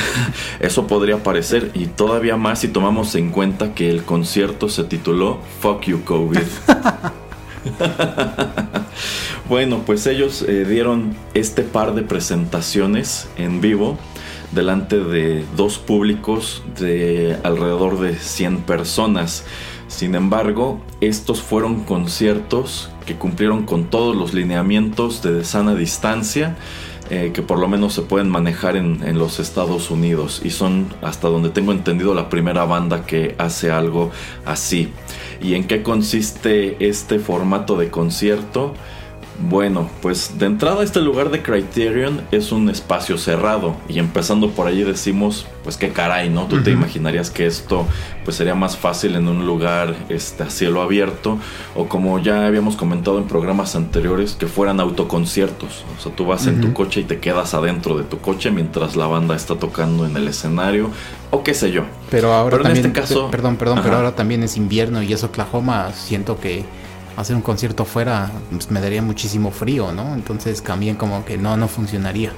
Eso 0.60 0.86
podría 0.86 1.22
parecer 1.22 1.70
y 1.74 1.86
todavía 1.86 2.36
más 2.36 2.60
si 2.60 2.68
tomamos 2.68 3.14
en 3.14 3.30
cuenta 3.30 3.74
que 3.74 3.90
el 3.90 4.04
concierto 4.04 4.68
se 4.68 4.84
tituló 4.84 5.40
Fuck 5.60 5.84
You 5.84 6.04
COVID. 6.04 6.38
bueno, 9.48 9.82
pues 9.84 10.06
ellos 10.06 10.42
eh, 10.42 10.64
dieron 10.64 11.14
este 11.34 11.62
par 11.62 11.94
de 11.94 12.02
presentaciones 12.02 13.28
en 13.36 13.60
vivo 13.60 13.98
delante 14.52 15.00
de 15.00 15.44
dos 15.56 15.78
públicos 15.78 16.62
de 16.78 17.38
alrededor 17.42 18.00
de 18.00 18.16
100 18.16 18.62
personas. 18.62 19.44
Sin 19.88 20.14
embargo, 20.14 20.80
estos 21.00 21.42
fueron 21.42 21.84
conciertos 21.84 22.90
que 23.06 23.16
cumplieron 23.16 23.64
con 23.64 23.84
todos 23.84 24.16
los 24.16 24.32
lineamientos 24.32 25.22
de 25.22 25.44
sana 25.44 25.74
distancia 25.74 26.56
eh, 27.14 27.30
que 27.34 27.42
por 27.42 27.58
lo 27.58 27.68
menos 27.68 27.92
se 27.92 28.00
pueden 28.00 28.30
manejar 28.30 28.74
en, 28.74 29.18
los 29.18 29.38
Estados 29.38 29.90
Unidos 29.90 30.40
y 30.42 30.48
son 30.48 30.86
hasta 31.02 31.28
donde 31.28 31.50
tengo 31.50 31.72
entendido 31.72 32.14
la 32.14 32.30
primera 32.30 32.64
banda 32.64 33.04
que 33.04 33.34
hace 33.36 33.70
algo 33.70 34.10
así. 34.46 34.88
¿Y 35.42 35.52
en 35.52 35.64
qué 35.64 35.82
consiste 35.82 36.88
este 36.88 37.18
formato 37.18 37.76
de 37.76 37.90
concierto? 37.90 38.72
Bueno, 39.38 39.88
pues 40.02 40.38
de 40.38 40.46
entrada 40.46 40.84
este 40.84 41.00
lugar 41.00 41.30
de 41.30 41.42
Criterion 41.42 42.20
es 42.30 42.52
un 42.52 42.68
espacio 42.68 43.16
cerrado 43.16 43.74
y 43.88 43.98
empezando 43.98 44.50
por 44.50 44.66
allí 44.66 44.84
decimos, 44.84 45.46
pues 45.64 45.76
qué 45.76 45.90
caray, 45.90 46.28
¿no? 46.28 46.46
Tú 46.46 46.62
te 46.62 46.70
imaginarías 46.70 47.30
que 47.30 47.46
esto 47.46 47.86
pues 48.24 48.36
sería 48.36 48.54
más 48.54 48.76
fácil 48.76 49.16
en 49.16 49.28
un 49.28 49.46
lugar 49.46 49.94
este, 50.10 50.42
a 50.44 50.50
cielo 50.50 50.82
abierto 50.82 51.38
o 51.74 51.88
como 51.88 52.18
ya 52.18 52.46
habíamos 52.46 52.76
comentado 52.76 53.18
en 53.18 53.24
programas 53.24 53.74
anteriores 53.74 54.34
que 54.34 54.46
fueran 54.46 54.80
autoconciertos, 54.80 55.84
o 55.98 56.02
sea, 56.02 56.14
tú 56.14 56.26
vas 56.26 56.46
en 56.46 56.60
tu 56.60 56.72
coche 56.72 57.00
y 57.00 57.04
te 57.04 57.18
quedas 57.18 57.54
adentro 57.54 57.96
de 57.96 58.04
tu 58.04 58.18
coche 58.18 58.50
mientras 58.50 58.96
la 58.96 59.06
banda 59.06 59.34
está 59.34 59.56
tocando 59.56 60.06
en 60.06 60.16
el 60.16 60.28
escenario 60.28 60.90
o 61.30 61.42
qué 61.42 61.54
sé 61.54 61.72
yo. 61.72 61.84
Pero 62.10 62.32
ahora 62.32 62.58
en 62.70 62.76
este 62.76 62.92
caso, 62.92 63.30
perdón, 63.30 63.56
perdón, 63.56 63.80
pero 63.82 63.96
ahora 63.96 64.14
también 64.14 64.42
es 64.42 64.56
invierno 64.56 65.02
y 65.02 65.12
es 65.12 65.24
Oklahoma, 65.24 65.92
siento 65.92 66.38
que 66.38 66.64
hacer 67.16 67.36
un 67.36 67.42
concierto 67.42 67.82
afuera 67.84 68.30
pues, 68.50 68.70
me 68.70 68.80
daría 68.80 69.02
muchísimo 69.02 69.50
frío, 69.50 69.92
¿no? 69.92 70.14
Entonces 70.14 70.62
también 70.62 70.96
como 70.96 71.24
que 71.24 71.38
no, 71.38 71.56
no 71.56 71.68
funcionaría. 71.68 72.32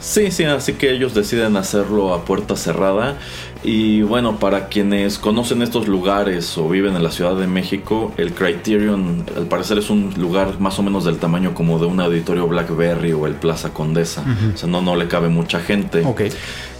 Sí, 0.00 0.30
sí, 0.30 0.44
así 0.44 0.74
que 0.74 0.92
ellos 0.92 1.14
deciden 1.14 1.56
hacerlo 1.56 2.14
a 2.14 2.24
puerta 2.24 2.54
cerrada. 2.54 3.16
Y 3.64 4.02
bueno, 4.02 4.38
para 4.38 4.68
quienes 4.68 5.18
conocen 5.18 5.62
estos 5.62 5.88
lugares 5.88 6.56
o 6.58 6.68
viven 6.68 6.94
en 6.94 7.02
la 7.02 7.10
Ciudad 7.10 7.34
de 7.34 7.46
México, 7.46 8.12
el 8.16 8.32
Criterion 8.32 9.24
al 9.36 9.46
parecer 9.46 9.78
es 9.78 9.90
un 9.90 10.14
lugar 10.16 10.60
más 10.60 10.78
o 10.78 10.82
menos 10.82 11.04
del 11.04 11.18
tamaño 11.18 11.54
como 11.54 11.78
de 11.78 11.86
un 11.86 11.98
auditorio 12.00 12.46
Blackberry 12.46 13.12
o 13.14 13.26
el 13.26 13.34
Plaza 13.34 13.72
Condesa. 13.72 14.24
O 14.54 14.56
sea, 14.56 14.68
no, 14.68 14.82
no 14.82 14.94
le 14.94 15.08
cabe 15.08 15.28
mucha 15.28 15.60
gente. 15.60 16.04
Ok. 16.04 16.22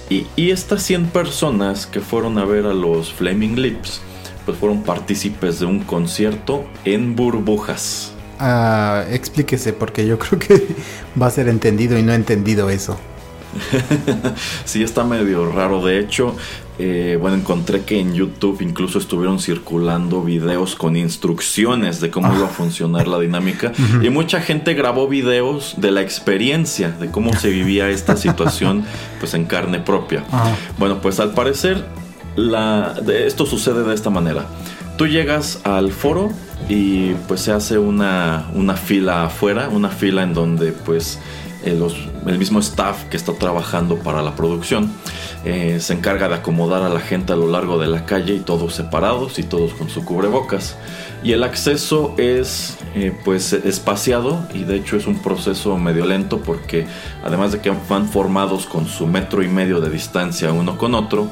Y, 0.08 0.26
y 0.36 0.50
estas 0.52 0.84
100 0.84 1.06
personas 1.06 1.86
que 1.86 2.00
fueron 2.00 2.38
a 2.38 2.44
ver 2.44 2.66
a 2.66 2.74
los 2.74 3.12
Flaming 3.12 3.60
Lips, 3.60 4.00
pues 4.46 4.56
fueron 4.56 4.82
partícipes 4.82 5.60
de 5.60 5.66
un 5.66 5.80
concierto 5.80 6.64
en 6.84 7.16
burbujas. 7.16 8.12
Ah, 8.38 9.04
explíquese, 9.10 9.72
porque 9.72 10.06
yo 10.06 10.18
creo 10.20 10.38
que 10.38 10.66
va 11.20 11.26
a 11.26 11.30
ser 11.30 11.48
entendido 11.48 11.98
y 11.98 12.02
no 12.02 12.14
entendido 12.14 12.70
eso. 12.70 12.98
sí, 14.64 14.82
está 14.82 15.04
medio 15.04 15.50
raro. 15.50 15.84
De 15.84 15.98
hecho, 15.98 16.36
eh, 16.78 17.16
bueno, 17.20 17.36
encontré 17.36 17.82
que 17.82 17.98
en 17.98 18.14
YouTube 18.14 18.60
incluso 18.60 18.98
estuvieron 18.98 19.40
circulando 19.40 20.22
videos 20.22 20.74
con 20.74 20.94
instrucciones 20.96 22.00
de 22.00 22.10
cómo 22.10 22.32
iba 22.34 22.46
a 22.46 22.50
ah. 22.50 22.52
funcionar 22.52 23.08
la 23.08 23.18
dinámica. 23.18 23.72
Y 24.02 24.10
mucha 24.10 24.40
gente 24.40 24.74
grabó 24.74 25.08
videos 25.08 25.74
de 25.78 25.90
la 25.90 26.02
experiencia, 26.02 26.90
de 26.90 27.10
cómo 27.10 27.32
se 27.34 27.48
vivía 27.48 27.88
esta 27.88 28.16
situación, 28.16 28.84
pues 29.18 29.34
en 29.34 29.46
carne 29.46 29.80
propia. 29.80 30.24
Bueno, 30.78 31.00
pues 31.00 31.18
al 31.18 31.32
parecer 31.32 31.86
la, 32.36 32.94
esto 33.08 33.46
sucede 33.46 33.82
de 33.82 33.94
esta 33.94 34.10
manera. 34.10 34.46
Tú 34.96 35.06
llegas 35.06 35.60
al 35.64 35.92
foro 35.92 36.30
y 36.68 37.12
pues 37.28 37.40
se 37.42 37.52
hace 37.52 37.78
una, 37.78 38.46
una 38.54 38.74
fila 38.74 39.24
afuera, 39.24 39.68
una 39.68 39.90
fila 39.90 40.22
en 40.22 40.32
donde 40.32 40.72
pues 40.72 41.18
eh, 41.64 41.78
el 42.26 42.38
mismo 42.38 42.60
staff 42.60 43.04
que 43.04 43.16
está 43.16 43.32
trabajando 43.34 43.98
para 43.98 44.22
la 44.22 44.34
producción 44.34 44.90
eh, 45.44 45.78
se 45.80 45.92
encarga 45.92 46.28
de 46.28 46.36
acomodar 46.36 46.82
a 46.82 46.88
la 46.88 47.00
gente 47.00 47.32
a 47.32 47.36
lo 47.36 47.48
largo 47.48 47.78
de 47.78 47.88
la 47.88 48.06
calle 48.06 48.34
y 48.34 48.40
todos 48.40 48.74
separados 48.74 49.38
y 49.38 49.42
todos 49.42 49.74
con 49.74 49.88
su 49.88 50.04
cubrebocas. 50.04 50.76
Y 51.26 51.32
el 51.32 51.42
acceso 51.42 52.14
es 52.18 52.76
eh, 52.94 53.12
pues 53.24 53.52
espaciado 53.52 54.46
y 54.54 54.62
de 54.62 54.76
hecho 54.76 54.96
es 54.96 55.08
un 55.08 55.18
proceso 55.18 55.76
medio 55.76 56.06
lento 56.06 56.38
porque 56.38 56.86
además 57.24 57.50
de 57.50 57.60
que 57.60 57.72
van 57.88 58.08
formados 58.08 58.66
con 58.66 58.86
su 58.86 59.08
metro 59.08 59.42
y 59.42 59.48
medio 59.48 59.80
de 59.80 59.90
distancia 59.90 60.52
uno 60.52 60.78
con 60.78 60.94
otro, 60.94 61.28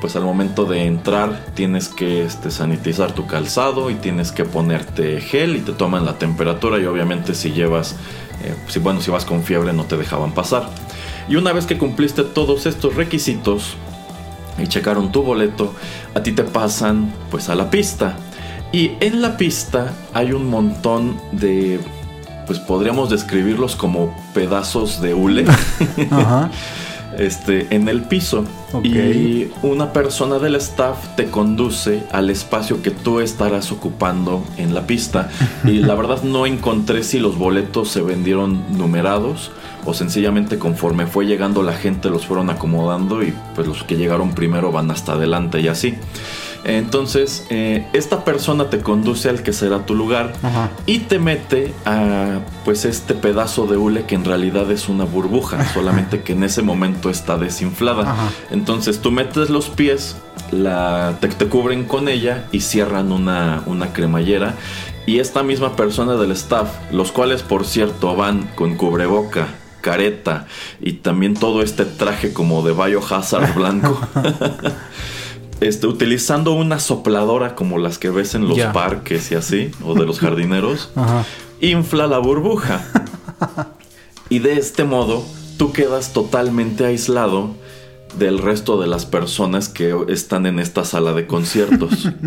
pues 0.00 0.16
al 0.16 0.22
momento 0.22 0.64
de 0.64 0.86
entrar 0.86 1.44
tienes 1.52 1.90
que 1.90 2.24
este, 2.24 2.50
sanitizar 2.50 3.12
tu 3.12 3.26
calzado 3.26 3.90
y 3.90 3.96
tienes 3.96 4.32
que 4.32 4.46
ponerte 4.46 5.20
gel 5.20 5.56
y 5.56 5.60
te 5.60 5.72
toman 5.72 6.06
la 6.06 6.16
temperatura 6.16 6.78
y 6.78 6.86
obviamente 6.86 7.34
si 7.34 7.52
llevas, 7.52 7.96
eh, 8.44 8.54
si, 8.68 8.78
bueno, 8.78 9.02
si 9.02 9.10
vas 9.10 9.26
con 9.26 9.42
fiebre 9.42 9.74
no 9.74 9.84
te 9.84 9.98
dejaban 9.98 10.32
pasar. 10.32 10.70
Y 11.28 11.36
una 11.36 11.52
vez 11.52 11.66
que 11.66 11.76
cumpliste 11.76 12.22
todos 12.22 12.64
estos 12.64 12.94
requisitos 12.94 13.74
y 14.56 14.68
checaron 14.68 15.12
tu 15.12 15.22
boleto, 15.22 15.74
a 16.14 16.22
ti 16.22 16.32
te 16.32 16.44
pasan 16.44 17.12
pues 17.30 17.50
a 17.50 17.54
la 17.54 17.68
pista. 17.68 18.16
Y 18.74 18.96
en 18.98 19.22
la 19.22 19.36
pista 19.36 19.92
hay 20.14 20.32
un 20.32 20.50
montón 20.50 21.16
de 21.30 21.78
pues 22.48 22.58
podríamos 22.58 23.08
describirlos 23.08 23.76
como 23.76 24.12
pedazos 24.34 25.00
de 25.00 25.14
hule. 25.14 25.44
Ajá. 26.10 26.50
Este, 27.16 27.68
en 27.70 27.88
el 27.88 28.02
piso. 28.02 28.44
Y 28.82 29.46
una 29.62 29.92
persona 29.92 30.40
del 30.40 30.56
staff 30.56 31.14
te 31.14 31.26
conduce 31.26 32.02
al 32.10 32.28
espacio 32.28 32.82
que 32.82 32.90
tú 32.90 33.20
estarás 33.20 33.70
ocupando 33.70 34.42
en 34.56 34.74
la 34.74 34.88
pista. 34.88 35.30
y 35.64 35.78
la 35.78 35.94
verdad 35.94 36.24
no 36.24 36.44
encontré 36.44 37.04
si 37.04 37.20
los 37.20 37.38
boletos 37.38 37.88
se 37.90 38.02
vendieron 38.02 38.64
numerados 38.76 39.52
o 39.84 39.94
sencillamente 39.94 40.58
conforme 40.58 41.06
fue 41.06 41.24
llegando 41.26 41.62
la 41.62 41.74
gente 41.74 42.10
los 42.10 42.26
fueron 42.26 42.50
acomodando 42.50 43.22
y 43.22 43.32
pues 43.54 43.68
los 43.68 43.84
que 43.84 43.94
llegaron 43.94 44.34
primero 44.34 44.72
van 44.72 44.90
hasta 44.90 45.12
adelante 45.12 45.60
y 45.60 45.68
así. 45.68 45.94
Entonces, 46.64 47.46
eh, 47.50 47.86
esta 47.92 48.24
persona 48.24 48.70
te 48.70 48.80
conduce 48.80 49.28
al 49.28 49.42
que 49.42 49.52
será 49.52 49.84
tu 49.84 49.94
lugar 49.94 50.32
y 50.86 51.00
te 51.00 51.18
mete 51.18 51.74
a 51.84 52.40
pues 52.64 52.84
este 52.84 53.14
pedazo 53.14 53.66
de 53.66 53.76
hule 53.76 54.04
que 54.04 54.14
en 54.14 54.24
realidad 54.24 54.70
es 54.70 54.88
una 54.88 55.04
burbuja, 55.04 55.72
solamente 55.72 56.22
que 56.22 56.32
en 56.32 56.42
ese 56.42 56.62
momento 56.62 57.10
está 57.10 57.36
desinflada. 57.36 58.30
Entonces 58.50 59.00
tú 59.00 59.10
metes 59.10 59.50
los 59.50 59.68
pies, 59.68 60.16
la, 60.50 61.18
te, 61.20 61.28
cubren 61.46 61.84
con 61.84 62.08
ella 62.08 62.46
y 62.50 62.60
cierran 62.60 63.12
una, 63.12 63.62
una 63.66 63.92
cremallera. 63.92 64.54
Y 65.06 65.18
esta 65.18 65.42
misma 65.42 65.76
persona 65.76 66.14
del 66.14 66.32
staff, 66.32 66.70
los 66.90 67.12
cuales 67.12 67.42
por 67.42 67.66
cierto 67.66 68.16
van 68.16 68.48
con 68.54 68.76
cubreboca, 68.76 69.48
careta 69.82 70.46
y 70.80 70.94
también 70.94 71.34
todo 71.34 71.60
este 71.60 71.84
traje 71.84 72.32
como 72.32 72.62
de 72.62 72.72
Biohazard 72.72 73.54
blanco. 73.54 74.00
Este, 75.60 75.86
utilizando 75.86 76.52
una 76.52 76.78
sopladora 76.78 77.54
como 77.54 77.78
las 77.78 77.98
que 77.98 78.10
ves 78.10 78.34
en 78.34 78.48
los 78.48 78.58
parques 78.72 79.30
y 79.30 79.34
así, 79.34 79.70
o 79.84 79.94
de 79.94 80.04
los 80.04 80.20
jardineros, 80.20 80.90
infla 81.60 82.06
la 82.06 82.18
burbuja. 82.18 82.84
y 84.28 84.40
de 84.40 84.54
este 84.54 84.84
modo, 84.84 85.24
tú 85.56 85.72
quedas 85.72 86.12
totalmente 86.12 86.84
aislado 86.84 87.54
del 88.18 88.38
resto 88.38 88.80
de 88.80 88.86
las 88.86 89.06
personas 89.06 89.68
que 89.68 89.94
están 90.08 90.46
en 90.46 90.58
esta 90.58 90.84
sala 90.84 91.12
de 91.12 91.26
conciertos. 91.26 92.08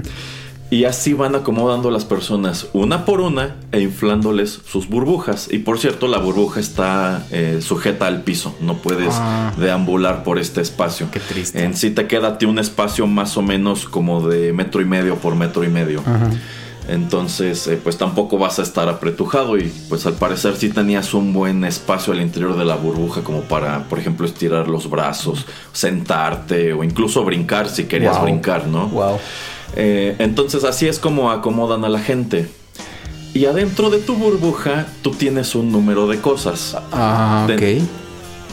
Y 0.69 0.83
así 0.83 1.13
van 1.13 1.33
acomodando 1.35 1.91
las 1.91 2.03
personas 2.03 2.67
una 2.73 3.05
por 3.05 3.21
una 3.21 3.55
e 3.71 3.79
inflándoles 3.79 4.59
sus 4.69 4.89
burbujas. 4.89 5.47
Y 5.49 5.59
por 5.59 5.79
cierto, 5.79 6.07
la 6.07 6.17
burbuja 6.17 6.59
está 6.59 7.25
eh, 7.31 7.59
sujeta 7.61 8.07
al 8.07 8.23
piso. 8.23 8.53
No 8.59 8.75
puedes 8.75 9.13
ah. 9.13 9.53
deambular 9.57 10.23
por 10.23 10.39
este 10.39 10.59
espacio. 10.61 11.09
Qué 11.09 11.21
triste. 11.21 11.63
En 11.63 11.73
sí 11.75 11.91
te 11.91 12.07
queda 12.07 12.37
un 12.45 12.59
espacio 12.59 13.07
más 13.07 13.37
o 13.37 13.41
menos 13.41 13.85
como 13.85 14.27
de 14.27 14.51
metro 14.51 14.81
y 14.81 14.85
medio 14.85 15.15
por 15.15 15.35
metro 15.35 15.63
y 15.63 15.69
medio. 15.69 16.03
Entonces, 16.87 17.67
eh, 17.67 17.79
pues 17.81 17.97
tampoco 17.97 18.37
vas 18.37 18.59
a 18.59 18.61
estar 18.61 18.87
apretujado 18.87 19.57
y 19.57 19.71
pues 19.89 20.05
al 20.05 20.13
parecer 20.13 20.55
sí 20.55 20.69
tenías 20.69 21.13
un 21.13 21.33
buen 21.33 21.65
espacio 21.65 22.13
al 22.13 22.21
interior 22.21 22.57
de 22.57 22.63
la 22.63 22.75
burbuja 22.75 23.23
como 23.23 23.41
para, 23.41 23.83
por 23.89 23.99
ejemplo, 23.99 24.25
estirar 24.25 24.69
los 24.69 24.89
brazos, 24.89 25.45
sentarte 25.73 26.73
o 26.73 26.83
incluso 26.83 27.25
brincar 27.25 27.67
si 27.69 27.85
querías 27.85 28.21
brincar, 28.21 28.67
¿no? 28.67 28.87
Wow. 28.87 29.19
Eh, 29.75 30.15
entonces 30.19 30.63
así 30.63 30.87
es 30.87 30.99
como 30.99 31.31
acomodan 31.31 31.85
a 31.85 31.89
la 31.89 31.99
gente. 31.99 32.47
Y 33.33 33.45
adentro 33.45 33.89
de 33.89 33.99
tu 33.99 34.15
burbuja 34.15 34.87
tú 35.01 35.11
tienes 35.11 35.53
un 35.55 35.71
número 35.71 36.07
de 36.07 36.19
cosas. 36.19 36.75
Ah, 36.91 37.47
ok. 37.47 37.61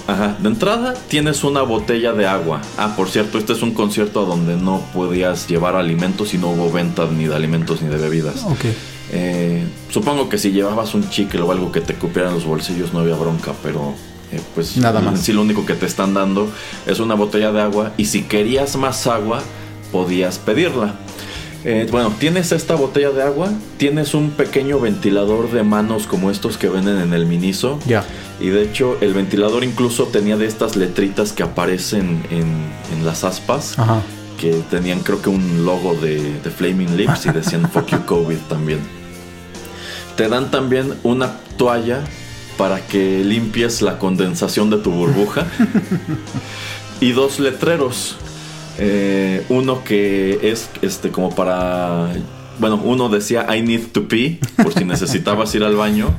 ajá, 0.06 0.36
de 0.38 0.48
entrada 0.48 0.94
tienes 1.08 1.44
una 1.44 1.62
botella 1.62 2.12
de 2.12 2.26
agua. 2.26 2.60
Ah, 2.76 2.94
por 2.96 3.08
cierto, 3.08 3.38
este 3.38 3.54
es 3.54 3.62
un 3.62 3.72
concierto 3.72 4.26
donde 4.26 4.56
no 4.56 4.82
podías 4.92 5.48
llevar 5.48 5.76
alimentos 5.76 6.34
y 6.34 6.38
no 6.38 6.50
hubo 6.50 6.70
venta 6.70 7.06
ni 7.10 7.24
de 7.24 7.34
alimentos 7.34 7.80
ni 7.80 7.88
de 7.88 7.96
bebidas. 7.96 8.44
Ok. 8.44 8.66
Eh, 9.12 9.64
supongo 9.90 10.28
que 10.28 10.38
si 10.38 10.50
llevabas 10.50 10.94
un 10.94 11.08
chicle 11.08 11.40
o 11.40 11.52
algo 11.52 11.70
que 11.70 11.80
te 11.80 11.94
cupieran 11.94 12.34
los 12.34 12.44
bolsillos 12.44 12.92
no 12.92 13.00
había 13.00 13.14
bronca, 13.14 13.52
pero 13.62 13.94
eh, 14.32 14.40
pues 14.54 14.76
nada 14.76 15.00
más. 15.00 15.20
Sí, 15.20 15.32
lo 15.32 15.42
único 15.42 15.64
que 15.64 15.74
te 15.74 15.86
están 15.86 16.14
dando 16.14 16.48
es 16.86 16.98
una 17.00 17.14
botella 17.14 17.52
de 17.52 17.62
agua 17.62 17.92
y 17.96 18.06
si 18.06 18.22
querías 18.24 18.76
más 18.76 19.06
agua 19.06 19.42
podías 19.94 20.40
pedirla. 20.40 20.96
Eh, 21.64 21.86
bueno, 21.88 22.12
tienes 22.18 22.50
esta 22.50 22.74
botella 22.74 23.10
de 23.10 23.22
agua, 23.22 23.52
tienes 23.76 24.12
un 24.12 24.32
pequeño 24.32 24.80
ventilador 24.80 25.52
de 25.52 25.62
manos 25.62 26.08
como 26.08 26.32
estos 26.32 26.58
que 26.58 26.68
venden 26.68 26.98
en 26.98 27.14
el 27.14 27.26
Miniso. 27.26 27.78
Ya. 27.86 28.04
Y 28.40 28.48
de 28.48 28.64
hecho, 28.64 28.98
el 29.00 29.14
ventilador 29.14 29.62
incluso 29.62 30.06
tenía 30.06 30.36
de 30.36 30.46
estas 30.46 30.74
letritas 30.74 31.32
que 31.32 31.44
aparecen 31.44 32.24
en, 32.32 33.04
las 33.04 33.22
aspas. 33.22 33.78
Ajá. 33.78 34.02
Que 34.40 34.64
tenían, 34.68 34.98
creo 34.98 35.22
que, 35.22 35.28
un 35.28 35.64
logo 35.64 35.94
de, 35.94 36.40
de 36.40 36.50
Flaming 36.50 36.96
Lips 36.96 37.26
y 37.26 37.30
decían 37.30 37.70
Fuck 37.72 37.90
you 37.90 38.04
COVID 38.04 38.38
también. 38.48 38.80
Te 40.16 40.28
dan 40.28 40.50
también 40.50 40.94
una 41.04 41.36
toalla 41.56 42.00
para 42.58 42.84
que 42.84 43.22
limpies 43.22 43.80
la 43.80 44.00
condensación 44.00 44.70
de 44.70 44.78
tu 44.78 44.90
burbuja. 44.90 45.46
y 47.00 47.12
dos 47.12 47.38
letreros 47.38 48.16
eh, 48.78 49.44
uno 49.48 49.84
que 49.84 50.50
es 50.50 50.70
este 50.82 51.10
como 51.10 51.34
para. 51.34 52.12
Bueno, 52.58 52.80
uno 52.84 53.08
decía 53.08 53.46
I 53.54 53.62
need 53.62 53.88
to 53.92 54.08
pee, 54.08 54.38
por 54.56 54.72
si 54.72 54.84
necesitabas 54.84 55.54
ir 55.54 55.64
al 55.64 55.76
baño. 55.76 56.10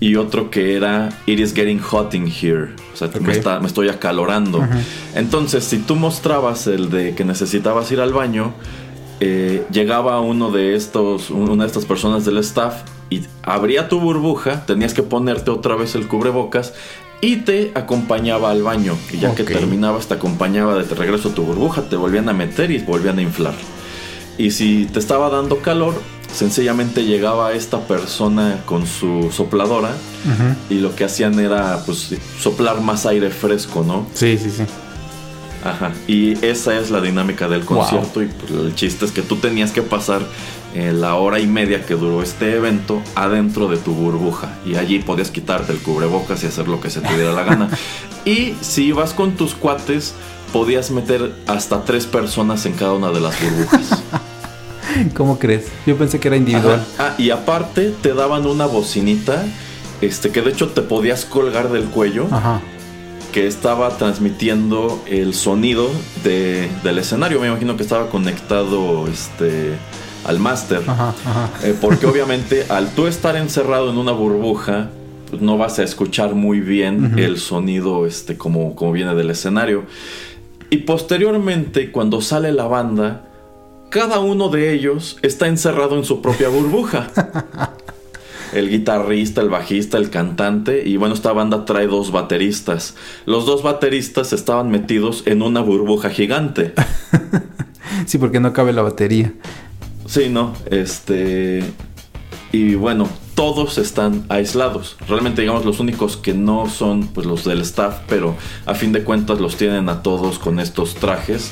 Y 0.00 0.16
otro 0.16 0.50
que 0.50 0.76
era 0.76 1.08
It 1.24 1.38
is 1.38 1.54
getting 1.54 1.78
hot 1.78 2.14
in 2.14 2.26
here. 2.26 2.70
O 2.92 2.96
sea, 2.96 3.08
me, 3.20 3.66
estoy 3.66 3.88
acalorando. 3.88 4.66
Entonces, 5.14 5.64
si 5.64 5.78
tú 5.78 5.94
mostrabas 5.94 6.66
el 6.66 6.90
de 6.90 7.14
que 7.14 7.24
necesitabas 7.24 7.90
ir 7.92 8.00
al 8.00 8.12
baño, 8.12 8.52
eh, 9.20 9.64
llegaba 9.70 10.20
uno 10.20 10.50
de 10.50 10.74
estos, 10.74 11.30
una 11.30 11.62
de 11.62 11.68
estas 11.68 11.86
personas 11.86 12.24
del 12.24 12.38
staff 12.38 12.82
y 13.08 13.22
abría 13.42 13.88
tu 13.88 14.00
burbuja, 14.00 14.66
tenías 14.66 14.92
que 14.92 15.02
ponerte 15.02 15.50
otra 15.50 15.76
vez 15.76 15.94
el 15.94 16.08
cubrebocas 16.08 16.74
y 17.24 17.36
te 17.36 17.72
acompañaba 17.74 18.50
al 18.50 18.62
baño. 18.62 18.98
Y 19.10 19.18
ya 19.18 19.34
que 19.34 19.44
terminabas, 19.44 20.08
te 20.08 20.14
acompañaba 20.14 20.74
de 20.76 20.94
regreso 20.94 21.30
a 21.30 21.34
tu 21.34 21.42
burbuja, 21.42 21.88
te 21.88 21.96
volvían 21.96 22.28
a 22.28 22.34
meter 22.34 22.70
y 22.70 22.78
volvían 22.78 23.18
a 23.18 23.22
inflar. 23.22 23.54
Y 24.36 24.50
si 24.50 24.84
te 24.84 24.98
estaba 24.98 25.30
dando 25.30 25.60
calor, 25.60 25.94
sencillamente 26.30 27.04
llegaba 27.04 27.52
esta 27.52 27.80
persona 27.80 28.60
con 28.66 28.86
su 28.86 29.30
sopladora 29.32 29.92
y 30.68 30.74
lo 30.74 30.94
que 30.94 31.04
hacían 31.04 31.38
era 31.40 31.82
pues 31.86 32.14
soplar 32.38 32.82
más 32.82 33.06
aire 33.06 33.30
fresco, 33.30 33.84
¿no? 33.86 34.06
Sí, 34.12 34.36
sí, 34.36 34.50
sí. 34.50 34.64
Ajá. 35.64 35.92
Y 36.06 36.44
esa 36.44 36.78
es 36.78 36.90
la 36.90 37.00
dinámica 37.00 37.48
del 37.48 37.64
concierto 37.64 38.22
y 38.22 38.26
pues, 38.26 38.50
el 38.50 38.74
chiste 38.74 39.06
es 39.06 39.12
que 39.12 39.22
tú 39.22 39.36
tenías 39.36 39.72
que 39.72 39.80
pasar 39.80 40.20
eh, 40.74 40.92
la 40.92 41.14
hora 41.14 41.38
y 41.38 41.46
media 41.46 41.86
que 41.86 41.94
duró 41.94 42.20
este 42.20 42.56
evento 42.56 43.00
adentro 43.14 43.68
de 43.68 43.76
tu 43.76 43.94
burbuja. 43.94 44.58
Y 44.66 44.74
allí 44.74 44.98
podías 44.98 45.30
quitarte 45.30 45.72
el 45.72 45.78
cubrebocas 45.78 46.42
y 46.42 46.46
hacer 46.46 46.66
lo 46.66 46.80
que 46.80 46.90
se 46.90 47.00
te 47.00 47.14
diera 47.14 47.32
la 47.32 47.44
gana. 47.44 47.68
y 48.24 48.54
si 48.60 48.86
ibas 48.86 49.14
con 49.14 49.36
tus 49.36 49.54
cuates, 49.54 50.14
podías 50.52 50.90
meter 50.90 51.32
hasta 51.46 51.84
tres 51.84 52.06
personas 52.06 52.66
en 52.66 52.72
cada 52.72 52.92
una 52.92 53.10
de 53.10 53.20
las 53.20 53.40
burbujas. 53.40 54.02
¿Cómo 55.14 55.38
crees? 55.38 55.66
Yo 55.86 55.96
pensé 55.96 56.18
que 56.18 56.28
era 56.28 56.36
individual. 56.36 56.84
Ah, 56.98 57.14
y 57.18 57.30
aparte 57.30 57.92
te 58.02 58.12
daban 58.12 58.44
una 58.46 58.66
bocinita, 58.66 59.44
este, 60.00 60.30
que 60.30 60.42
de 60.42 60.50
hecho 60.50 60.70
te 60.70 60.82
podías 60.82 61.24
colgar 61.24 61.70
del 61.70 61.84
cuello. 61.84 62.26
Que 63.32 63.48
estaba 63.48 63.96
transmitiendo 63.96 65.02
el 65.06 65.34
sonido 65.34 65.90
del 66.22 66.98
escenario. 66.98 67.40
Me 67.40 67.48
imagino 67.48 67.76
que 67.76 67.82
estaba 67.82 68.08
conectado 68.08 69.08
este, 69.08 69.72
al 70.24 70.38
máster. 70.38 70.82
Eh, 71.62 71.74
porque 71.80 72.06
obviamente 72.06 72.66
al 72.68 72.90
tú 72.90 73.06
estar 73.06 73.36
encerrado 73.36 73.90
en 73.90 73.98
una 73.98 74.12
burbuja, 74.12 74.90
pues 75.30 75.42
no 75.42 75.58
vas 75.58 75.78
a 75.78 75.82
escuchar 75.82 76.34
muy 76.34 76.60
bien 76.60 77.18
el 77.18 77.38
sonido 77.38 78.06
este, 78.06 78.36
como, 78.36 78.74
como 78.74 78.92
viene 78.92 79.14
del 79.14 79.30
escenario. 79.30 79.84
Y 80.70 80.78
posteriormente, 80.78 81.92
cuando 81.92 82.20
sale 82.20 82.52
la 82.52 82.66
banda, 82.66 83.28
cada 83.90 84.18
uno 84.18 84.48
de 84.48 84.72
ellos 84.72 85.18
está 85.22 85.46
encerrado 85.46 85.96
en 85.96 86.04
su 86.04 86.20
propia 86.20 86.48
burbuja. 86.48 87.08
el 88.54 88.70
guitarrista, 88.70 89.40
el 89.40 89.50
bajista, 89.50 89.98
el 89.98 90.10
cantante 90.10 90.82
y 90.86 90.96
bueno, 90.96 91.14
esta 91.14 91.32
banda 91.32 91.64
trae 91.64 91.86
dos 91.86 92.12
bateristas. 92.12 92.94
Los 93.26 93.46
dos 93.46 93.62
bateristas 93.62 94.32
estaban 94.32 94.70
metidos 94.70 95.24
en 95.26 95.42
una 95.42 95.60
burbuja 95.60 96.10
gigante. 96.10 96.72
sí, 98.06 98.18
porque 98.18 98.40
no 98.40 98.52
cabe 98.52 98.72
la 98.72 98.82
batería. 98.82 99.32
Sí, 100.06 100.28
no, 100.28 100.54
este... 100.70 101.62
Y 102.52 102.76
bueno, 102.76 103.08
todos 103.34 103.78
están 103.78 104.24
aislados. 104.28 104.96
Realmente, 105.08 105.40
digamos, 105.40 105.64
los 105.64 105.80
únicos 105.80 106.16
que 106.16 106.34
no 106.34 106.68
son 106.68 107.08
pues 107.08 107.26
los 107.26 107.44
del 107.44 107.60
staff, 107.62 107.98
pero 108.08 108.36
a 108.64 108.74
fin 108.74 108.92
de 108.92 109.02
cuentas 109.02 109.40
los 109.40 109.56
tienen 109.56 109.88
a 109.88 110.02
todos 110.02 110.38
con 110.38 110.60
estos 110.60 110.94
trajes, 110.94 111.50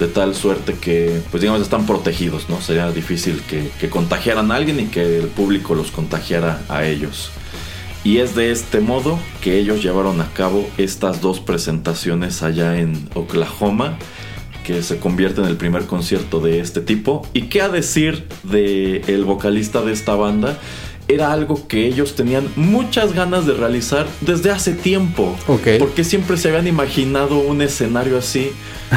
de 0.00 0.08
tal 0.08 0.34
suerte 0.34 0.74
que, 0.74 1.22
pues 1.30 1.42
digamos, 1.42 1.62
están 1.62 1.86
protegidos, 1.86 2.48
¿no? 2.48 2.60
Sería 2.60 2.90
difícil 2.90 3.42
que, 3.42 3.70
que 3.78 3.90
contagiaran 3.90 4.50
a 4.50 4.56
alguien 4.56 4.80
y 4.80 4.86
que 4.86 5.18
el 5.18 5.28
público 5.28 5.74
los 5.74 5.90
contagiara 5.90 6.62
a 6.68 6.84
ellos. 6.84 7.30
Y 8.02 8.16
es 8.16 8.34
de 8.34 8.50
este 8.50 8.80
modo 8.80 9.18
que 9.42 9.58
ellos 9.58 9.82
llevaron 9.82 10.20
a 10.22 10.32
cabo 10.32 10.68
estas 10.78 11.20
dos 11.20 11.38
presentaciones 11.38 12.42
allá 12.42 12.78
en 12.78 13.08
Oklahoma 13.14 13.98
que 14.70 14.82
se 14.84 14.98
convierte 14.98 15.40
en 15.40 15.48
el 15.48 15.56
primer 15.56 15.86
concierto 15.86 16.38
de 16.38 16.60
este 16.60 16.80
tipo. 16.80 17.26
¿Y 17.34 17.42
qué 17.42 17.62
a 17.62 17.68
decir 17.68 18.24
de 18.44 19.02
el 19.08 19.24
vocalista 19.24 19.82
de 19.82 19.92
esta 19.92 20.14
banda? 20.14 20.58
Era 21.14 21.32
algo 21.32 21.66
que 21.66 21.86
ellos 21.86 22.14
tenían 22.14 22.48
muchas 22.56 23.12
ganas 23.12 23.46
de 23.46 23.54
realizar 23.54 24.06
desde 24.20 24.50
hace 24.50 24.72
tiempo. 24.72 25.36
Porque 25.78 26.04
siempre 26.04 26.36
se 26.36 26.48
habían 26.48 26.66
imaginado 26.66 27.38
un 27.38 27.62
escenario 27.62 28.18
así 28.18 28.52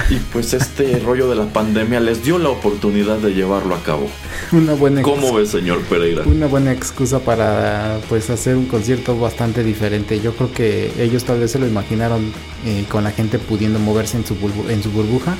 y 0.10 0.16
pues 0.32 0.54
este 0.54 1.00
rollo 1.06 1.30
de 1.30 1.36
la 1.36 1.46
pandemia 1.46 2.00
les 2.00 2.24
dio 2.24 2.38
la 2.38 2.50
oportunidad 2.50 3.18
de 3.18 3.34
llevarlo 3.34 3.76
a 3.76 3.84
cabo. 3.84 4.08
Una 4.52 4.74
buena 4.74 5.02
¿Cómo 5.02 5.34
ve, 5.34 5.46
señor 5.46 5.82
Pereira? 5.82 6.24
Una 6.26 6.48
buena 6.48 6.72
excusa 6.72 7.20
para 7.20 8.00
pues 8.10 8.30
hacer 8.30 8.56
un 8.56 8.66
concierto 8.66 9.18
bastante 9.20 9.64
diferente. 9.64 10.20
Yo 10.20 10.34
creo 10.36 10.52
que 10.52 10.92
ellos 11.00 11.24
tal 11.24 11.40
vez 11.40 11.52
se 11.52 11.60
lo 11.60 11.68
imaginaron 11.68 12.32
eh, 12.66 12.86
con 12.90 13.04
la 13.04 13.12
gente 13.12 13.40
pudiendo 13.40 13.80
moverse 13.80 14.18
en 14.18 14.26
su, 14.26 14.36
en 14.70 14.84
su 14.84 14.92
burbuja. 14.92 15.36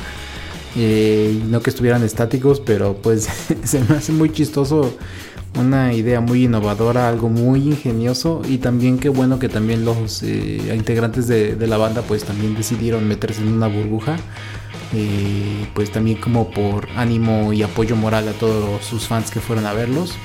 Eh, 0.76 1.40
no 1.50 1.62
que 1.62 1.70
estuvieran 1.70 2.02
estáticos, 2.04 2.60
pero 2.60 2.96
pues 2.96 3.28
se 3.64 3.80
me 3.82 3.96
hace 3.96 4.12
muy 4.12 4.32
chistoso 4.32 4.98
una 5.56 5.94
idea 5.94 6.20
muy 6.20 6.46
innovadora, 6.46 7.08
algo 7.08 7.30
muy 7.30 7.60
ingenioso 7.62 8.42
y 8.48 8.58
también 8.58 8.98
qué 8.98 9.10
bueno 9.10 9.40
que 9.40 9.50
también 9.50 9.86
los 9.86 10.24
eh, 10.24 10.74
integrantes 10.76 11.28
de, 11.28 11.56
la 11.68 11.78
banda 11.78 12.02
pues 12.02 12.24
también 12.24 12.56
decidieron 12.56 13.08
meterse 13.08 13.42
en 13.42 13.50
una 13.50 13.68
burbuja, 13.68 14.18
eh, 14.94 15.68
pues 15.74 15.92
también 15.92 16.20
como 16.20 16.50
por 16.50 16.90
ánimo 16.96 17.54
y 17.54 17.64
apoyo 17.64 17.96
moral 17.96 18.28
a 18.28 18.34
todos 18.34 18.84
sus 18.84 19.08
fans 19.08 19.32
que 19.32 19.40
fueron 19.40 19.66
a 19.66 19.74
verlos. 19.74 20.16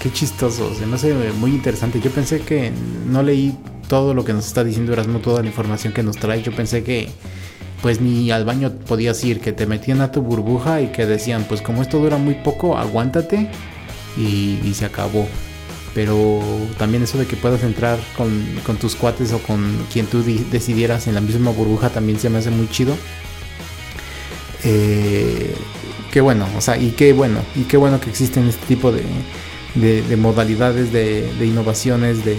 Qué 0.00 0.12
chistoso, 0.12 0.74
se 0.74 0.84
me 0.84 0.96
hace 0.96 1.14
muy 1.40 1.52
interesante. 1.52 1.98
Yo 1.98 2.10
pensé 2.10 2.40
que 2.40 2.72
no 3.06 3.22
leí 3.22 3.56
todo 3.88 4.12
lo 4.12 4.22
que 4.22 4.34
nos 4.34 4.46
está 4.46 4.62
diciendo 4.62 4.92
Erasmo, 4.92 5.20
toda 5.20 5.40
la 5.40 5.46
información 5.46 5.94
que 5.94 6.02
nos 6.02 6.16
trae. 6.16 6.42
Yo 6.42 6.52
pensé 6.52 6.84
que 6.84 7.08
pues 7.80 8.00
ni 8.00 8.30
al 8.30 8.44
baño 8.44 8.70
podías 8.86 9.22
ir, 9.24 9.40
que 9.40 9.52
te 9.52 9.66
metían 9.66 10.02
a 10.02 10.10
tu 10.10 10.20
burbuja 10.20 10.82
y 10.82 10.88
que 10.88 11.06
decían, 11.06 11.44
pues 11.48 11.62
como 11.62 11.82
esto 11.82 11.98
dura 11.98 12.16
muy 12.18 12.34
poco, 12.34 12.76
aguántate 12.76 13.50
y, 14.16 14.72
se 14.74 14.84
acabó. 14.84 15.28
Pero 15.94 16.42
también 16.76 17.04
eso 17.04 17.18
de 17.18 17.26
que 17.26 17.36
puedas 17.36 17.62
entrar 17.62 17.98
con, 18.16 18.76
tus 18.78 18.96
cuates 18.96 19.32
o 19.32 19.38
con 19.38 19.86
quien 19.92 20.06
tú 20.06 20.24
decidieras 20.50 21.06
en 21.06 21.14
la 21.14 21.20
misma 21.20 21.52
burbuja 21.52 21.90
también 21.90 22.18
se 22.18 22.30
me 22.30 22.38
hace 22.38 22.50
muy 22.50 22.68
chido. 22.68 22.96
Eh, 24.64 25.54
qué 26.10 26.20
bueno, 26.20 26.48
o 26.56 26.60
sea, 26.60 26.76
y 26.76 26.90
qué 26.90 27.12
bueno, 27.12 27.40
y 27.54 27.62
qué 27.64 27.76
bueno 27.76 28.00
que 28.00 28.10
existen 28.10 28.48
este 28.48 28.66
tipo 28.66 28.90
de, 28.90 29.02
de, 29.74 30.16
modalidades, 30.16 30.92
de, 30.92 31.28
innovaciones, 31.44 32.24
de, 32.24 32.36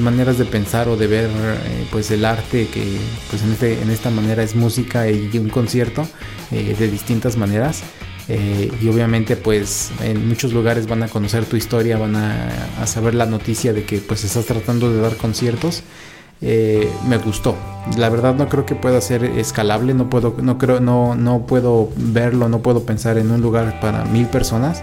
maneras 0.00 0.38
de 0.38 0.44
pensar 0.44 0.88
o 0.88 0.96
de 0.96 1.06
ver 1.06 1.30
eh, 1.30 1.86
pues 1.92 2.10
el 2.10 2.24
arte 2.24 2.66
que 2.66 2.98
pues 3.30 3.42
en, 3.42 3.52
este, 3.52 3.80
en 3.80 3.90
esta 3.90 4.10
manera 4.10 4.42
es 4.42 4.56
música 4.56 5.08
y 5.08 5.30
un 5.38 5.48
concierto 5.48 6.04
eh, 6.50 6.74
de 6.76 6.90
distintas 6.90 7.36
maneras 7.36 7.84
eh, 8.28 8.72
y 8.80 8.88
obviamente 8.88 9.36
pues 9.36 9.92
en 10.02 10.26
muchos 10.26 10.52
lugares 10.52 10.86
van 10.86 11.02
a 11.02 11.08
conocer 11.08 11.44
tu 11.44 11.56
historia, 11.56 11.98
van 11.98 12.16
a, 12.16 12.86
saber 12.86 13.14
la 13.14 13.26
noticia 13.26 13.72
de 13.72 13.84
que 13.84 13.98
pues 13.98 14.24
estás 14.24 14.46
tratando 14.46 14.92
de 14.92 15.00
dar 15.00 15.16
conciertos. 15.16 15.82
Eh, 16.40 16.90
me 17.06 17.16
gustó. 17.18 17.56
La 17.96 18.08
verdad 18.08 18.34
no 18.34 18.48
creo 18.48 18.66
que 18.66 18.74
pueda 18.74 19.00
ser 19.00 19.24
escalable, 19.24 19.94
no 19.94 20.10
puedo, 20.10 20.34
no 20.42 20.58
creo, 20.58 20.80
no, 20.80 21.14
no 21.14 21.46
puedo 21.46 21.90
verlo, 21.96 22.48
no 22.48 22.60
puedo 22.60 22.84
pensar 22.84 23.18
en 23.18 23.30
un 23.30 23.40
lugar 23.40 23.80
para 23.80 24.04
mil 24.04 24.26
personas. 24.26 24.82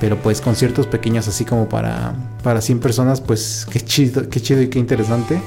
Pero 0.00 0.16
pues 0.16 0.40
conciertos 0.40 0.86
pequeños 0.86 1.28
así 1.28 1.44
como 1.44 1.68
para, 1.68 2.14
para 2.42 2.60
100 2.60 2.80
personas, 2.80 3.20
pues 3.20 3.66
qué 3.70 3.80
chido, 3.80 4.28
qué 4.28 4.40
chido 4.40 4.60
y 4.60 4.68
qué 4.68 4.80
interesante. 4.80 5.40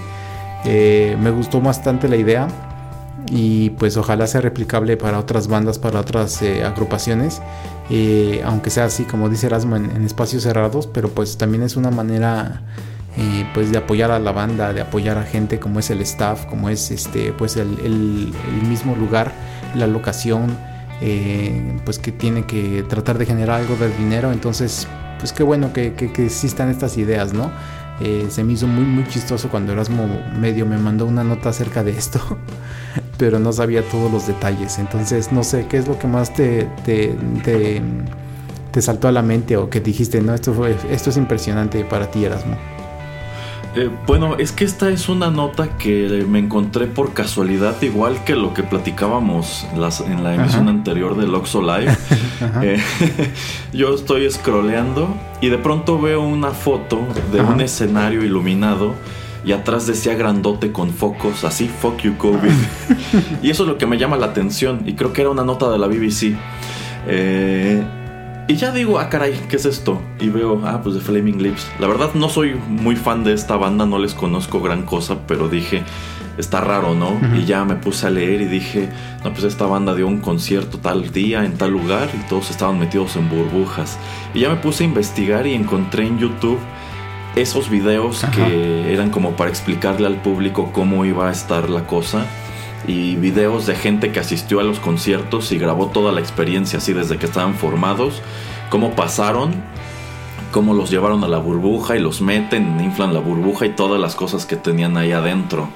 Eh, 0.64 1.18
me 1.20 1.30
gustó 1.30 1.60
bastante 1.60 2.08
la 2.08 2.16
idea 2.16 2.48
y 3.30 3.72
pues 3.72 3.98
ojalá 3.98 4.28
sea 4.28 4.42
replicable 4.42 4.98
para 4.98 5.20
otras 5.20 5.48
bandas, 5.48 5.80
para 5.80 6.00
otras 6.00 6.42
eh, 6.42 6.64
agrupaciones, 6.64 7.42
eh, 7.90 8.42
aunque 8.46 8.70
sea 8.70 8.86
así 8.86 9.04
como 9.04 9.30
dice 9.30 9.48
Erasmo 9.48 9.76
en, 9.76 10.04
espacios 10.04 10.44
cerrados, 10.44 10.88
pero 10.88 11.10
pues 11.10 11.38
también 11.38 11.64
es 11.64 11.76
una 11.76 11.92
manera 11.92 12.62
eh, 13.18 13.46
pues 13.54 13.72
de 13.72 13.78
apoyar 13.78 14.12
a 14.12 14.20
la 14.20 14.32
banda, 14.32 14.74
de 14.74 14.82
apoyar 14.82 15.18
a 15.18 15.24
gente 15.24 15.60
como 15.60 15.80
es 15.80 15.90
el 15.90 16.02
staff, 16.02 16.46
como 16.46 16.70
es 16.70 16.92
este 16.92 17.34
pues 17.34 17.58
el, 17.58 18.34
mismo 18.68 18.96
lugar, 18.96 19.32
la 19.76 19.88
locación, 19.88 20.58
pues 21.84 22.00
que 22.00 22.12
tiene 22.12 22.46
que 22.46 22.84
tratar 22.88 23.18
de 23.18 23.26
generar 23.26 23.62
algo 23.62 23.76
de 23.76 23.90
dinero, 23.98 24.32
entonces 24.32 24.88
pues 25.20 25.34
qué 25.34 25.44
bueno 25.44 25.74
que, 25.74 25.94
que, 25.94 26.26
existan 26.26 26.70
estas 26.70 26.98
ideas, 26.98 27.34
¿no? 27.34 27.52
Se 28.30 28.44
me 28.44 28.54
hizo 28.54 28.68
muy 28.68 28.84
muy 28.84 29.08
chistoso 29.08 29.50
cuando 29.50 29.72
Erasmo 29.74 30.08
medio 30.38 30.66
me 30.66 30.78
mandó 30.78 31.06
una 31.06 31.24
nota 31.24 31.50
acerca 31.50 31.84
de 31.84 31.92
esto, 31.92 32.20
pero 33.18 33.40
no 33.40 33.52
sabía 33.52 33.82
todos 33.84 34.12
los 34.12 34.28
detalles. 34.28 34.80
Entonces 34.80 35.32
no 35.32 35.44
sé 35.44 35.68
qué 35.68 35.78
es 35.78 35.88
lo 35.88 35.98
que 35.98 36.08
más 36.08 36.34
te, 36.34 36.68
te, 36.84 37.16
te, 38.72 38.82
saltó 38.82 39.08
a 39.08 39.12
la 39.12 39.22
mente 39.22 39.58
o 39.58 39.70
que 39.70 39.80
dijiste, 39.80 40.22
no, 40.22 40.34
esto, 40.34 40.54
fue, 40.54 40.76
esto 40.90 41.10
es 41.10 41.18
impresionante 41.18 41.84
para 41.86 42.12
ti 42.12 42.26
Erasmo. 42.26 42.58
Eh, 43.76 43.90
bueno, 44.08 44.38
es 44.38 44.54
que 44.54 44.64
esta 44.64 44.90
es 44.90 45.10
una 45.10 45.30
nota 45.30 45.78
que 45.78 46.26
me 46.30 46.40
encontré 46.40 46.88
por 46.88 47.14
casualidad, 47.14 47.82
igual 47.82 48.24
que 48.24 48.34
lo 48.34 48.54
que 48.54 48.64
platicábamos 48.64 49.68
en 49.74 50.24
la 50.24 50.34
emisión 50.34 50.70
anterior 50.70 51.18
del 51.18 51.34
Oxo 51.36 51.62
Live. 51.62 51.96
Eh, 52.62 52.82
yo 53.74 53.96
estoy 53.96 54.30
scrolleando 54.30 55.08
y 55.42 55.50
de 55.50 55.58
pronto 55.58 56.00
veo 56.00 56.22
una 56.22 56.52
foto 56.52 57.00
de 57.32 57.42
un 57.42 57.60
escenario 57.62 58.24
iluminado 58.24 58.94
y 59.46 59.52
atrás 59.52 59.86
decía 59.86 60.16
grandote 60.16 60.72
con 60.72 60.92
focos, 60.92 61.44
así, 61.44 61.68
fuck 61.68 62.02
you 62.02 62.18
COVID. 62.18 62.52
y 63.44 63.50
eso 63.50 63.64
es 63.64 63.70
lo 63.70 63.78
que 63.78 63.86
me 63.86 63.98
llama 63.98 64.18
la 64.18 64.28
atención 64.28 64.82
y 64.86 64.94
creo 64.94 65.14
que 65.14 65.22
era 65.22 65.30
una 65.30 65.44
nota 65.44 65.70
de 65.70 65.78
la 65.78 65.88
BBC. 65.88 66.36
Eh, 67.08 67.84
y 68.48 68.56
ya 68.56 68.72
digo, 68.72 69.00
ah, 69.00 69.10
caray, 69.10 69.34
¿qué 69.50 69.56
es 69.56 69.66
esto? 69.66 70.02
Y 70.20 70.30
veo, 70.30 70.62
ah, 70.66 70.82
pues 70.82 70.96
de 70.96 71.02
Flaming 71.02 71.42
Lips. 71.42 71.68
La 71.80 71.88
verdad 71.88 72.12
no 72.16 72.30
soy 72.30 72.56
muy 72.68 72.96
fan 72.96 73.24
de 73.24 73.34
esta 73.34 73.56
banda, 73.56 73.86
no 73.86 74.00
les 74.00 74.14
conozco 74.14 74.62
gran 74.62 74.84
cosa, 74.84 75.18
pero 75.28 75.48
dije, 75.48 75.84
está 76.38 76.62
raro, 76.62 76.94
¿no? 76.96 77.20
Y 77.36 77.46
ya 77.46 77.66
me 77.66 77.76
puse 77.76 78.08
a 78.08 78.10
leer 78.10 78.42
y 78.42 78.46
dije, 78.46 78.90
no, 79.24 79.32
pues 79.32 79.46
esta 79.46 79.66
banda 79.66 79.96
dio 79.96 80.08
un 80.08 80.20
concierto 80.20 80.80
tal 80.80 81.12
día, 81.12 81.44
en 81.44 81.58
tal 81.58 81.72
lugar, 81.72 82.10
y 82.14 82.28
todos 82.30 82.52
estaban 82.52 82.80
metidos 82.80 83.16
en 83.16 83.30
burbujas. 83.30 83.98
Y 84.34 84.42
ya 84.42 84.50
me 84.50 84.58
puse 84.58 84.84
a 84.84 84.88
investigar 84.88 85.48
y 85.48 85.54
encontré 85.54 86.06
en 86.06 86.20
YouTube 86.20 86.60
esos 87.36 87.70
videos 87.70 88.26
que 88.34 88.94
eran 88.94 89.10
como 89.10 89.36
para 89.36 89.50
explicarle 89.50 90.08
al 90.08 90.22
público 90.22 90.72
cómo 90.72 91.06
iba 91.06 91.28
a 91.28 91.32
estar 91.32 91.70
la 91.70 91.86
cosa 91.86 92.26
y 92.88 93.16
videos 93.16 93.66
de 93.66 93.76
gente 93.76 94.12
que 94.12 94.20
asistió 94.20 94.60
a 94.60 94.64
los 94.64 94.80
conciertos 94.80 95.52
y 95.52 95.58
grabó 95.58 95.88
toda 95.88 96.12
la 96.12 96.22
experiencia 96.22 96.80
así 96.80 96.94
desde 96.94 97.18
que 97.18 97.26
estaban 97.26 97.56
formados, 97.56 98.22
cómo 98.70 98.92
pasaron, 98.96 99.54
cómo 100.52 100.74
los 100.74 100.90
llevaron 100.92 101.24
a 101.24 101.28
la 101.28 101.38
burbuja 101.38 101.98
y 101.98 102.00
los 102.00 102.22
meten, 102.22 102.80
inflan 102.80 103.14
la 103.14 103.20
burbuja 103.20 103.66
y 103.66 103.70
todas 103.70 104.00
las 104.00 104.16
cosas 104.16 104.46
que 104.46 104.56
tenían 104.56 104.98
ahí 104.98 105.12
adentro. 105.12 105.68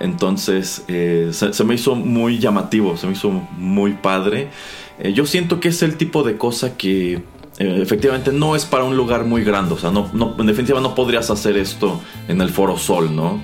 Entonces 0.00 0.84
eh, 0.88 1.30
se, 1.32 1.64
me 1.64 1.74
hizo 1.74 1.94
muy 1.94 2.38
llamativo, 2.38 2.96
se 2.96 3.06
me 3.06 3.14
hizo 3.14 3.30
muy 3.30 3.92
padre. 3.92 4.48
Eh, 4.98 5.12
yo 5.12 5.26
siento 5.26 5.60
que 5.60 5.68
es 5.68 5.82
el 5.82 5.96
tipo 5.96 6.22
de 6.22 6.36
cosa 6.36 6.76
que 6.76 7.22
eh, 7.58 7.78
efectivamente 7.82 8.32
no 8.32 8.56
es 8.56 8.64
para 8.64 8.84
un 8.84 8.96
lugar 8.96 9.24
muy 9.24 9.44
grande. 9.44 9.74
O 9.74 9.78
sea, 9.78 9.90
no, 9.90 10.10
en 10.38 10.46
definitiva 10.46 10.80
no 10.80 10.94
podrías 10.94 11.30
hacer 11.30 11.56
esto 11.56 12.00
en 12.28 12.40
el 12.40 12.50
Foro 12.50 12.76
Sol, 12.78 13.14
¿no? 13.14 13.40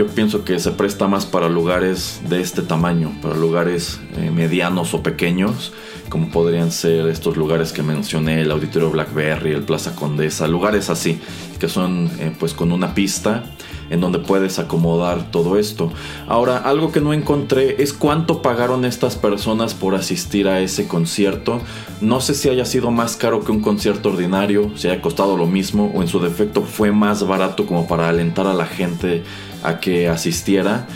yo 0.00 0.06
pienso 0.06 0.44
que 0.44 0.58
se 0.58 0.70
presta 0.70 1.08
más 1.08 1.26
para 1.26 1.50
lugares 1.50 2.22
de 2.28 2.40
este 2.40 2.62
tamaño, 2.62 3.12
para 3.20 3.34
lugares 3.34 4.00
eh, 4.16 4.30
medianos 4.30 4.94
o 4.94 5.02
pequeños, 5.02 5.74
como 6.08 6.30
podrían 6.30 6.70
ser 6.70 7.08
estos 7.08 7.36
lugares 7.36 7.72
que 7.72 7.82
mencioné, 7.82 8.40
el 8.40 8.50
Auditorio 8.50 8.90
Blackberry, 8.90 9.52
el 9.52 9.62
Plaza 9.62 9.94
Condesa, 9.94 10.46
lugares 10.48 10.88
así, 10.88 11.20
que 11.58 11.68
son 11.68 12.10
eh, 12.18 12.32
pues 12.38 12.54
con 12.54 12.72
una 12.72 12.94
pista 12.94 13.44
en 13.90 14.00
donde 14.00 14.20
puedes 14.20 14.58
acomodar 14.58 15.30
todo 15.30 15.58
esto. 15.58 15.92
Ahora, 16.26 16.56
algo 16.58 16.92
que 16.92 17.00
no 17.00 17.12
encontré 17.12 17.82
es 17.82 17.92
cuánto 17.92 18.40
pagaron 18.40 18.84
estas 18.84 19.16
personas 19.16 19.74
por 19.74 19.94
asistir 19.94 20.48
a 20.48 20.60
ese 20.60 20.88
concierto. 20.88 21.60
No 22.00 22.20
sé 22.20 22.34
si 22.34 22.48
haya 22.48 22.64
sido 22.64 22.90
más 22.90 23.16
caro 23.16 23.44
que 23.44 23.52
un 23.52 23.60
concierto 23.60 24.10
ordinario, 24.10 24.70
si 24.76 24.88
haya 24.88 25.02
costado 25.02 25.36
lo 25.36 25.46
mismo 25.46 25.92
o 25.94 26.02
en 26.02 26.08
su 26.08 26.20
defecto 26.20 26.62
fue 26.62 26.92
más 26.92 27.26
barato 27.26 27.66
como 27.66 27.86
para 27.86 28.08
alentar 28.08 28.46
a 28.46 28.54
la 28.54 28.66
gente 28.66 29.22
a 29.62 29.80
que 29.80 30.08
asistiera. 30.08 30.86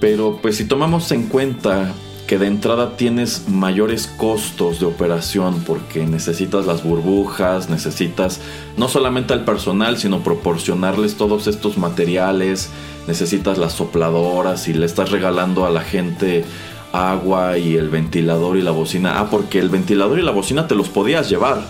Pero 0.00 0.38
pues 0.42 0.56
si 0.56 0.66
tomamos 0.66 1.10
en 1.12 1.28
cuenta 1.28 1.94
que 2.26 2.38
de 2.38 2.46
entrada 2.46 2.96
tienes 2.96 3.48
mayores 3.48 4.06
costos 4.06 4.80
de 4.80 4.86
operación 4.86 5.62
porque 5.64 6.06
necesitas 6.06 6.66
las 6.66 6.82
burbujas, 6.82 7.70
necesitas 7.70 8.40
no 8.76 8.88
solamente 8.88 9.32
al 9.32 9.44
personal, 9.44 9.96
sino 9.96 10.20
proporcionarles 10.20 11.16
todos 11.16 11.46
estos 11.46 11.78
materiales, 11.78 12.70
necesitas 13.06 13.58
las 13.58 13.74
sopladoras 13.74 14.66
y 14.68 14.74
le 14.74 14.86
estás 14.86 15.10
regalando 15.10 15.66
a 15.66 15.70
la 15.70 15.82
gente 15.82 16.44
agua 16.92 17.58
y 17.58 17.76
el 17.76 17.90
ventilador 17.90 18.56
y 18.56 18.62
la 18.62 18.72
bocina. 18.72 19.20
Ah, 19.20 19.30
porque 19.30 19.60
el 19.60 19.68
ventilador 19.68 20.18
y 20.18 20.22
la 20.22 20.32
bocina 20.32 20.66
te 20.66 20.74
los 20.74 20.88
podías 20.88 21.28
llevar. 21.28 21.64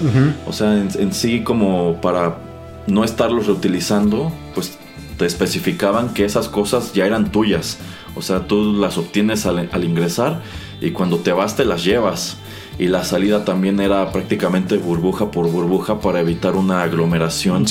O 0.47 0.53
sea, 0.53 0.79
en, 0.79 0.89
en 0.99 1.13
sí 1.13 1.43
como 1.43 2.01
para 2.01 2.39
no 2.87 3.05
estarlos 3.05 3.47
reutilizando, 3.47 4.33
pues 4.55 4.79
te 5.19 5.27
especificaban 5.27 6.15
que 6.15 6.25
esas 6.25 6.49
cosas 6.49 6.93
ya 6.93 7.07
eran 7.07 7.31
tuyas. 7.31 7.79
O 8.17 8.23
sea, 8.23 8.47
tú 8.47 8.73
las 8.73 8.99
obtienes 8.99 9.47
al, 9.47 9.85
ingresar 9.85 10.43
y 10.81 10.91
cuando 10.91 11.19
te 11.19 11.33
vas 11.33 11.57
te 11.57 11.65
las 11.65 11.85
llevas 11.85 12.39
y 12.79 12.89
la 12.89 13.05
salida 13.05 13.45
también 13.45 13.81
era 13.81 14.11
prácticamente 14.13 14.77
burbuja 14.77 15.31
por 15.31 15.51
burbuja 15.51 16.01
para 16.01 16.21
evitar 16.21 16.57
una 16.57 16.83
aglomeración 16.83 17.65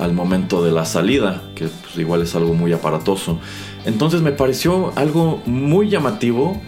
al 0.00 0.12
momento 0.12 0.64
de 0.64 0.72
la 0.72 0.84
salida, 0.84 1.42
que 1.54 1.66
pues, 1.66 1.96
igual 1.96 2.22
es 2.22 2.34
algo 2.34 2.54
muy 2.54 2.72
aparatoso. 2.72 3.38
Entonces 3.84 4.20
me 4.20 4.32
pareció 4.32 4.92
algo 4.96 5.42
muy 5.46 5.88
llamativo, 5.88 6.60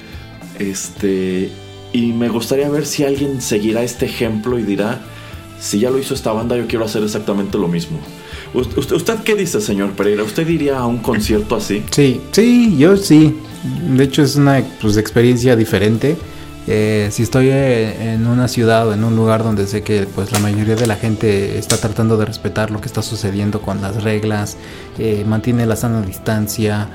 este, 0.58 1.50
y 1.92 2.12
me 2.12 2.28
gustaría 2.28 2.68
ver 2.68 2.86
si 2.86 3.04
alguien 3.04 3.40
seguirá 3.40 3.82
este 3.82 4.06
ejemplo 4.06 4.58
y 4.58 4.62
dirá, 4.62 5.00
si 5.58 5.80
ya 5.80 5.90
lo 5.90 5.98
hizo 5.98 6.14
esta 6.14 6.32
banda, 6.32 6.56
yo 6.56 6.66
quiero 6.66 6.84
hacer 6.84 7.02
exactamente 7.02 7.58
lo 7.58 7.68
mismo. 7.68 7.98
¿Usted, 8.52 8.92
usted 8.92 9.18
qué 9.20 9.34
dice, 9.34 9.60
señor 9.60 9.90
Pereira? 9.92 10.24
¿Usted 10.24 10.48
iría 10.48 10.78
a 10.78 10.86
un 10.86 10.98
concierto 10.98 11.56
así? 11.56 11.84
Sí, 11.90 12.20
sí, 12.32 12.76
yo 12.76 12.96
sí. 12.96 13.36
De 13.94 14.04
hecho 14.04 14.22
es 14.22 14.36
una 14.36 14.62
pues, 14.80 14.96
experiencia 14.96 15.54
diferente. 15.56 16.16
Eh, 16.66 17.08
si 17.10 17.22
estoy 17.22 17.48
eh, 17.48 18.12
en 18.14 18.26
una 18.26 18.46
ciudad 18.46 18.86
o 18.86 18.92
en 18.92 19.02
un 19.02 19.16
lugar 19.16 19.42
donde 19.42 19.66
sé 19.66 19.82
que 19.82 20.06
pues 20.14 20.30
la 20.30 20.38
mayoría 20.38 20.76
de 20.76 20.86
la 20.86 20.96
gente 20.96 21.58
está 21.58 21.78
tratando 21.78 22.16
de 22.16 22.26
respetar 22.26 22.70
lo 22.70 22.80
que 22.80 22.86
está 22.86 23.02
sucediendo 23.02 23.60
con 23.62 23.80
las 23.80 24.02
reglas, 24.04 24.56
eh, 24.98 25.24
mantiene 25.26 25.66
la 25.66 25.76
sana 25.76 26.02
distancia, 26.02 26.88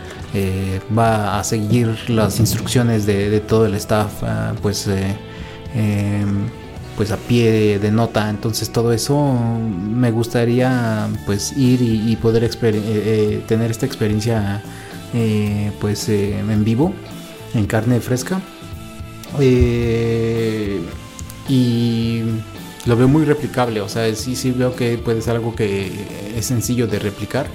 va 0.98 1.40
a 1.40 1.44
seguir 1.44 2.10
las 2.10 2.40
instrucciones 2.40 3.06
de, 3.06 3.40
todo 3.40 3.66
el 3.66 3.74
staff, 3.76 4.24
ah, 4.24 4.54
pues 4.62 4.88
em, 4.88 6.48
pues 6.96 7.12
a 7.12 7.18
pie 7.18 7.80
de 7.80 7.92
nota, 7.92 8.30
entonces 8.30 8.72
todo 8.72 8.94
eso 8.94 9.34
me 9.34 10.12
gustaría 10.12 11.08
pues 11.26 11.58
ir 11.58 11.82
y, 11.82 12.16
poder 12.16 12.50
tener 13.48 13.72
esta 13.72 13.86
experiencia 13.86 14.62
pues 15.80 16.10
en 16.10 16.64
vivo, 16.64 16.94
en 17.54 17.66
carne 17.66 18.00
fresca. 18.00 18.42
Eh, 19.40 20.80
y 21.50 22.22
lo 22.86 22.96
veo 22.96 23.08
muy 23.08 23.26
replicable, 23.26 23.82
o 23.82 23.90
sea, 23.90 24.14
sí, 24.16 24.36
sí 24.36 24.52
veo 24.52 24.76
que 24.76 24.98
puede 24.98 25.22
ser 25.22 25.36
algo 25.36 25.56
que 25.56 25.92
es 26.36 26.46
sencillo 26.46 26.88
de 26.88 27.00
replicar. 27.00 27.48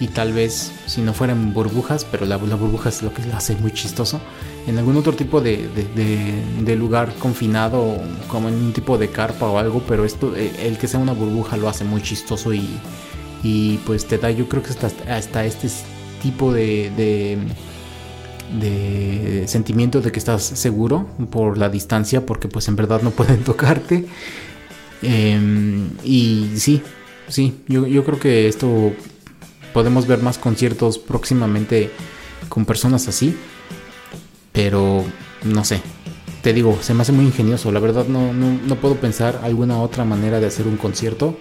Y, 0.00 0.08
tal 0.08 0.32
vez 0.32 0.72
si 0.86 1.02
no 1.02 1.12
fueran 1.12 1.52
burbujas, 1.52 2.04
pero 2.04 2.26
la, 2.26 2.36
burbuja 2.36 2.88
es 2.88 3.02
lo 3.02 3.12
que 3.12 3.24
lo 3.24 3.36
hace 3.36 3.56
muy 3.56 3.72
chistoso, 3.72 4.20
en 4.66 4.78
algún 4.78 4.96
otro 4.96 5.12
tipo 5.12 5.40
de, 5.40 6.76
lugar 6.78 7.12
confinado, 7.18 7.98
como 8.28 8.48
en 8.48 8.54
un 8.54 8.72
tipo 8.72 8.98
de 8.98 9.08
carpa 9.08 9.46
o 9.46 9.58
algo, 9.58 9.82
pero 9.86 10.04
esto, 10.04 10.34
eh, 10.36 10.52
el 10.60 10.78
que 10.78 10.88
sea 10.88 11.00
una 11.00 11.12
burbuja 11.12 11.56
lo 11.56 11.68
hace 11.68 11.84
muy 11.84 12.02
chistoso 12.02 12.54
y, 12.54 12.68
y 13.42 13.78
pues 13.78 14.06
te 14.06 14.18
da, 14.18 14.30
yo 14.30 14.48
creo 14.48 14.62
que 14.62 14.70
hasta, 14.70 14.90
hasta 15.12 15.44
este 15.44 15.68
tipo 16.22 16.52
de 16.52 16.90
de 18.52 19.44
sentimiento 19.48 20.00
de 20.00 20.12
que 20.12 20.18
estás 20.18 20.42
seguro 20.42 21.06
por 21.30 21.58
la 21.58 21.68
distancia 21.68 22.26
porque 22.26 22.48
pues 22.48 22.68
en 22.68 22.76
verdad 22.76 23.02
no 23.02 23.10
pueden 23.10 23.38
tocarte. 23.44 24.06
Em, 25.02 25.90
y 26.02 26.52
sí 26.56 26.82
sí 27.28 27.62
yo, 27.68 27.86
yo, 27.86 28.04
creo 28.04 28.18
que 28.18 28.48
esto 28.48 28.92
podemos 29.74 30.06
ver 30.06 30.22
más 30.22 30.38
conciertos 30.38 30.96
próximamente 30.98 31.90
con 32.48 32.64
personas 32.64 33.06
así 33.08 33.36
pero 34.54 35.04
no 35.42 35.64
sé. 35.64 35.82
Te 36.40 36.54
digo 36.54 36.78
se 36.80 36.94
me 36.94 37.02
hace 37.02 37.12
muy 37.12 37.26
ingenioso. 37.26 37.70
La 37.72 37.80
verdad 37.80 38.06
no, 38.06 38.32
no, 38.32 38.76
puedo 38.76 38.94
pensar 38.94 39.40
alguna 39.42 39.78
otra 39.80 40.04
manera 40.04 40.40
de 40.40 40.46
hacer 40.46 40.66
un 40.66 40.76
concierto 40.78 41.36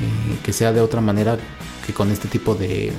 eh, 0.00 0.38
que 0.42 0.52
sea 0.52 0.72
de 0.72 0.80
otra 0.80 1.00
manera 1.00 1.38
que 1.86 1.94
con 1.94 2.10
este 2.10 2.28
tipo 2.28 2.54
de, 2.54 2.92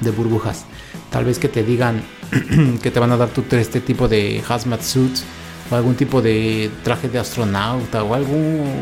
de 0.00 0.10
burbujas. 0.10 0.66
Tal 1.10 1.24
vez 1.24 1.38
que 1.38 1.48
te 1.48 1.64
digan 1.64 2.02
que 2.82 2.90
te 2.90 3.00
van 3.00 3.12
a 3.12 3.16
dar 3.16 3.30
tu, 3.30 3.42
este 3.56 3.80
tipo 3.80 4.08
de 4.08 4.42
hazmat 4.46 4.82
suits 4.82 5.24
o 5.70 5.74
algún 5.74 5.94
tipo 5.94 6.20
de 6.20 6.70
traje 6.84 7.08
de 7.08 7.18
astronauta 7.18 8.04
o 8.04 8.14
algo, 8.14 8.36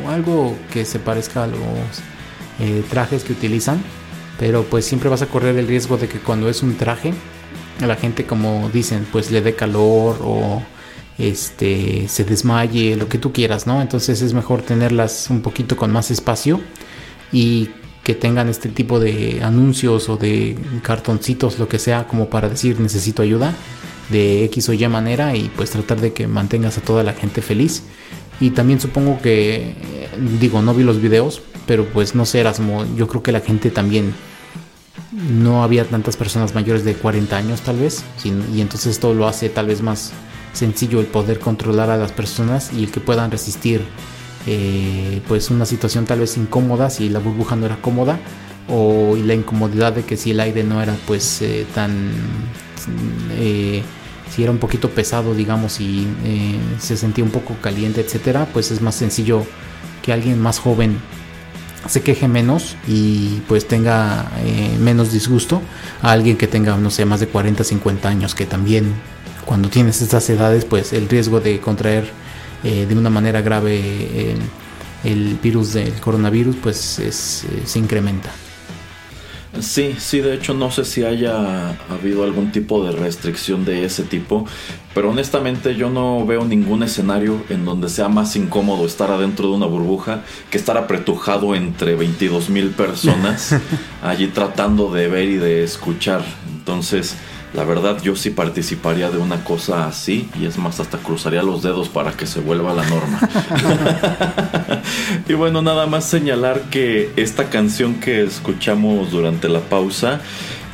algo 0.08 0.56
que 0.72 0.84
se 0.84 0.98
parezca 0.98 1.44
a 1.44 1.46
los 1.46 1.60
eh, 2.58 2.82
trajes 2.90 3.22
que 3.22 3.32
utilizan. 3.32 3.80
Pero 4.41 4.64
pues 4.64 4.86
siempre 4.86 5.11
vas 5.11 5.20
a 5.20 5.26
correr 5.26 5.59
el 5.59 5.68
riesgo 5.68 5.99
de 5.99 6.09
que 6.09 6.18
cuando 6.18 6.49
es 6.49 6.62
un 6.62 6.76
traje, 6.76 7.12
la 7.86 7.95
gente 7.95 8.24
como 8.24 8.70
dicen, 8.72 9.07
pues 9.12 9.30
le 9.30 9.43
dé 9.43 9.55
calor 9.55 10.16
o 10.22 10.62
este 11.18 12.09
se 12.09 12.24
desmaye, 12.24 12.97
lo 12.97 13.07
que 13.07 13.18
tú 13.18 13.32
quieras, 13.34 13.66
¿no? 13.66 13.82
Entonces 13.82 14.22
es 14.22 14.32
mejor 14.32 14.62
tenerlas 14.62 15.28
un 15.28 15.43
poquito 15.43 15.76
con 15.76 15.93
más 15.93 16.11
espacio 16.11 16.59
y 17.30 17.68
que 18.03 18.14
tengan 18.14 18.49
este 18.49 18.70
tipo 18.70 18.99
de 18.99 19.43
anuncios 19.45 20.09
o 20.09 20.16
de 20.16 20.57
cartoncitos, 20.82 21.59
lo 21.59 21.68
que 21.68 21.78
sea, 21.78 22.09
como 22.09 22.30
para 22.30 22.49
decir 22.49 22.80
necesito 22.80 23.20
ayuda 23.20 23.53
de 24.09 24.45
X 24.45 24.70
o 24.70 24.72
Y 24.72 24.88
manera 24.88 25.36
y 25.36 25.51
pues 25.55 25.70
tratar 25.70 26.01
de 26.01 26.14
que 26.14 26.26
mantengas 26.26 26.78
a 26.78 26.80
toda 26.80 27.03
la 27.05 27.12
gente 27.12 27.43
feliz. 27.43 27.82
Y 28.41 28.51
también 28.53 28.80
supongo 28.80 29.20
que, 29.20 29.74
digo, 30.41 30.62
no 30.62 30.72
vi 30.72 30.82
los 30.82 30.99
videos, 31.03 31.43
pero 31.66 31.84
pues 31.84 32.14
no 32.14 32.24
sé, 32.24 32.41
Erasmo, 32.41 32.86
yo 32.97 33.07
creo 33.07 33.22
que 33.22 33.32
la 33.32 33.41
gente 33.41 33.70
también 33.70 34.14
no 35.12 35.62
había 35.64 35.84
tantas 35.84 36.16
personas 36.16 36.54
mayores 36.54 36.84
de 36.84 36.94
40 36.94 37.36
años 37.36 37.61
tal 37.62 37.78
vez, 37.78 38.04
y 38.24 38.61
entonces 38.61 38.92
esto 38.92 39.14
lo 39.14 39.26
hace 39.26 39.48
tal 39.48 39.66
vez 39.66 39.82
más 39.82 40.12
sencillo 40.52 41.00
el 41.00 41.06
poder 41.06 41.38
controlar 41.38 41.90
a 41.90 41.96
las 41.96 42.12
personas 42.12 42.72
y 42.72 42.84
el 42.84 42.90
que 42.90 43.00
puedan 43.00 43.30
resistir 43.30 43.82
eh, 44.46 45.20
pues 45.28 45.50
una 45.50 45.66
situación 45.66 46.06
tal 46.06 46.20
vez 46.20 46.36
incómoda 46.36 46.90
si 46.90 47.08
la 47.08 47.18
burbuja 47.18 47.56
no 47.56 47.66
era 47.66 47.76
cómoda 47.76 48.18
o 48.68 49.16
la 49.16 49.34
incomodidad 49.34 49.92
de 49.92 50.02
que 50.02 50.16
si 50.16 50.30
el 50.30 50.40
aire 50.40 50.64
no 50.64 50.82
era 50.82 50.96
pues 51.06 51.42
eh, 51.42 51.66
tan 51.74 52.11
eh, 53.32 53.82
si 54.30 54.42
era 54.42 54.50
un 54.50 54.58
poquito 54.58 54.88
pesado 54.90 55.34
digamos 55.34 55.80
y 55.80 56.06
se 56.78 56.96
sentía 56.96 57.22
un 57.22 57.30
poco 57.30 57.54
caliente 57.61 58.00
etcétera 58.00 58.48
pues 58.52 58.70
es 58.70 58.80
más 58.80 58.94
sencillo 58.94 59.44
que 60.02 60.12
alguien 60.12 60.40
más 60.40 60.58
joven 60.58 60.98
se 61.88 62.02
queje 62.02 62.28
menos 62.28 62.76
y 62.86 63.42
pues 63.48 63.66
tenga 63.66 64.30
menos 64.78 65.12
disgusto 65.12 65.62
a 66.02 66.12
alguien 66.12 66.36
que 66.36 66.46
tenga 66.46 66.76
no 66.76 66.90
sé 66.90 67.04
más 67.06 67.20
de 67.20 67.28
40 67.28 67.64
50 67.64 68.08
años 68.08 68.34
que 68.34 68.46
también 68.46 68.94
cuando 69.46 69.68
tienes 69.68 70.02
estas 70.02 70.28
edades 70.30 70.64
pues 70.64 70.92
el 70.92 71.08
riesgo 71.08 71.40
de 71.40 71.58
contraer 71.60 72.10
eh, 72.62 72.84
de 72.86 72.94
una 72.94 73.08
manera 73.08 73.40
grave 73.40 73.78
eh, 73.80 74.36
el 75.04 75.38
virus 75.42 75.72
del 75.72 75.94
coronavirus, 75.94 76.56
pues 76.62 76.98
es, 76.98 77.44
eh, 77.44 77.62
se 77.64 77.78
incrementa. 77.78 78.30
Sí, 79.59 79.96
sí, 79.98 80.20
de 80.20 80.34
hecho 80.34 80.55
no 80.55 80.70
sé 80.70 80.84
si 80.84 81.05
haya 81.05 81.70
habido 81.90 82.22
algún 82.22 82.53
tipo 82.53 82.84
de 82.84 82.92
restricción 82.92 83.64
de 83.64 83.84
ese 83.84 84.05
tipo, 84.05 84.46
pero 84.94 85.11
honestamente 85.11 85.74
yo 85.74 85.90
no 85.90 86.24
veo 86.24 86.44
ningún 86.44 86.84
escenario 86.84 87.42
en 87.48 87.64
donde 87.64 87.88
sea 87.88 88.09
más 88.09 88.36
incómodo 88.36 88.86
estar 88.86 89.11
adentro 89.11 89.48
de 89.48 89.57
una 89.57 89.66
burbuja 89.66 90.22
que 90.51 90.57
estar 90.57 90.78
apretujado 90.78 91.57
entre 91.57 91.96
22 91.96 92.48
mil 92.48 92.70
personas 92.70 93.57
allí 94.03 94.28
tratando 94.28 94.92
de 94.92 95.09
ver 95.09 95.28
y 95.28 95.36
de 95.36 95.64
escuchar. 95.64 96.22
Entonces, 96.53 97.16
la 97.53 97.64
verdad 97.64 98.01
yo 98.03 98.14
sí 98.14 98.30
participaría 98.30 99.11
de 99.11 99.18
una 99.18 99.42
cosa 99.42 99.86
así 99.86 100.28
y 100.38 100.46
es 100.46 100.57
más 100.59 100.78
hasta 100.78 100.98
cruzaría 100.98 101.42
los 101.42 101.62
dedos 101.62 101.88
para 101.88 102.12
que 102.12 102.26
se 102.26 102.40
vuelva 102.40 102.74
la 102.74 102.84
norma. 102.88 103.20
y 105.28 105.32
bueno, 105.34 105.61
nada 105.61 105.86
más 105.86 106.05
señalar 106.05 106.62
que 106.70 107.11
esta 107.16 107.51
canción 107.51 107.94
que 107.94 108.22
escuchamos 108.22 109.11
durante 109.11 109.48
la 109.48 109.61
pausa, 109.61 110.20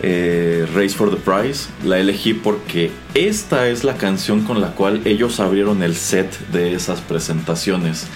eh, 0.03 0.67
Race 0.75 0.91
for 0.91 1.11
the 1.11 1.17
Prize, 1.17 1.69
la 1.85 1.99
elegí 1.99 2.35
porque 2.35 2.91
esta 3.15 3.69
es 3.69 3.83
la 3.83 3.95
canción 3.95 4.43
con 4.43 4.61
la 4.61 4.73
cual 4.73 5.01
ellos 5.07 5.41
abrieron 5.41 5.83
el 5.83 5.97
set 5.97 6.39
de 6.53 6.75
esas 6.75 7.01
presentaciones. 7.01 8.07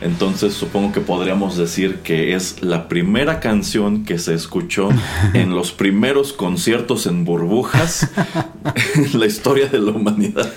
Entonces 0.00 0.54
supongo 0.54 0.92
que 0.92 1.00
podríamos 1.00 1.56
decir 1.56 1.96
que 1.96 2.34
es 2.34 2.62
la 2.62 2.88
primera 2.88 3.40
canción 3.40 4.04
que 4.04 4.18
se 4.18 4.34
escuchó 4.34 4.90
en 5.34 5.54
los 5.54 5.72
primeros 5.72 6.32
conciertos 6.32 7.06
en 7.06 7.24
burbujas 7.24 8.10
en 8.94 9.18
la 9.18 9.26
historia 9.26 9.66
de 9.66 9.80
la 9.80 9.92
humanidad. 9.92 10.52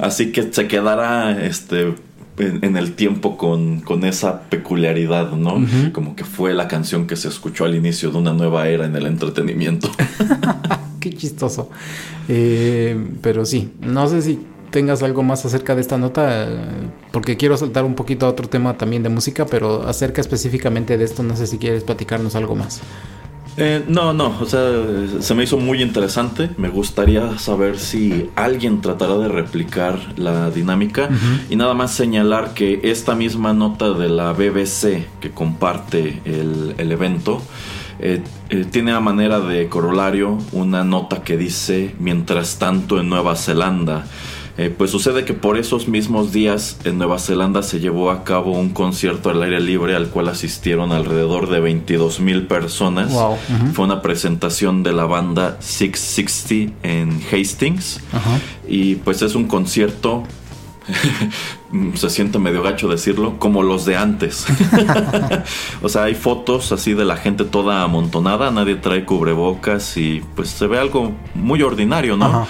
Así 0.00 0.32
que 0.32 0.52
se 0.52 0.68
quedará 0.68 1.44
este 1.44 1.94
en, 2.38 2.76
el 2.76 2.94
tiempo 2.94 3.36
con, 3.36 3.82
esa 4.04 4.42
peculiaridad, 4.42 5.32
¿no? 5.32 5.64
Como 5.92 6.14
que 6.14 6.24
fue 6.24 6.54
la 6.54 6.68
canción 6.68 7.06
que 7.06 7.16
se 7.16 7.28
escuchó 7.28 7.64
al 7.64 7.74
inicio 7.74 8.10
de 8.10 8.18
una 8.18 8.32
nueva 8.32 8.68
era 8.68 8.86
en 8.86 8.94
el 8.94 9.06
entretenimiento. 9.06 9.90
Qué 11.00 11.12
chistoso. 11.14 11.70
Eh, 12.28 12.96
pero 13.22 13.44
sí, 13.44 13.72
no 13.80 14.08
sé 14.08 14.22
si 14.22 14.38
tengas 14.70 15.02
algo 15.02 15.22
más 15.22 15.44
acerca 15.44 15.74
de 15.74 15.80
esta 15.80 15.98
nota, 15.98 16.48
porque 17.12 17.36
quiero 17.36 17.56
saltar 17.56 17.84
un 17.84 17.94
poquito 17.94 18.26
a 18.26 18.28
otro 18.28 18.48
tema 18.48 18.76
también 18.76 19.02
de 19.02 19.08
música, 19.08 19.46
pero 19.46 19.86
acerca 19.86 20.20
específicamente 20.20 20.96
de 20.96 21.04
esto, 21.04 21.22
no 21.22 21.36
sé 21.36 21.46
si 21.46 21.58
quieres 21.58 21.84
platicarnos 21.84 22.34
algo 22.34 22.54
más. 22.54 22.80
Eh, 23.60 23.84
no, 23.88 24.12
no, 24.12 24.36
o 24.40 24.46
sea, 24.46 24.62
se 25.18 25.34
me 25.34 25.42
hizo 25.42 25.58
muy 25.58 25.82
interesante. 25.82 26.48
Me 26.56 26.68
gustaría 26.68 27.38
saber 27.38 27.76
si 27.76 28.30
alguien 28.36 28.80
tratará 28.80 29.18
de 29.18 29.26
replicar 29.26 29.98
la 30.16 30.50
dinámica 30.50 31.08
y 31.50 31.56
nada 31.56 31.74
más 31.74 31.92
señalar 31.92 32.54
que 32.54 32.78
esta 32.84 33.16
misma 33.16 33.52
nota 33.52 33.90
de 33.94 34.08
la 34.08 34.32
BBC 34.32 35.08
que 35.20 35.32
comparte 35.34 36.22
el, 36.24 36.92
evento 36.92 37.42
eh, 37.98 38.22
eh, 38.48 38.64
tiene 38.70 38.92
a 38.92 39.00
manera 39.00 39.40
de 39.40 39.68
corolario 39.68 40.38
una 40.52 40.84
nota 40.84 41.24
que 41.24 41.36
dice 41.36 41.96
mientras 41.98 42.58
tanto 42.58 43.00
en 43.00 43.08
Nueva 43.08 43.34
Zelanda 43.34 44.06
Eh, 44.58 44.74
pues 44.76 44.90
sucede 44.90 45.24
que 45.24 45.34
por 45.34 45.56
esos 45.56 45.86
mismos 45.86 46.32
días 46.32 46.78
en 46.82 46.98
Nueva 46.98 47.20
Zelanda 47.20 47.62
se 47.62 47.78
llevó 47.78 48.10
a 48.10 48.24
cabo 48.24 48.52
un 48.52 48.70
concierto 48.70 49.30
al 49.30 49.40
aire 49.40 49.60
libre 49.60 49.94
al 49.94 50.08
cual 50.08 50.28
asistieron 50.28 50.90
alrededor 50.90 51.48
de 51.48 51.60
22 51.60 52.18
mil 52.18 52.48
personas. 52.48 53.12
Fue 53.72 53.84
una 53.84 54.02
presentación 54.02 54.82
de 54.82 54.92
la 54.92 55.04
banda 55.04 55.58
660 55.60 56.74
en 56.82 57.20
Hastings. 57.30 58.00
Y 58.66 58.96
pues 58.96 59.22
es 59.22 59.36
un 59.36 59.46
concierto 59.46 60.24
se 61.94 62.10
siente 62.10 62.38
medio 62.38 62.62
gacho 62.62 62.88
decirlo, 62.88 63.38
como 63.38 63.62
los 63.62 63.84
de 63.84 63.96
antes. 63.96 64.46
o 65.82 65.88
sea, 65.88 66.04
hay 66.04 66.14
fotos 66.14 66.72
así 66.72 66.94
de 66.94 67.04
la 67.04 67.16
gente 67.16 67.44
toda 67.44 67.82
amontonada, 67.82 68.50
nadie 68.50 68.76
trae 68.76 69.04
cubrebocas 69.04 69.96
y 69.96 70.22
pues 70.34 70.50
se 70.50 70.66
ve 70.66 70.78
algo 70.78 71.12
muy 71.34 71.62
ordinario, 71.62 72.16
¿no? 72.16 72.46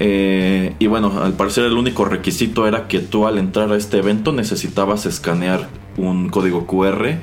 Eh, 0.00 0.74
y 0.78 0.86
bueno, 0.86 1.12
al 1.22 1.32
parecer 1.32 1.64
el 1.64 1.74
único 1.74 2.04
requisito 2.04 2.66
era 2.66 2.86
que 2.86 3.00
tú 3.00 3.26
al 3.26 3.36
entrar 3.36 3.72
a 3.72 3.76
este 3.76 3.98
evento 3.98 4.32
necesitabas 4.32 5.06
escanear 5.06 5.68
un 5.96 6.28
código 6.28 6.66
QR 6.66 7.18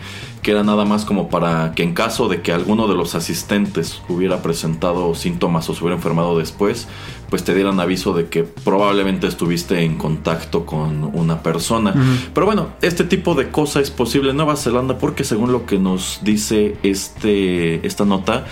que 0.46 0.52
era 0.52 0.62
nada 0.62 0.86
más 0.86 1.06
como 1.06 1.28
para 1.28 1.72
que 1.74 1.82
en 1.82 1.96
caso 1.96 2.28
de 2.28 2.44
que 2.44 2.52
alguno 2.52 2.88
de 2.88 2.94
los 2.94 3.16
asistentes 3.16 4.00
hubiera 4.08 4.44
presentado 4.44 5.16
síntomas 5.16 5.68
o 5.72 5.74
se 5.74 5.82
hubiera 5.82 5.96
enfermado 5.96 6.38
después, 6.38 6.88
pues 7.32 7.44
te 7.44 7.56
dieran 7.56 7.80
aviso 7.80 8.14
de 8.14 8.28
que 8.28 8.44
probablemente 8.44 9.26
estuviste 9.26 9.82
en 9.82 9.98
contacto 9.98 10.68
con 10.68 11.04
una 11.16 11.42
persona. 11.42 11.96
Pero 12.32 12.46
bueno, 12.46 12.68
este 12.84 13.06
tipo 13.06 13.34
de 13.34 13.50
cosa 13.50 13.80
es 13.80 13.90
posible 13.90 14.30
en 14.30 14.38
Nueva 14.38 14.56
Zelanda 14.56 15.00
porque 15.00 15.24
según 15.24 15.52
lo 15.52 15.66
que 15.66 15.80
nos 15.80 16.20
dice 16.22 16.78
este, 16.84 17.84
esta 17.88 18.06
nota, 18.06 18.46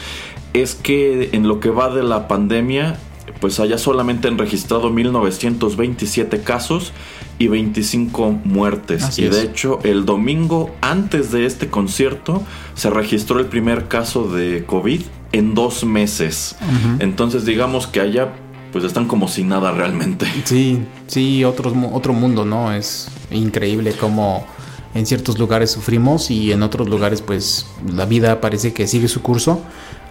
es 0.54 0.74
que 0.74 1.30
en 1.34 1.48
lo 1.48 1.60
que 1.60 1.70
va 1.70 1.94
de 1.94 2.02
la 2.02 2.28
pandemia, 2.28 2.98
pues 3.44 3.60
haya 3.60 3.78
solamente 3.78 4.30
han 4.30 4.38
registrado 4.38 4.90
1927 4.90 6.44
casos 6.44 6.94
y 7.40 7.50
25 7.50 8.40
muertes. 8.46 9.20
y 9.20 9.24
de 9.24 9.42
hecho, 9.42 9.80
el 9.84 10.06
domingo 10.06 10.74
antes 10.80 11.30
de 11.34 11.46
este 11.46 11.68
concierto 11.68 12.42
se 12.74 12.90
registró 12.90 13.42
el 13.42 13.48
primer 13.48 13.90
caso 13.90 14.30
de 14.30 14.64
COVID 14.66 15.02
en 15.34 15.56
dos 15.56 15.84
meses. 15.84 16.56
Entonces, 17.00 17.44
digamos 17.44 17.86
que 17.86 18.00
allá 18.00 18.34
pues 18.72 18.86
están 18.86 19.10
como 19.10 19.28
sin 19.28 19.50
nada 19.50 19.74
realmente. 19.74 20.26
Sí, 20.46 20.80
sí, 21.08 21.44
otro, 21.44 21.74
otro 21.92 22.14
mundo, 22.14 22.46
¿no? 22.46 22.72
Es 22.72 23.10
increíble 23.30 23.92
cómo 24.00 24.48
en 24.96 25.06
ciertos 25.06 25.38
lugares 25.38 25.70
sufrimos 25.72 26.32
y 26.32 26.54
en 26.54 26.64
otros 26.64 26.88
lugares 26.88 27.22
pues 27.22 27.66
la 27.94 28.06
vida 28.06 28.40
parece 28.40 28.72
que 28.72 28.88
sigue 28.88 29.10
su 29.10 29.22
curso. 29.22 29.62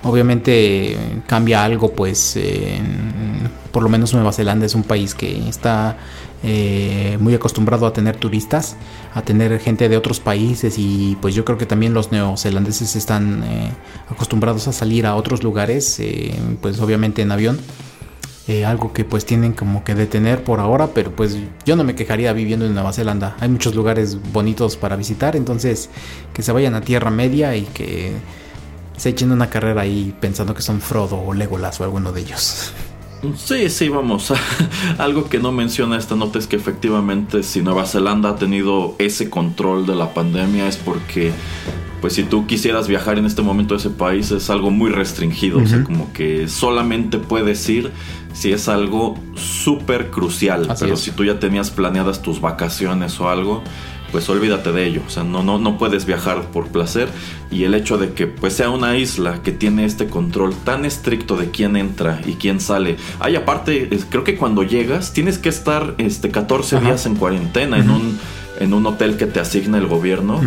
Obviamente 0.05 0.97
cambia 1.27 1.65
algo 1.65 1.93
pues 1.93 2.37
por 3.73 3.83
lo 3.83 3.89
menos 3.89 4.13
Nueva 4.13 4.33
Zelanda 4.33 4.67
es 4.67 4.75
un 4.75 4.85
país 4.85 5.15
que 5.15 5.49
está 5.49 5.97
eh, 6.45 7.17
muy 7.21 7.35
acostumbrado 7.35 7.87
a 7.87 7.93
tener 7.93 8.17
turistas, 8.17 8.77
a 9.15 9.23
tener 9.23 9.59
gente 9.59 9.89
de 9.89 9.97
otros 9.97 10.21
países 10.21 10.75
y 10.77 11.17
pues 11.21 11.35
yo 11.35 11.45
creo 11.45 11.57
que 11.57 11.67
también 11.67 11.95
los 11.95 12.13
neozelandeses 12.13 12.95
están 12.95 13.43
eh, 13.45 13.71
acostumbrados 14.11 14.69
a 14.69 14.73
salir 14.73 15.07
a 15.07 15.17
otros 15.17 15.43
lugares, 15.43 15.99
eh, 16.01 16.35
pues 16.61 16.81
obviamente 16.81 17.23
en 17.23 17.33
avión. 17.33 17.59
algo 18.67 18.93
que 18.93 19.05
pues 19.05 19.25
tienen 19.25 19.53
como 19.53 19.83
que 19.85 19.95
detener 19.95 20.45
por 20.45 20.61
ahora, 20.61 20.89
pero 20.89 21.13
pues 21.17 21.39
yo 21.65 21.77
no 21.77 21.85
me 21.85 21.95
quejaría 21.95 22.33
viviendo 22.33 22.67
en 22.67 22.75
Nueva 22.75 22.93
Zelanda. 22.93 23.37
Hay 23.41 23.49
muchos 23.49 23.75
lugares 23.75 24.19
bonitos 24.33 24.77
para 24.77 24.97
visitar, 24.97 25.37
entonces 25.37 25.89
que 26.35 26.43
se 26.43 26.53
vayan 26.53 26.75
a 26.75 26.81
Tierra 26.83 27.11
Media 27.11 27.57
y 27.57 27.63
que 27.63 28.13
se 29.03 29.09
echen 29.09 29.33
una 29.33 29.51
carrera 29.51 29.81
ahí 29.81 30.15
pensando 30.21 30.55
que 30.55 30.63
son 30.63 30.81
Frodo 30.81 31.21
o 31.21 31.35
Legolas 31.35 31.81
o 31.81 31.83
alguno 31.83 32.13
de 32.13 32.21
ellos. 32.21 32.73
Sí, 33.37 33.69
sí, 33.69 33.89
vamos. 33.89 34.33
Algo 34.99 35.29
que 35.29 35.41
no 35.41 35.51
menciona 35.51 35.99
esta 35.99 36.15
nota 36.15 36.39
es 36.39 36.47
que 36.47 36.55
efectivamente 36.55 37.43
si 37.43 37.63
Nueva 37.63 37.85
Zelanda 37.85 38.29
ha 38.29 38.37
tenido 38.37 38.95
ese 39.01 39.29
control 39.29 39.87
de 39.87 39.97
la 39.97 40.15
pandemia 40.15 40.69
es 40.69 40.77
porque, 40.77 41.33
pues 42.01 42.13
si 42.13 42.23
tú 42.23 42.47
quisieras 42.47 42.87
viajar 42.87 43.19
en 43.19 43.27
este 43.27 43.43
momento 43.43 43.75
a 43.75 43.79
ese 43.79 43.91
país 43.91 44.31
es 44.31 44.51
algo 44.51 44.71
muy 44.71 44.93
restringido. 44.93 45.59
O 45.59 45.67
sea, 45.67 45.83
como 45.83 46.13
que 46.13 46.47
solamente 46.47 47.19
puedes 47.19 47.69
ir 47.69 47.91
si 48.33 48.53
es 48.53 48.69
algo 48.69 49.19
súper 49.35 50.11
crucial. 50.11 50.73
pero 50.79 50.97
si 50.97 51.11
tú 51.11 51.25
ya 51.25 51.41
tenías 51.41 51.73
planeadas 51.73 52.23
tus 52.23 52.41
vacaciones 52.41 53.19
o 53.19 53.29
algo, 53.29 53.65
pues 54.13 54.29
olvídate 54.29 54.71
de 54.71 54.87
ello. 54.87 55.03
O 55.07 55.11
sea, 55.11 55.25
no, 55.25 55.43
no, 55.43 55.59
no 55.59 55.79
puedes 55.79 56.05
viajar 56.05 56.43
por 56.53 56.69
placer. 56.69 57.09
Y 57.51 57.65
el 57.65 57.75
hecho 57.75 57.99
de 57.99 58.13
que 58.13 58.27
pues 58.27 58.55
sea 58.55 58.71
una 58.71 58.97
isla 58.97 59.43
que 59.43 59.51
tiene 59.51 59.85
este 59.85 60.07
control 60.07 60.55
tan 60.55 60.85
estricto 60.85 61.37
de 61.37 61.51
quién 61.51 61.77
entra 61.77 62.21
y 62.25 62.35
quién 62.35 62.61
sale. 62.61 62.97
Hay 63.19 63.35
aparte, 63.35 63.89
creo 64.11 64.23
que 64.23 64.37
cuando 64.37 64.63
llegas 64.63 65.13
tienes 65.13 65.39
que 65.39 65.49
estar 65.49 65.95
este 65.99 66.31
14 66.31 66.81
días 66.81 67.07
en 67.07 67.17
cuarentena 67.17 67.79
en 67.79 67.91
un 67.91 68.19
en 68.63 68.75
un 68.75 68.87
hotel 68.87 69.17
que 69.17 69.27
te 69.27 69.41
asigna 69.41 69.79
el 69.79 69.87
gobierno. 69.87 70.41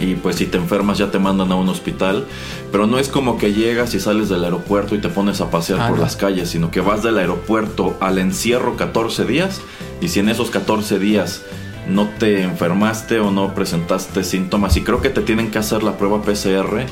Y 0.00 0.14
pues 0.14 0.36
si 0.36 0.46
te 0.46 0.56
enfermas 0.56 0.98
ya 0.98 1.10
te 1.10 1.18
mandan 1.18 1.50
a 1.52 1.56
un 1.56 1.68
hospital, 1.68 2.26
pero 2.70 2.86
no 2.86 2.98
es 2.98 3.08
como 3.08 3.38
que 3.38 3.52
llegas 3.52 3.94
y 3.94 4.00
sales 4.00 4.28
del 4.28 4.44
aeropuerto 4.44 4.94
y 4.94 4.98
te 4.98 5.08
pones 5.08 5.40
a 5.40 5.50
pasear 5.50 5.80
ah, 5.80 5.88
por 5.88 5.98
las 5.98 6.16
calles, 6.16 6.50
sino 6.50 6.70
que 6.70 6.80
vas 6.80 7.02
del 7.02 7.18
aeropuerto 7.18 7.96
al 8.00 8.18
encierro 8.18 8.76
14 8.76 9.24
días. 9.24 9.60
Y 10.00 10.08
si 10.08 10.20
en 10.20 10.28
esos 10.28 10.50
14 10.50 10.98
días 10.98 11.42
no 11.88 12.08
te 12.18 12.42
enfermaste 12.42 13.20
o 13.20 13.30
no 13.30 13.54
presentaste 13.54 14.24
síntomas 14.24 14.76
y 14.76 14.82
creo 14.82 15.00
que 15.00 15.10
te 15.10 15.20
tienen 15.20 15.50
que 15.50 15.58
hacer 15.58 15.82
la 15.82 15.96
prueba 15.96 16.22
PCR, 16.22 16.86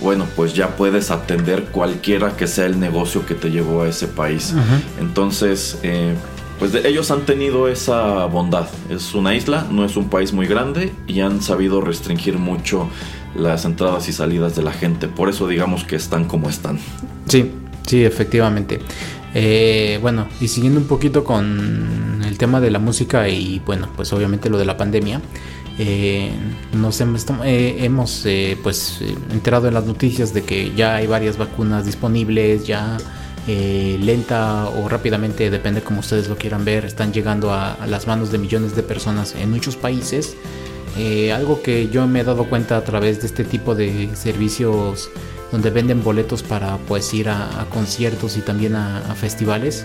bueno, 0.00 0.26
pues 0.36 0.54
ya 0.54 0.76
puedes 0.76 1.10
atender 1.10 1.64
cualquiera 1.64 2.36
que 2.36 2.46
sea 2.46 2.66
el 2.66 2.78
negocio 2.78 3.26
que 3.26 3.34
te 3.34 3.50
llevó 3.50 3.82
a 3.82 3.88
ese 3.88 4.06
país. 4.06 4.54
Entonces, 5.00 5.78
eh, 5.82 6.14
pues 6.58 6.74
ellos 6.74 7.10
han 7.10 7.24
tenido 7.24 7.68
esa 7.68 8.26
bondad. 8.26 8.66
Es 8.90 9.14
una 9.14 9.34
isla, 9.34 9.66
no 9.70 9.84
es 9.84 9.96
un 9.96 10.08
país 10.08 10.32
muy 10.32 10.46
grande 10.46 10.92
y 11.06 11.20
han 11.20 11.42
sabido 11.42 11.80
restringir 11.80 12.38
mucho 12.38 12.88
las 13.36 13.64
entradas 13.64 14.08
y 14.08 14.12
salidas 14.12 14.56
de 14.56 14.62
la 14.62 14.72
gente. 14.72 15.08
Por 15.08 15.28
eso 15.28 15.46
digamos 15.46 15.84
que 15.84 15.96
están 15.96 16.24
como 16.24 16.48
están. 16.48 16.78
Sí, 17.28 17.52
sí, 17.86 18.04
efectivamente. 18.04 18.80
Eh, 19.34 19.98
bueno, 20.00 20.26
y 20.40 20.48
siguiendo 20.48 20.80
un 20.80 20.86
poquito 20.86 21.24
con 21.24 22.22
el 22.24 22.38
tema 22.38 22.60
de 22.60 22.70
la 22.70 22.78
música 22.78 23.28
y 23.28 23.60
bueno, 23.64 23.88
pues 23.94 24.12
obviamente 24.12 24.48
lo 24.48 24.58
de 24.58 24.64
la 24.64 24.76
pandemia, 24.76 25.20
eh, 25.78 26.30
nos 26.72 27.00
hemos, 27.00 28.26
eh, 28.26 28.58
pues 28.62 29.00
enterado 29.30 29.68
en 29.68 29.74
las 29.74 29.84
noticias 29.84 30.34
de 30.34 30.42
que 30.42 30.72
ya 30.74 30.96
hay 30.96 31.06
varias 31.06 31.36
vacunas 31.36 31.84
disponibles, 31.86 32.66
ya 32.66 32.96
lenta 33.46 34.68
o 34.68 34.90
rápidamente, 34.90 35.48
depende 35.48 35.80
como 35.80 36.00
ustedes 36.00 36.28
lo 36.28 36.36
quieran 36.36 36.66
ver, 36.66 36.84
están 36.84 37.14
llegando 37.14 37.50
a, 37.50 37.78
las 37.86 38.06
manos 38.06 38.30
de 38.30 38.36
millones 38.36 38.76
de 38.76 38.82
personas 38.82 39.34
en 39.34 39.50
muchos 39.50 39.74
países. 39.74 40.36
algo 41.32 41.62
que 41.62 41.88
yo 41.88 42.06
me 42.06 42.20
he 42.20 42.24
dado 42.24 42.44
cuenta 42.44 42.76
a 42.76 42.84
través 42.84 43.22
de 43.22 43.26
este 43.26 43.44
tipo 43.44 43.74
de 43.74 44.10
servicios 44.14 45.08
donde 45.50 45.70
venden 45.70 46.02
boletos 46.02 46.42
para 46.42 46.76
pues 46.76 47.12
ir 47.14 47.28
a, 47.28 47.66
conciertos 47.70 48.36
y 48.36 48.40
también 48.40 48.76
a, 48.76 49.00
festivales, 49.14 49.84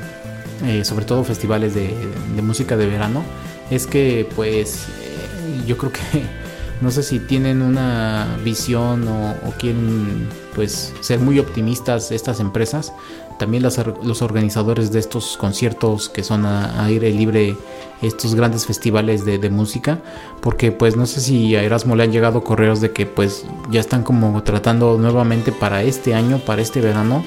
eh, 0.65 0.83
sobre 0.83 1.05
todo 1.05 1.23
festivales 1.23 1.73
de, 1.73 1.93
música 2.41 2.77
de 2.77 2.87
verano, 2.87 3.23
es 3.69 3.87
que 3.87 4.27
pues 4.35 4.87
eh, 5.01 5.63
yo 5.65 5.77
creo 5.77 5.91
que 5.91 6.01
no 6.81 6.91
sé 6.91 7.03
si 7.03 7.19
tienen 7.19 7.61
una 7.61 8.37
visión 8.43 9.07
o, 9.07 9.53
quieren 9.57 10.27
pues 10.55 10.93
ser 11.01 11.19
muy 11.19 11.39
optimistas 11.39 12.11
estas 12.11 12.39
empresas. 12.39 12.93
También 13.39 13.63
los 13.63 14.21
organizadores 14.21 14.91
de 14.91 14.99
estos 14.99 15.37
conciertos 15.37 16.07
que 16.09 16.23
son 16.23 16.45
a, 16.45 16.85
aire 16.85 17.11
libre, 17.11 17.57
estos 18.01 18.35
grandes 18.35 18.65
festivales 18.65 19.25
de, 19.25 19.49
música, 19.49 19.99
porque 20.41 20.71
pues 20.71 20.95
no 20.95 21.05
sé 21.05 21.19
si 21.19 21.55
a 21.55 21.63
Erasmo 21.63 21.95
le 21.95 22.03
han 22.03 22.11
llegado 22.11 22.43
correos 22.43 22.79
de 22.81 22.91
que 22.91 23.05
pues 23.05 23.45
ya 23.71 23.79
están 23.79 24.03
como 24.03 24.43
tratando 24.43 24.97
nuevamente 24.97 25.51
para 25.51 25.83
este 25.83 26.13
año, 26.13 26.39
para 26.39 26.61
este 26.61 26.79
verano, 26.79 27.23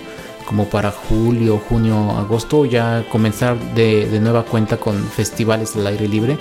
como 0.47 0.67
para 0.67 0.91
julio, 0.93 1.61
junio, 1.69 2.13
agosto, 2.13 2.65
ya 2.65 3.05
comenzar 3.11 3.59
de, 3.75 4.09
de 4.09 4.21
nueva 4.21 4.45
cuenta 4.45 4.79
con 4.79 4.97
festivales 5.05 5.77
al 5.77 5.87
aire 5.87 6.09
libre 6.09 6.39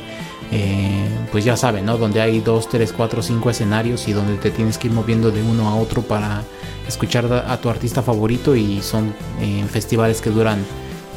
eh, 0.51 1.10
pues 1.32 1.43
ya 1.43 1.58
saben, 1.58 1.86
¿no? 1.86 1.97
Donde 1.97 2.22
hay 2.22 2.39
2, 2.39 2.70
3, 2.70 2.93
4, 2.93 3.22
5 3.22 3.49
escenarios 3.49 4.08
y 4.08 4.14
donde 4.14 4.38
te 4.38 4.51
tienes 4.51 4.78
que 4.78 4.88
ir 4.88 4.93
moviendo 4.93 5.32
de 5.32 5.41
uno 5.41 5.68
a 5.70 5.76
otro 5.76 6.01
para 6.03 6.43
escuchar 6.88 7.26
a 7.26 7.60
tu 7.60 7.70
artista 7.70 8.03
favorito 8.03 8.56
y 8.56 8.82
son 8.82 9.14
eh, 9.41 9.66
festivales 9.70 10.22
que 10.22 10.30
duran 10.30 10.60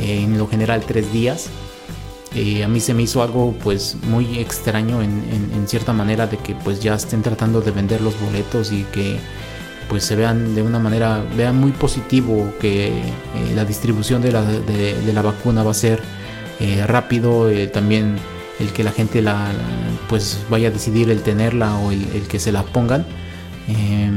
eh, 0.01 0.22
en 0.22 0.39
lo 0.39 0.49
general 0.49 0.82
3 0.86 1.12
días. 1.12 1.51
a 2.64 2.68
mí 2.68 2.80
se 2.80 2.95
me 2.95 3.03
hizo 3.03 3.22
algo 3.22 3.55
pues 3.62 3.97
muy 4.09 4.39
extraño 4.39 5.03
en, 5.03 5.66
cierta 5.66 5.93
manera 5.93 6.26
de 6.26 6.39
que 6.39 6.55
pues 6.55 6.80
ya 6.80 6.95
estén 6.95 7.20
tratando 7.22 7.61
de 7.61 7.70
vender 7.70 8.01
los 8.01 8.18
boletos 8.18 8.72
y 8.72 8.84
que 8.84 9.18
pues 9.89 10.05
se 10.05 10.16
vean 10.16 10.55
de 10.55 10.62
una 10.62 10.78
manera, 10.78 11.24
vean 11.36 11.57
muy 11.57 11.72
positivo 11.72 12.53
que 12.61 12.93
la 13.55 13.64
distribución 13.64 14.22
de 14.22 14.32
la, 14.32 14.43
de 14.45 15.12
la, 15.12 15.22
vacuna 15.22 15.62
va 15.62 15.70
a 15.70 15.74
ser 15.74 16.03
rápido, 16.86 17.49
también 17.72 18.16
el 18.61 18.72
que 18.72 18.84
la 18.84 18.93
gente 18.93 19.22
la 19.22 19.53
pues 20.09 20.39
vaya 20.51 20.68
a 20.68 20.70
decidir 20.70 21.11
el 21.11 21.22
tenerla 21.22 21.76
o 21.78 21.93
el, 21.93 22.26
que 22.28 22.39
se 22.39 22.53
la 22.53 22.62
pongan. 22.62 23.07
Eh, 23.68 24.11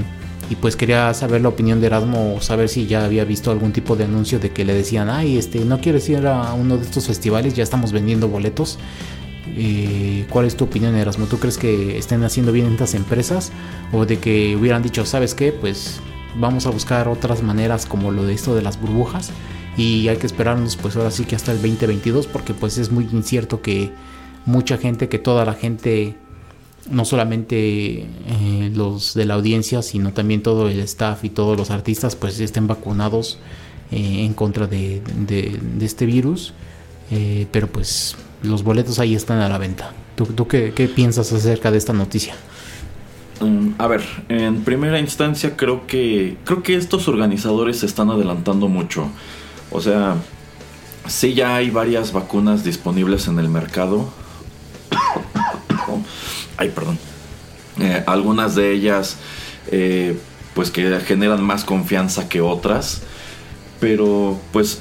Y 0.50 0.56
pues 0.56 0.76
quería 0.76 1.14
saber 1.14 1.42
la 1.42 1.48
opinión 1.48 1.80
de 1.80 1.88
Erasmo, 1.88 2.42
saber 2.42 2.68
si 2.68 2.86
ya 2.86 3.06
había 3.06 3.24
visto 3.24 3.52
algún 3.52 3.72
tipo 3.72 3.96
de 3.96 4.04
anuncio 4.04 4.38
de 4.38 4.50
que 4.50 4.66
le 4.66 4.74
decían, 4.74 5.10
ay, 5.10 5.38
este, 5.38 5.64
no 5.64 5.80
quieres 5.80 6.10
ir 6.10 6.28
a 6.28 6.54
uno 6.54 6.76
de 6.76 6.84
estos 6.84 7.08
festivales, 7.08 7.54
ya 7.54 7.64
estamos 7.64 7.94
vendiendo 7.94 8.28
boletos. 8.28 8.78
Eh, 9.56 10.26
¿Cuál 10.30 10.46
es 10.46 10.56
tu 10.56 10.66
opinión, 10.66 10.96
Erasmo? 10.96 11.26
¿Tú 11.26 11.40
crees 11.40 11.58
que 11.58 11.98
estén 11.98 12.24
haciendo 12.24 12.52
bien 12.52 12.72
estas 12.72 12.94
empresas? 12.94 13.52
¿O 13.92 14.06
de 14.06 14.20
que 14.20 14.56
hubieran 14.56 14.82
dicho, 14.82 15.06
sabes 15.06 15.36
qué? 15.36 15.52
Pues 15.52 16.00
vamos 16.36 16.66
a 16.66 16.70
buscar 16.70 17.08
otras 17.08 17.44
maneras 17.44 17.86
como 17.86 18.12
lo 18.12 18.24
de 18.26 18.34
esto 18.34 18.56
de 18.56 18.62
las 18.62 18.80
burbujas 18.80 19.32
y 19.78 20.08
hay 20.08 20.18
que 20.18 20.28
esperarnos 20.28 20.76
pues 20.78 20.96
ahora 20.96 21.12
sí 21.12 21.26
que 21.26 21.36
hasta 21.36 21.52
el 21.52 21.62
2022 21.62 22.28
porque 22.28 22.54
pues 22.54 22.78
es 22.78 22.92
muy 22.92 23.08
incierto 23.12 23.62
que 23.62 23.92
mucha 24.46 24.78
gente, 24.78 25.10
que 25.10 25.20
toda 25.20 25.46
la 25.46 25.54
gente, 25.54 26.16
no 26.90 27.06
solamente 27.06 28.02
eh, 28.02 28.72
los 28.74 29.14
de 29.14 29.26
la 29.26 29.36
audiencia, 29.36 29.82
sino 29.82 30.14
también 30.14 30.42
todo 30.42 30.68
el 30.68 30.80
staff 30.80 31.24
y 31.24 31.30
todos 31.30 31.58
los 31.58 31.72
artistas 31.72 32.16
pues 32.16 32.40
estén 32.40 32.68
vacunados 32.68 33.38
eh, 33.92 34.26
en 34.26 34.34
contra 34.34 34.68
de, 34.68 35.02
este 35.80 36.06
virus. 36.06 36.54
Eh, 37.12 37.46
pero 37.52 37.68
pues 37.68 38.16
los 38.44 38.64
boletos 38.64 39.00
ahí 39.00 39.16
están 39.16 39.40
a 39.40 39.50
la 39.50 39.58
venta. 39.58 39.94
¿Tú, 40.16 40.48
qué 40.48 40.92
piensas 40.94 41.32
acerca 41.34 41.72
de 41.72 41.78
esta 41.78 41.94
noticia? 41.94 42.36
Mm, 43.42 43.70
a 43.80 43.88
ver, 43.88 44.04
en 44.30 44.64
primera 44.64 45.00
instancia 45.00 45.58
creo 45.58 45.88
que 45.88 46.38
creo 46.46 46.62
que 46.62 46.76
estos 46.76 47.08
organizadores 47.08 47.80
se 47.80 47.88
están 47.88 48.12
adelantando 48.12 48.68
mucho. 48.68 49.10
O 49.72 49.82
sea, 49.82 50.16
sí 51.08 51.34
ya 51.34 51.56
hay 51.56 51.72
varias 51.72 52.14
vacunas 52.14 52.64
disponibles 52.64 53.28
en 53.28 53.40
el 53.40 53.50
mercado. 53.50 54.10
Ay, 56.58 56.70
perdón. 56.70 57.00
Eh, 57.80 58.04
algunas 58.06 58.54
de 58.54 58.74
ellas, 58.74 59.18
eh, 59.72 60.20
pues 60.54 60.70
que 60.70 61.00
generan 61.00 61.44
más 61.44 61.64
confianza 61.64 62.30
que 62.30 62.42
otras 62.42 63.02
pero 63.82 64.40
pues 64.54 64.80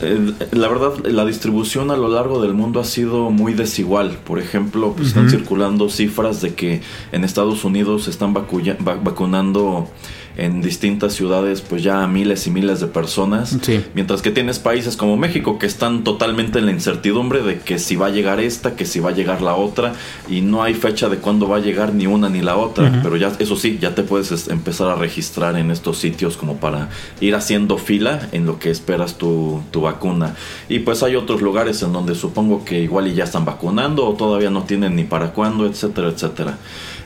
la 0.52 0.68
verdad 0.68 0.92
la 1.06 1.24
distribución 1.24 1.90
a 1.90 1.96
lo 1.96 2.08
largo 2.08 2.42
del 2.42 2.52
mundo 2.52 2.80
ha 2.80 2.84
sido 2.84 3.30
muy 3.30 3.54
desigual. 3.54 4.18
Por 4.24 4.38
ejemplo, 4.38 4.92
pues 4.94 5.08
están 5.08 5.30
circulando 5.30 5.88
cifras 5.88 6.42
de 6.42 6.54
que 6.54 6.82
en 7.10 7.24
Estados 7.24 7.64
Unidos 7.64 8.04
se 8.04 8.10
están 8.10 8.34
vacunando 8.34 9.88
en 10.36 10.62
distintas 10.62 11.12
ciudades 11.14 11.60
pues 11.60 11.82
ya 11.82 12.06
miles 12.06 12.46
y 12.46 12.50
miles 12.50 12.80
de 12.80 12.86
personas. 12.86 13.56
Mientras 13.94 14.22
que 14.22 14.30
tienes 14.30 14.58
países 14.58 14.96
como 14.96 15.16
México 15.16 15.58
que 15.58 15.66
están 15.66 16.04
totalmente 16.04 16.58
en 16.58 16.66
la 16.66 16.72
incertidumbre 16.72 17.42
de 17.42 17.60
que 17.60 17.78
si 17.78 17.96
va 17.96 18.06
a 18.06 18.10
llegar 18.10 18.40
esta, 18.40 18.76
que 18.76 18.84
si 18.84 19.00
va 19.00 19.10
a 19.10 19.12
llegar 19.12 19.42
la 19.42 19.54
otra 19.54 19.92
y 20.28 20.40
no 20.40 20.62
hay 20.62 20.74
fecha 20.74 21.08
de 21.08 21.18
cuándo 21.18 21.48
va 21.48 21.56
a 21.56 21.60
llegar 21.60 21.94
ni 21.94 22.06
una 22.06 22.28
ni 22.28 22.40
la 22.40 22.56
otra. 22.56 23.00
Pero 23.02 23.16
ya 23.16 23.32
eso 23.38 23.56
sí, 23.56 23.78
ya 23.80 23.94
te 23.94 24.02
puedes 24.02 24.48
empezar 24.48 24.88
a 24.88 24.94
registrar 24.94 25.56
en 25.56 25.70
estos 25.70 25.98
sitios 25.98 26.36
como 26.36 26.56
para 26.56 26.88
ir 27.20 27.34
haciendo 27.34 27.78
fila 27.78 28.28
en 28.32 28.46
lo 28.46 28.58
que 28.58 28.70
esperas 28.70 29.18
tu, 29.18 29.62
tu 29.70 29.82
vacuna. 29.82 30.34
Y 30.68 30.80
pues 30.80 31.02
hay 31.02 31.16
otros 31.16 31.42
lugares 31.42 31.82
en 31.82 31.92
donde 31.92 32.14
supongo 32.14 32.64
que 32.64 32.80
igual 32.80 33.08
y 33.08 33.14
ya 33.14 33.24
están 33.24 33.44
vacunando 33.44 34.06
o 34.06 34.14
todavía 34.14 34.50
no 34.50 34.64
tienen 34.64 34.96
ni 34.96 35.04
para 35.04 35.32
cuándo, 35.32 35.66
etcétera, 35.66 36.08
etcétera. 36.08 36.58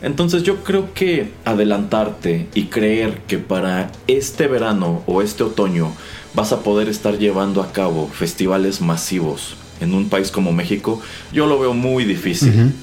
Entonces 0.05 0.43
yo 0.43 0.63
creo 0.63 0.93
que 0.93 1.33
adelantarte 1.47 2.47
y 2.55 2.65
creer 2.65 3.23
que 3.27 3.39
para 3.39 3.91
este 4.07 4.47
verano 4.49 5.03
o 5.07 5.23
este 5.23 5.45
otoño 5.45 5.93
vas 6.35 6.53
a 6.53 6.61
poder 6.61 6.91
estar 6.91 7.19
llevando 7.19 7.63
a 7.63 7.73
cabo 7.73 8.07
festivales 8.09 8.83
masivos 8.83 9.57
en 9.81 9.95
un 9.95 10.11
país 10.11 10.31
como 10.31 10.53
México, 10.53 11.01
yo 11.33 11.47
lo 11.47 11.59
veo 11.59 11.73
muy 11.73 12.05
difícil. 12.05 12.75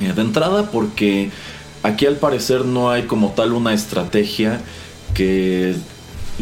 De 0.00 0.20
entrada 0.20 0.70
porque 0.70 1.30
aquí 1.82 2.04
al 2.04 2.16
parecer 2.16 2.66
no 2.66 2.90
hay 2.90 3.04
como 3.04 3.30
tal 3.30 3.52
una 3.52 3.72
estrategia 3.72 4.60
que 5.14 5.74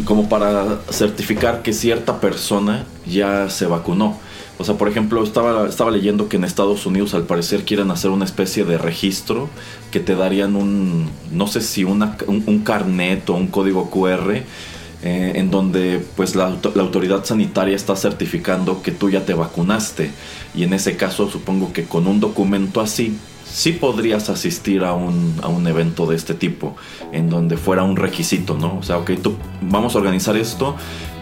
como 0.04 0.28
para 0.28 0.80
certificar 0.90 1.62
que 1.62 1.72
cierta 1.72 2.20
persona 2.20 2.86
ya 3.06 3.50
se 3.50 3.66
vacunó. 3.66 4.18
O 4.58 4.64
sea, 4.64 4.74
por 4.76 4.88
ejemplo, 4.88 5.22
estaba, 5.22 5.68
estaba 5.68 5.92
leyendo 5.92 6.28
que 6.28 6.36
en 6.36 6.44
Estados 6.44 6.84
Unidos 6.84 7.14
al 7.14 7.22
parecer 7.22 7.64
quieren 7.64 7.92
hacer 7.92 8.10
una 8.10 8.24
especie 8.24 8.64
de 8.64 8.76
registro 8.76 9.48
que 9.92 10.00
te 10.00 10.16
darían 10.16 10.56
un, 10.56 11.08
no 11.30 11.46
sé 11.46 11.60
si 11.60 11.84
una, 11.84 12.16
un, 12.26 12.58
carnet 12.64 13.30
o 13.30 13.34
un 13.34 13.46
código 13.46 13.88
QR 13.88 14.32
eh, 14.32 15.32
en 15.36 15.52
donde 15.52 16.04
pues 16.16 16.34
la, 16.34 16.56
la, 16.74 16.82
autoridad 16.82 17.24
sanitaria 17.24 17.76
está 17.76 17.94
certificando 17.94 18.82
que 18.82 18.90
tú 18.90 19.10
ya 19.10 19.24
te 19.24 19.32
vacunaste. 19.32 20.10
Y 20.56 20.64
en 20.64 20.72
ese 20.72 20.96
caso 20.96 21.30
supongo 21.30 21.72
que 21.72 21.84
con 21.84 22.08
un 22.08 22.18
documento 22.18 22.80
así 22.80 23.16
sí 23.48 23.72
podrías 23.72 24.28
asistir 24.28 24.84
a 24.84 24.92
un, 24.92 25.36
a 25.42 25.48
un 25.48 25.66
evento 25.66 26.06
de 26.06 26.16
este 26.16 26.34
tipo, 26.34 26.76
en 27.12 27.30
donde 27.30 27.56
fuera 27.56 27.82
un 27.82 27.96
requisito, 27.96 28.56
¿no? 28.58 28.78
O 28.78 28.82
sea, 28.82 28.98
ok, 28.98 29.12
tú 29.22 29.36
vamos 29.60 29.94
a 29.94 29.98
organizar 29.98 30.36
esto, 30.36 30.76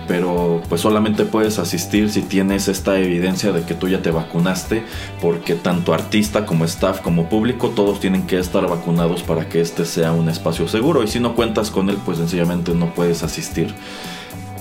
pero 0.06 0.62
pues 0.68 0.80
solamente 0.80 1.24
puedes 1.24 1.58
asistir 1.58 2.10
si 2.10 2.22
tienes 2.22 2.68
esta 2.68 2.98
evidencia 2.98 3.52
de 3.52 3.62
que 3.62 3.74
tú 3.74 3.88
ya 3.88 4.02
te 4.02 4.10
vacunaste, 4.10 4.84
porque 5.20 5.54
tanto 5.54 5.94
artista 5.94 6.46
como 6.46 6.64
staff 6.64 7.00
como 7.00 7.28
público 7.28 7.70
todos 7.70 8.00
tienen 8.00 8.26
que 8.26 8.38
estar 8.38 8.68
vacunados 8.68 9.22
para 9.22 9.48
que 9.48 9.60
este 9.60 9.84
sea 9.84 10.12
un 10.12 10.28
espacio 10.28 10.68
seguro 10.68 11.02
y 11.02 11.08
si 11.08 11.20
no 11.20 11.34
cuentas 11.34 11.70
con 11.70 11.90
él 11.90 11.98
pues 12.04 12.18
sencillamente 12.18 12.74
no 12.74 12.94
puedes 12.94 13.22
asistir. 13.22 13.74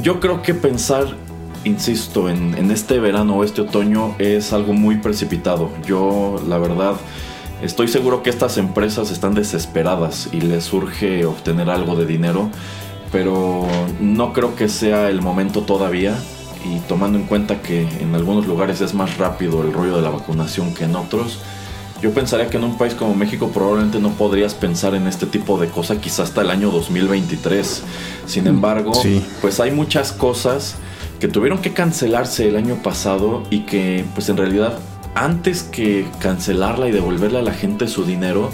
Yo 0.02 0.20
creo 0.20 0.42
que 0.42 0.54
pensar, 0.54 1.08
insisto, 1.64 2.30
en, 2.30 2.56
en 2.56 2.72
este 2.72 3.00
verano 3.00 3.38
o 3.38 3.44
este 3.44 3.62
otoño 3.62 4.16
es 4.20 4.52
algo 4.52 4.74
muy 4.74 4.98
precipitado. 4.98 5.70
Yo 5.86 6.42
la 6.48 6.58
verdad... 6.58 6.96
Estoy 7.62 7.88
seguro 7.88 8.22
que 8.22 8.30
estas 8.30 8.58
empresas 8.58 9.12
están 9.12 9.34
desesperadas 9.34 10.28
y 10.34 10.42
les 10.42 10.66
surge 10.66 11.26
obtener 11.26 11.70
algo 11.70 11.96
de 11.96 12.06
dinero 12.06 12.52
pero 13.16 13.66
no 14.02 14.34
creo 14.34 14.58
que 14.58 14.68
sea 14.68 15.10
el 15.10 15.22
momento 15.22 15.62
todavía 15.62 16.14
y 16.66 16.80
tomando 16.80 17.18
en 17.18 17.24
cuenta 17.24 17.62
que 17.62 17.88
en 18.02 18.14
algunos 18.14 18.46
lugares 18.46 18.82
es 18.82 18.94
más 18.94 19.18
rápido 19.18 19.62
el 19.64 19.72
rollo 19.72 19.96
de 19.96 20.02
la 20.02 20.10
vacunación 20.10 20.74
que 20.74 20.84
en 20.84 20.98
otros, 20.98 21.40
yo 22.02 22.12
pensaría 22.14 22.50
que 22.50 22.58
en 22.58 22.66
un 22.66 22.78
país 22.78 22.94
como 22.94 23.16
México 23.16 23.52
probablemente 23.54 24.00
no 24.00 24.10
podrías 24.10 24.54
pensar 24.54 24.96
en 24.96 25.08
este 25.08 25.28
tipo 25.28 25.58
de 25.58 25.70
cosas 25.70 26.00
quizás 26.00 26.28
hasta 26.28 26.42
el 26.42 26.50
año 26.50 26.72
2023. 26.72 27.84
Sin 28.26 28.44
mm, 28.44 28.48
embargo, 28.48 28.92
pues 29.40 29.62
hay 29.62 29.72
muchas 29.72 30.12
cosas 30.12 30.76
que 31.22 31.30
tuvieron 31.30 31.60
que 31.60 31.72
cancelarse 31.72 32.50
el 32.50 32.58
año 32.58 32.84
pasado 32.84 33.44
y 33.50 33.62
que 33.62 34.04
pues 34.14 34.28
en 34.28 34.36
realidad 34.36 34.78
antes 35.14 35.64
que 35.64 36.06
cancelarla 36.20 36.90
y 36.90 36.92
devolverle 36.92 37.40
a 37.40 37.44
la 37.44 37.54
gente 37.54 37.88
su 37.88 38.04
dinero, 38.04 38.52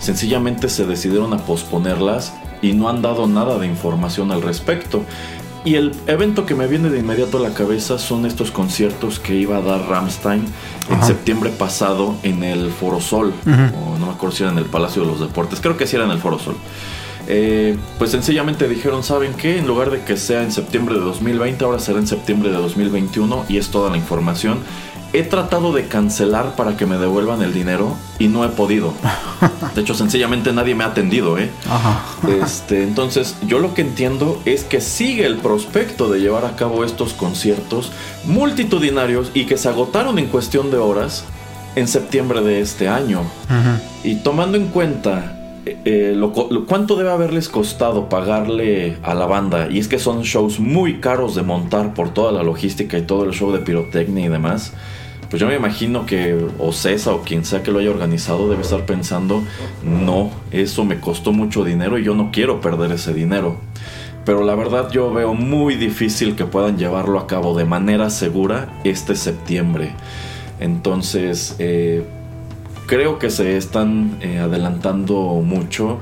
sencillamente 0.00 0.68
se 0.68 0.84
decidieron 0.84 1.32
a 1.32 1.38
posponerlas 1.38 2.34
y 2.62 2.72
no 2.72 2.88
han 2.88 3.02
dado 3.02 3.26
nada 3.26 3.58
de 3.58 3.66
información 3.66 4.32
al 4.32 4.40
respecto. 4.40 5.04
Y 5.64 5.76
el 5.76 5.92
evento 6.06 6.44
que 6.44 6.56
me 6.56 6.66
viene 6.66 6.88
de 6.88 6.98
inmediato 6.98 7.38
a 7.38 7.40
la 7.40 7.54
cabeza 7.54 7.98
son 7.98 8.26
estos 8.26 8.50
conciertos 8.50 9.20
que 9.20 9.36
iba 9.36 9.58
a 9.58 9.60
dar 9.60 9.88
Ramstein 9.88 10.44
en 10.90 11.02
septiembre 11.04 11.50
pasado 11.50 12.16
en 12.24 12.42
el 12.42 12.70
Foro 12.70 13.00
Sol, 13.00 13.32
o 13.46 13.98
no 13.98 14.06
me 14.06 14.12
acuerdo 14.12 14.34
si 14.34 14.42
era 14.42 14.50
en 14.50 14.58
el 14.58 14.64
Palacio 14.64 15.02
de 15.02 15.08
los 15.08 15.20
Deportes, 15.20 15.60
creo 15.60 15.76
que 15.76 15.86
sí 15.86 15.94
era 15.94 16.04
en 16.04 16.10
el 16.10 16.18
Foro 16.18 16.40
Sol. 16.40 16.56
Eh, 17.28 17.76
pues 17.98 18.10
sencillamente 18.10 18.68
dijeron, 18.68 19.04
¿saben 19.04 19.34
qué? 19.34 19.58
En 19.58 19.68
lugar 19.68 19.90
de 19.90 20.02
que 20.02 20.16
sea 20.16 20.42
en 20.42 20.50
septiembre 20.50 20.96
de 20.96 21.00
2020, 21.02 21.64
ahora 21.64 21.78
será 21.78 22.00
en 22.00 22.08
septiembre 22.08 22.50
de 22.50 22.56
2021 22.56 23.44
y 23.48 23.58
es 23.58 23.68
toda 23.68 23.90
la 23.90 23.96
información. 23.96 24.58
He 25.14 25.22
tratado 25.24 25.74
de 25.74 25.88
cancelar 25.88 26.56
para 26.56 26.76
que 26.78 26.86
me 26.86 26.96
devuelvan 26.96 27.42
el 27.42 27.52
dinero 27.52 27.96
y 28.18 28.28
no 28.28 28.46
he 28.46 28.48
podido. 28.48 28.94
De 29.74 29.82
hecho, 29.82 29.92
sencillamente 29.92 30.54
nadie 30.54 30.74
me 30.74 30.84
ha 30.84 30.88
atendido, 30.88 31.38
¿eh? 31.38 31.50
Este, 32.42 32.82
entonces, 32.82 33.36
yo 33.46 33.58
lo 33.58 33.74
que 33.74 33.82
entiendo 33.82 34.40
es 34.46 34.64
que 34.64 34.80
sigue 34.80 35.26
el 35.26 35.36
prospecto 35.36 36.08
de 36.08 36.20
llevar 36.20 36.46
a 36.46 36.56
cabo 36.56 36.82
estos 36.82 37.12
conciertos 37.12 37.92
multitudinarios 38.24 39.30
y 39.34 39.44
que 39.44 39.58
se 39.58 39.68
agotaron 39.68 40.18
en 40.18 40.28
cuestión 40.28 40.70
de 40.70 40.78
horas 40.78 41.24
en 41.76 41.88
septiembre 41.88 42.40
de 42.40 42.60
este 42.60 42.88
año. 42.88 43.20
Y 44.02 44.16
tomando 44.16 44.56
en 44.56 44.68
cuenta 44.68 45.38
eh, 45.66 45.78
eh, 45.84 46.12
lo, 46.16 46.32
cuánto 46.66 46.96
debe 46.96 47.10
haberles 47.10 47.50
costado 47.50 48.08
pagarle 48.08 48.96
a 49.02 49.14
la 49.14 49.26
banda, 49.26 49.68
y 49.70 49.78
es 49.78 49.88
que 49.88 49.98
son 49.98 50.22
shows 50.22 50.58
muy 50.58 51.00
caros 51.00 51.34
de 51.34 51.42
montar 51.42 51.92
por 51.92 52.14
toda 52.14 52.32
la 52.32 52.42
logística 52.42 52.96
y 52.96 53.02
todo 53.02 53.24
el 53.24 53.32
show 53.32 53.52
de 53.52 53.58
pirotecnia 53.58 54.24
y 54.24 54.28
demás 54.28 54.72
pues 55.32 55.40
yo 55.40 55.48
me 55.48 55.56
imagino 55.56 56.04
que 56.04 56.38
o 56.58 56.72
César 56.72 57.14
o 57.14 57.22
quien 57.22 57.46
sea 57.46 57.62
que 57.62 57.70
lo 57.70 57.78
haya 57.78 57.88
organizado 57.88 58.50
debe 58.50 58.60
estar 58.60 58.84
pensando, 58.84 59.42
no, 59.82 60.30
eso 60.50 60.84
me 60.84 61.00
costó 61.00 61.32
mucho 61.32 61.64
dinero 61.64 61.96
y 61.98 62.04
yo 62.04 62.14
no 62.14 62.28
quiero 62.30 62.60
perder 62.60 62.92
ese 62.92 63.14
dinero. 63.14 63.56
Pero 64.26 64.44
la 64.44 64.54
verdad 64.54 64.90
yo 64.92 65.10
veo 65.10 65.32
muy 65.32 65.76
difícil 65.76 66.36
que 66.36 66.44
puedan 66.44 66.76
llevarlo 66.76 67.18
a 67.18 67.26
cabo 67.26 67.56
de 67.56 67.64
manera 67.64 68.10
segura 68.10 68.68
este 68.84 69.16
septiembre. 69.16 69.92
Entonces, 70.60 71.56
eh, 71.58 72.02
creo 72.84 73.18
que 73.18 73.30
se 73.30 73.56
están 73.56 74.18
eh, 74.20 74.38
adelantando 74.38 75.16
mucho 75.42 75.98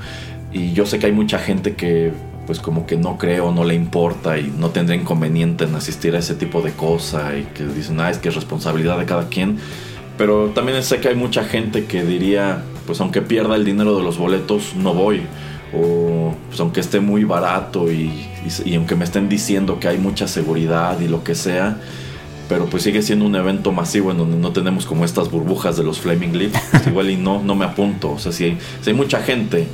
y 0.52 0.72
yo 0.72 0.86
sé 0.86 0.98
que 0.98 1.06
hay 1.06 1.12
mucha 1.12 1.38
gente 1.38 1.76
que 1.76 2.10
pues 2.51 2.59
como 2.59 2.84
que 2.84 2.96
no 2.96 3.16
creo, 3.16 3.53
no 3.53 3.62
le 3.62 3.76
importa 3.76 4.36
y 4.36 4.53
no 4.59 4.70
tendría 4.70 5.01
inconveniente 5.01 5.66
en 5.66 5.74
asistir 5.76 6.16
a 6.16 6.18
ese 6.18 6.34
tipo 6.34 6.62
de 6.62 6.72
cosa 6.72 7.38
y 7.38 7.44
que 7.44 7.64
dicen, 7.64 8.01
ah, 8.01 8.11
es 8.11 8.18
que 8.18 8.28
es 8.28 8.34
responsabilidad 8.34 8.98
de 8.98 9.05
cada 9.05 9.28
quien. 9.28 9.59
Pero 10.18 10.46
también 10.48 10.82
sé 10.82 10.98
que 10.98 11.07
hay 11.07 11.14
mucha 11.14 11.44
gente 11.44 11.84
que 11.84 12.03
diría, 12.03 12.64
pues 12.86 13.01
aunque 13.01 13.22
pierda 13.22 13.55
el 13.55 13.64
dinero 13.64 13.96
de 13.96 14.03
los 14.03 14.18
boletos, 14.18 14.74
no 14.74 14.94
voy. 14.94 15.22
o 15.72 16.34
pues, 16.48 16.59
aunque 16.59 16.80
esté 16.80 16.98
muy 16.98 17.22
barato 17.22 17.88
y, 17.88 18.11
aunque 18.74 18.96
me 18.96 19.05
estén 19.05 19.28
diciendo 19.28 19.78
que 19.78 19.86
hay 19.86 19.98
mucha 19.98 20.26
seguridad 20.26 20.98
y 20.98 21.07
lo 21.07 21.22
que 21.22 21.36
sea, 21.36 21.76
pero 22.48 22.66
pues 22.66 22.82
sigue 22.82 23.01
siendo 23.01 23.26
un 23.26 23.36
evento 23.36 23.70
masivo 23.70 24.11
en 24.11 24.18
donde 24.18 24.38
no 24.38 24.51
tenemos 24.51 24.86
como 24.86 25.05
estas 25.05 25.30
burbujas 25.30 25.76
de 25.76 25.84
los 25.84 26.01
Flaming 26.01 26.36
Lips, 26.36 26.59
pues, 26.72 26.86
igual 26.88 27.11
y 27.11 27.16
no, 27.16 27.40
no 27.40 27.55
me 27.55 27.64
apunto. 27.64 28.11
O 28.11 28.18
sea, 28.18 28.32
si 28.32 28.59
hay 28.84 28.92
mucha 28.92 29.22
gente 29.22 29.68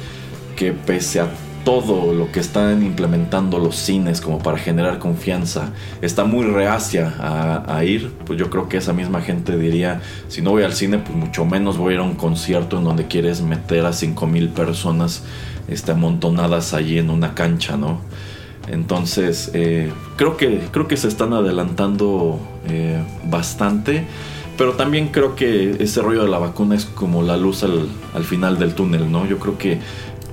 que 0.57 0.72
pese 0.72 1.20
a 1.20 1.31
todo 1.67 2.14
lo 2.14 2.31
que 2.31 2.39
están 2.39 2.85
implementando 2.85 3.59
los 3.59 3.75
cines 3.75 4.21
como 4.21 4.39
para 4.39 4.57
generar 4.57 5.01
confianza 5.01 5.73
está 6.01 6.23
muy 6.23 6.47
reacia 6.47 7.12
a, 7.19 7.83
ir, 7.83 8.12
pues 8.25 8.39
yo 8.39 8.51
creo 8.51 8.69
que 8.69 8.77
esa 8.77 8.93
misma 8.93 9.21
gente 9.21 9.59
diría, 9.59 10.01
si 10.29 10.43
no 10.43 10.53
voy 10.53 10.62
al 10.62 10.75
cine, 10.75 10.99
pues 10.99 11.17
mucho 11.17 11.45
menos 11.45 11.77
voy 11.77 11.91
a 11.91 11.95
ir 11.97 12.01
a 12.03 12.05
un 12.05 12.14
concierto 12.14 12.79
en 12.79 12.85
donde 12.85 13.09
quieres 13.09 13.43
meter 13.43 13.85
a 13.85 13.93
5000 13.93 14.51
personas 14.51 15.25
este, 15.67 15.91
amontonadas 15.91 16.73
allí 16.73 16.99
en 16.99 17.11
una 17.11 17.35
cancha, 17.35 17.77
¿no? 17.77 17.99
Entonces, 18.69 19.51
eh, 19.53 19.91
creo, 20.14 20.37
que, 20.37 20.61
creo 20.71 20.87
que 20.87 20.97
se 20.97 21.09
están 21.09 21.33
adelantando 21.33 22.39
eh, 22.69 23.03
bastante. 23.25 24.05
Pero 24.57 24.73
también 24.73 25.09
creo 25.09 25.37
que 25.37 25.77
ese 25.81 26.01
rollo 26.01 26.23
de 26.23 26.31
la 26.31 26.39
vacuna 26.39 26.77
es 26.77 26.87
como 26.87 27.23
la 27.23 27.37
luz 27.37 27.62
al, 27.62 27.89
al 28.14 28.25
final 28.25 28.59
del 28.59 28.75
túnel, 28.75 29.12
¿no? 29.12 29.27
Yo 29.27 29.39
creo 29.39 29.59
que 29.59 29.81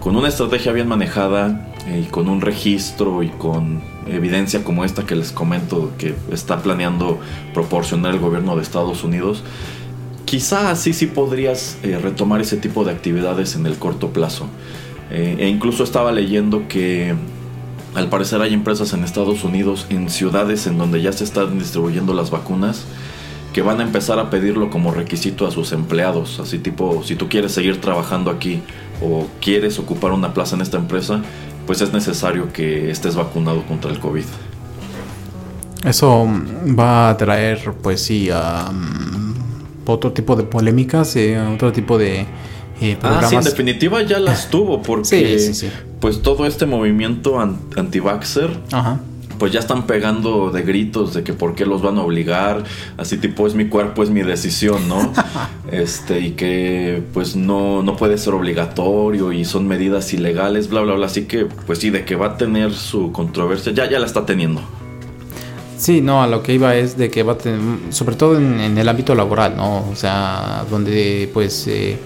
con 0.04 0.18
una 0.18 0.28
estrategia 0.28 0.74
bien 0.74 0.90
manejada 0.90 1.66
eh, 1.88 2.04
y 2.06 2.10
con 2.10 2.28
un 2.28 2.42
registro 2.42 3.24
y 3.24 3.30
con 3.30 3.82
evidencia 4.06 4.62
como 4.62 4.84
esta 4.84 5.06
que 5.06 5.16
les 5.16 5.32
comento 5.32 5.94
que 5.98 6.14
está 6.30 6.62
planeando 6.62 7.22
proporcionar 7.54 8.14
el 8.14 8.20
gobierno 8.20 8.58
de 8.58 8.64
Estados 8.64 9.06
Unidos, 9.06 9.46
quizá 10.26 10.72
así 10.72 10.92
sí 10.92 11.08
podrías 11.08 11.78
eh, 11.84 11.98
retomar 11.98 12.42
ese 12.42 12.58
tipo 12.58 12.84
de 12.84 12.92
actividades 12.92 13.56
en 13.56 13.66
el 13.66 13.78
corto 13.78 14.10
plazo. 14.10 14.48
Eh, 15.10 15.38
e 15.40 15.48
incluso 15.48 15.86
estaba 15.86 16.12
leyendo 16.12 16.68
que 16.68 17.16
al 17.96 18.10
parecer 18.10 18.42
hay 18.42 18.54
empresas 18.54 18.92
en 18.92 19.06
Estados 19.06 19.46
Unidos, 19.46 19.88
en 19.90 20.10
ciudades 20.10 20.68
en 20.68 20.78
donde 20.78 21.02
ya 21.02 21.14
se 21.14 21.24
están 21.24 21.58
distribuyendo 21.58 22.14
las 22.14 22.30
vacunas, 22.30 22.84
que 23.54 23.62
van 23.62 23.80
a 23.80 23.84
empezar 23.84 24.20
a 24.20 24.30
pedirlo 24.30 24.70
como 24.70 24.92
requisito 24.92 25.48
a 25.48 25.52
sus 25.52 25.72
empleados. 25.72 26.42
Así 26.42 26.58
tipo, 26.58 27.04
si 27.06 27.16
tú 27.16 27.30
quieres 27.30 27.54
seguir 27.54 27.80
trabajando 27.80 28.32
aquí 28.32 28.62
o 29.04 29.28
quieres 29.42 29.80
ocupar 29.80 30.12
una 30.12 30.34
plaza 30.34 30.56
en 30.56 30.62
esta 30.62 30.78
empresa, 30.78 31.22
pues 31.66 31.82
es 31.82 31.94
necesario 31.94 32.52
que 32.52 32.90
estés 32.90 33.16
vacunado 33.16 33.64
contra 33.66 33.92
el 33.92 34.00
COVID. 34.00 34.26
Eso 35.86 36.28
va 36.80 37.10
a 37.10 37.18
traer, 37.18 37.74
pues 37.82 38.02
sí, 38.02 38.30
a 38.32 38.72
otro 39.86 40.14
tipo 40.14 40.36
de 40.36 40.44
polémicas, 40.44 41.16
eh, 41.16 41.40
otro 41.40 41.74
tipo 41.74 41.98
de 41.98 42.26
eh, 42.82 42.98
Ah, 43.02 43.26
sí, 43.30 43.36
en 43.36 43.44
definitiva 43.44 44.02
ya 44.02 44.20
las 44.20 44.50
tuvo, 44.50 44.82
porque 44.82 45.52
pues 46.00 46.22
todo 46.22 46.46
este 46.46 46.66
movimiento 46.66 47.40
anti-vaxxer 47.40 48.50
pues 49.38 49.52
ya 49.52 49.60
están 49.60 49.86
pegando 49.88 50.52
de 50.52 50.62
gritos 50.64 51.14
de 51.14 51.24
que 51.24 51.34
por 51.34 51.56
qué 51.56 51.66
los 51.66 51.82
van 51.82 51.98
a 51.98 52.02
obligar, 52.02 52.64
así 52.98 53.18
tipo 53.18 53.48
es 53.48 53.56
mi 53.56 53.68
cuerpo, 53.68 54.04
es 54.04 54.10
mi 54.10 54.22
decisión, 54.22 54.88
¿no? 54.88 55.12
este, 55.72 56.20
y 56.20 56.32
que 56.32 57.04
pues 57.14 57.36
no, 57.36 57.84
no 57.84 57.96
puede 57.96 58.18
ser 58.18 58.34
obligatorio 58.34 59.32
y 59.32 59.46
son 59.46 59.68
medidas 59.68 60.14
ilegales, 60.14 60.70
bla, 60.70 60.82
bla, 60.82 60.96
bla. 60.96 61.06
Así 61.06 61.26
que 61.26 61.46
pues 61.46 61.80
sí, 61.80 61.90
de 61.90 62.06
que 62.06 62.16
va 62.16 62.28
a 62.28 62.38
tener 62.38 62.74
su 62.74 63.12
controversia, 63.12 63.72
ya, 63.74 63.90
ya 63.90 64.00
la 64.00 64.06
está 64.06 64.26
teniendo. 64.26 64.62
Sí, 65.78 66.00
no, 66.02 66.24
a 66.24 66.28
lo 66.28 66.44
que 66.44 66.54
iba 66.54 66.76
es 66.76 66.98
de 66.98 67.10
que 67.10 67.24
va 67.24 67.34
a 67.34 67.38
tener, 67.38 67.60
sobre 67.90 68.16
todo 68.16 68.38
en, 68.38 68.78
el 68.78 68.88
ámbito 68.88 69.16
laboral, 69.16 69.58
¿no? 69.58 69.90
O 69.90 69.96
sea, 69.96 70.66
donde 70.70 71.30
pues 71.34 71.68
eh, 71.68 71.98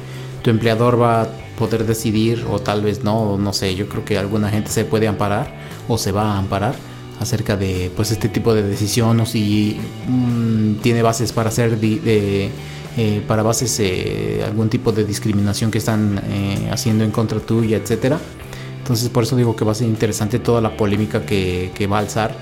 tu 0.41 0.49
empleador 0.49 0.99
va 0.99 1.21
a 1.21 1.27
poder 1.59 1.85
decidir 1.85 2.45
o 2.49 2.59
tal 2.59 2.81
vez 2.81 3.03
no, 3.03 3.37
no 3.37 3.53
sé, 3.53 3.75
yo 3.75 3.87
creo 3.87 4.05
que 4.05 4.17
alguna 4.17 4.49
gente 4.49 4.71
se 4.71 4.85
puede 4.85 5.07
amparar 5.07 5.53
o 5.87 5.97
se 5.97 6.11
va 6.11 6.33
a 6.33 6.37
amparar 6.37 6.75
acerca 7.19 7.57
de 7.57 7.91
pues 7.95 8.11
este 8.11 8.29
tipo 8.29 8.53
de 8.53 8.63
decisión 8.63 9.19
o 9.19 9.25
si 9.25 9.77
mm, 10.07 10.75
tiene 10.81 11.01
bases 11.01 11.31
para 11.31 11.49
hacer 11.49 11.79
de, 11.79 12.51
eh, 12.97 13.23
para 13.27 13.43
bases 13.43 13.79
eh, 13.79 14.43
algún 14.45 14.69
tipo 14.69 14.91
de 14.91 15.03
discriminación 15.03 15.71
que 15.71 15.77
están 15.77 16.21
eh, 16.29 16.69
haciendo 16.71 17.03
en 17.03 17.11
contra 17.11 17.39
tuya 17.39 17.77
etcétera. 17.77 18.19
Entonces 18.79 19.09
por 19.09 19.23
eso 19.23 19.35
digo 19.35 19.55
que 19.55 19.65
va 19.65 19.73
a 19.73 19.75
ser 19.75 19.87
interesante 19.87 20.39
toda 20.39 20.61
la 20.61 20.77
polémica 20.77 21.25
que, 21.25 21.87
va 21.91 21.97
a 21.97 21.99
alzar 21.99 22.35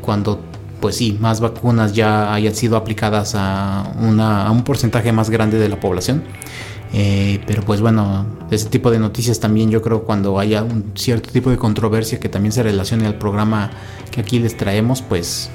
cuando 0.00 0.40
pues 0.80 0.96
sí 0.96 1.16
más 1.20 1.40
vacunas 1.40 1.92
ya 1.92 2.34
hayan 2.34 2.54
sido 2.54 2.76
aplicadas 2.76 3.34
a, 3.36 3.92
una, 4.00 4.46
a 4.46 4.50
un 4.50 4.64
porcentaje 4.64 5.12
más 5.12 5.30
grande 5.30 5.58
de 5.58 5.68
la 5.68 5.78
población 5.78 6.24
eh, 6.92 7.40
pero 7.46 7.62
pues 7.62 7.80
bueno, 7.80 8.26
ese 8.50 8.68
tipo 8.68 8.90
de 8.90 8.98
noticias 8.98 9.40
también 9.40 9.70
yo 9.70 9.82
creo 9.82 10.04
cuando 10.04 10.38
haya 10.38 10.62
un 10.62 10.92
cierto 10.94 11.30
tipo 11.30 11.50
de 11.50 11.56
controversia 11.56 12.18
que 12.18 12.28
también 12.28 12.52
se 12.52 12.62
relacione 12.62 13.06
al 13.06 13.16
programa 13.16 13.70
que 14.10 14.20
aquí 14.20 14.38
les 14.38 14.56
traemos, 14.56 15.02
pues 15.02 15.50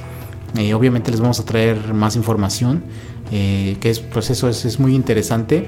eh, 0.57 0.73
obviamente 0.73 1.09
les 1.11 1.21
vamos 1.21 1.39
a 1.39 1.45
traer 1.45 1.93
más 1.93 2.15
información. 2.15 2.83
Eh, 3.31 3.77
que 3.79 3.89
es, 3.89 3.99
pues 3.99 4.29
eso 4.29 4.47
es, 4.47 4.79
muy 4.79 4.93
interesante. 4.93 5.67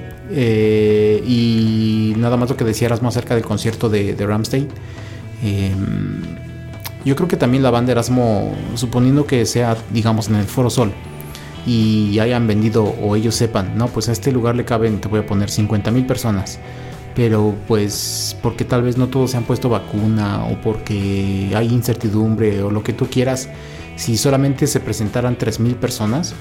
y 1.26 2.13
nada 2.18 2.38
más 2.38 2.49
lo 2.49 2.57
que 2.57 2.63
decía 2.63 2.88
Erasmo 2.88 3.09
acerca 3.09 3.34
del 3.34 3.43
concierto 3.43 3.89
de, 3.89 4.13
de 4.13 4.28
Ramstein. 4.28 4.68
yo 7.03 7.16
creo 7.16 7.28
que 7.28 7.38
también 7.38 7.63
la 7.63 7.72
banda 7.72 7.91
Erasmo, 7.93 8.53
suponiendo 8.76 9.26
que 9.26 9.47
sea, 9.47 9.78
digamos, 9.91 10.28
en 10.28 10.36
el 10.36 10.45
Foro 10.45 10.70
Sol, 10.70 10.91
y 11.66 12.20
hayan 12.20 12.47
vendido 12.47 12.84
o 12.84 13.16
ellos 13.16 13.36
sepan, 13.36 13.78
no, 13.78 13.88
pues 13.88 14.09
a 14.09 14.11
este 14.11 14.32
lugar 14.32 14.55
le 14.55 14.66
caben, 14.66 15.01
te 15.01 15.07
voy 15.07 15.20
a 15.20 15.26
poner 15.26 15.49
50 15.49 15.91
mil 15.91 16.05
personas. 16.05 16.59
Pero 17.16 17.55
pues 17.68 18.38
porque 18.41 18.66
tal 18.66 18.84
vez 18.84 18.97
no 18.97 19.07
todos 19.07 19.32
se 19.32 19.38
han 19.38 19.43
puesto 19.43 19.70
vacuna 19.70 20.45
o 20.45 20.59
porque 20.61 21.51
hay 21.55 21.68
incertidumbre 21.70 22.61
o 22.61 22.70
lo 22.70 22.84
que 22.84 22.93
tú 22.93 23.07
quieras, 23.07 23.49
si 23.95 24.18
solamente 24.18 24.68
se 24.68 24.82
presentaran 24.82 25.38
3 25.38 25.59
mil 25.61 25.76
personas, 25.76 26.36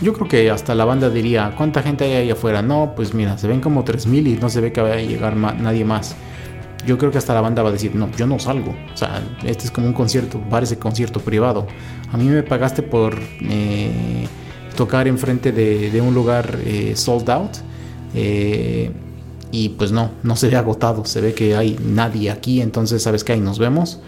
yo 0.00 0.12
creo 0.12 0.28
que 0.28 0.50
hasta 0.50 0.74
la 0.74 0.84
banda 0.84 1.10
diría, 1.10 1.54
¿cuánta 1.56 1.82
gente 1.82 2.04
hay 2.04 2.12
ahí 2.12 2.30
afuera? 2.30 2.62
No, 2.62 2.92
pues 2.94 3.14
mira, 3.14 3.36
se 3.36 3.48
ven 3.48 3.60
como 3.60 3.82
3 3.82 4.06
mil 4.06 4.26
y 4.28 4.36
no 4.36 4.48
se 4.48 4.60
ve 4.60 4.72
que 4.72 4.80
vaya 4.80 4.94
a 4.94 5.02
llegar 5.02 5.36
nadie 5.36 5.84
más. 5.84 6.14
Yo 6.86 6.98
creo 6.98 7.10
que 7.10 7.18
hasta 7.18 7.34
la 7.34 7.40
banda 7.40 7.62
va 7.62 7.70
a 7.70 7.72
decir, 7.72 7.96
no, 7.96 8.08
yo 8.16 8.26
no 8.26 8.38
salgo. 8.38 8.74
O 8.94 8.96
sea, 8.96 9.20
este 9.44 9.64
es 9.64 9.70
como 9.72 9.88
un 9.88 9.92
concierto, 9.92 10.38
parece 10.48 10.78
concierto 10.78 11.20
privado. 11.20 11.66
A 12.12 12.16
mí 12.16 12.24
me 12.24 12.42
pagaste 12.44 12.82
por... 12.82 13.18
Eh, 13.40 14.26
tocar 14.76 15.08
enfrente 15.08 15.50
de, 15.50 15.90
de 15.90 16.00
un 16.00 16.14
lugar 16.14 16.58
eh, 16.64 16.92
sold 16.94 17.28
out. 17.30 17.50
Eh, 18.14 18.90
y 19.50 19.70
pues 19.70 19.90
no, 19.90 20.10
no 20.22 20.36
se 20.36 20.48
ve 20.48 20.56
agotado, 20.56 21.04
se 21.04 21.20
ve 21.20 21.32
que 21.32 21.56
hay 21.56 21.78
nadie 21.82 22.30
aquí, 22.30 22.60
entonces 22.60 23.02
sabes 23.02 23.24
que 23.24 23.32
ahí 23.32 23.40
nos 23.40 23.58
vemos. 23.58 24.00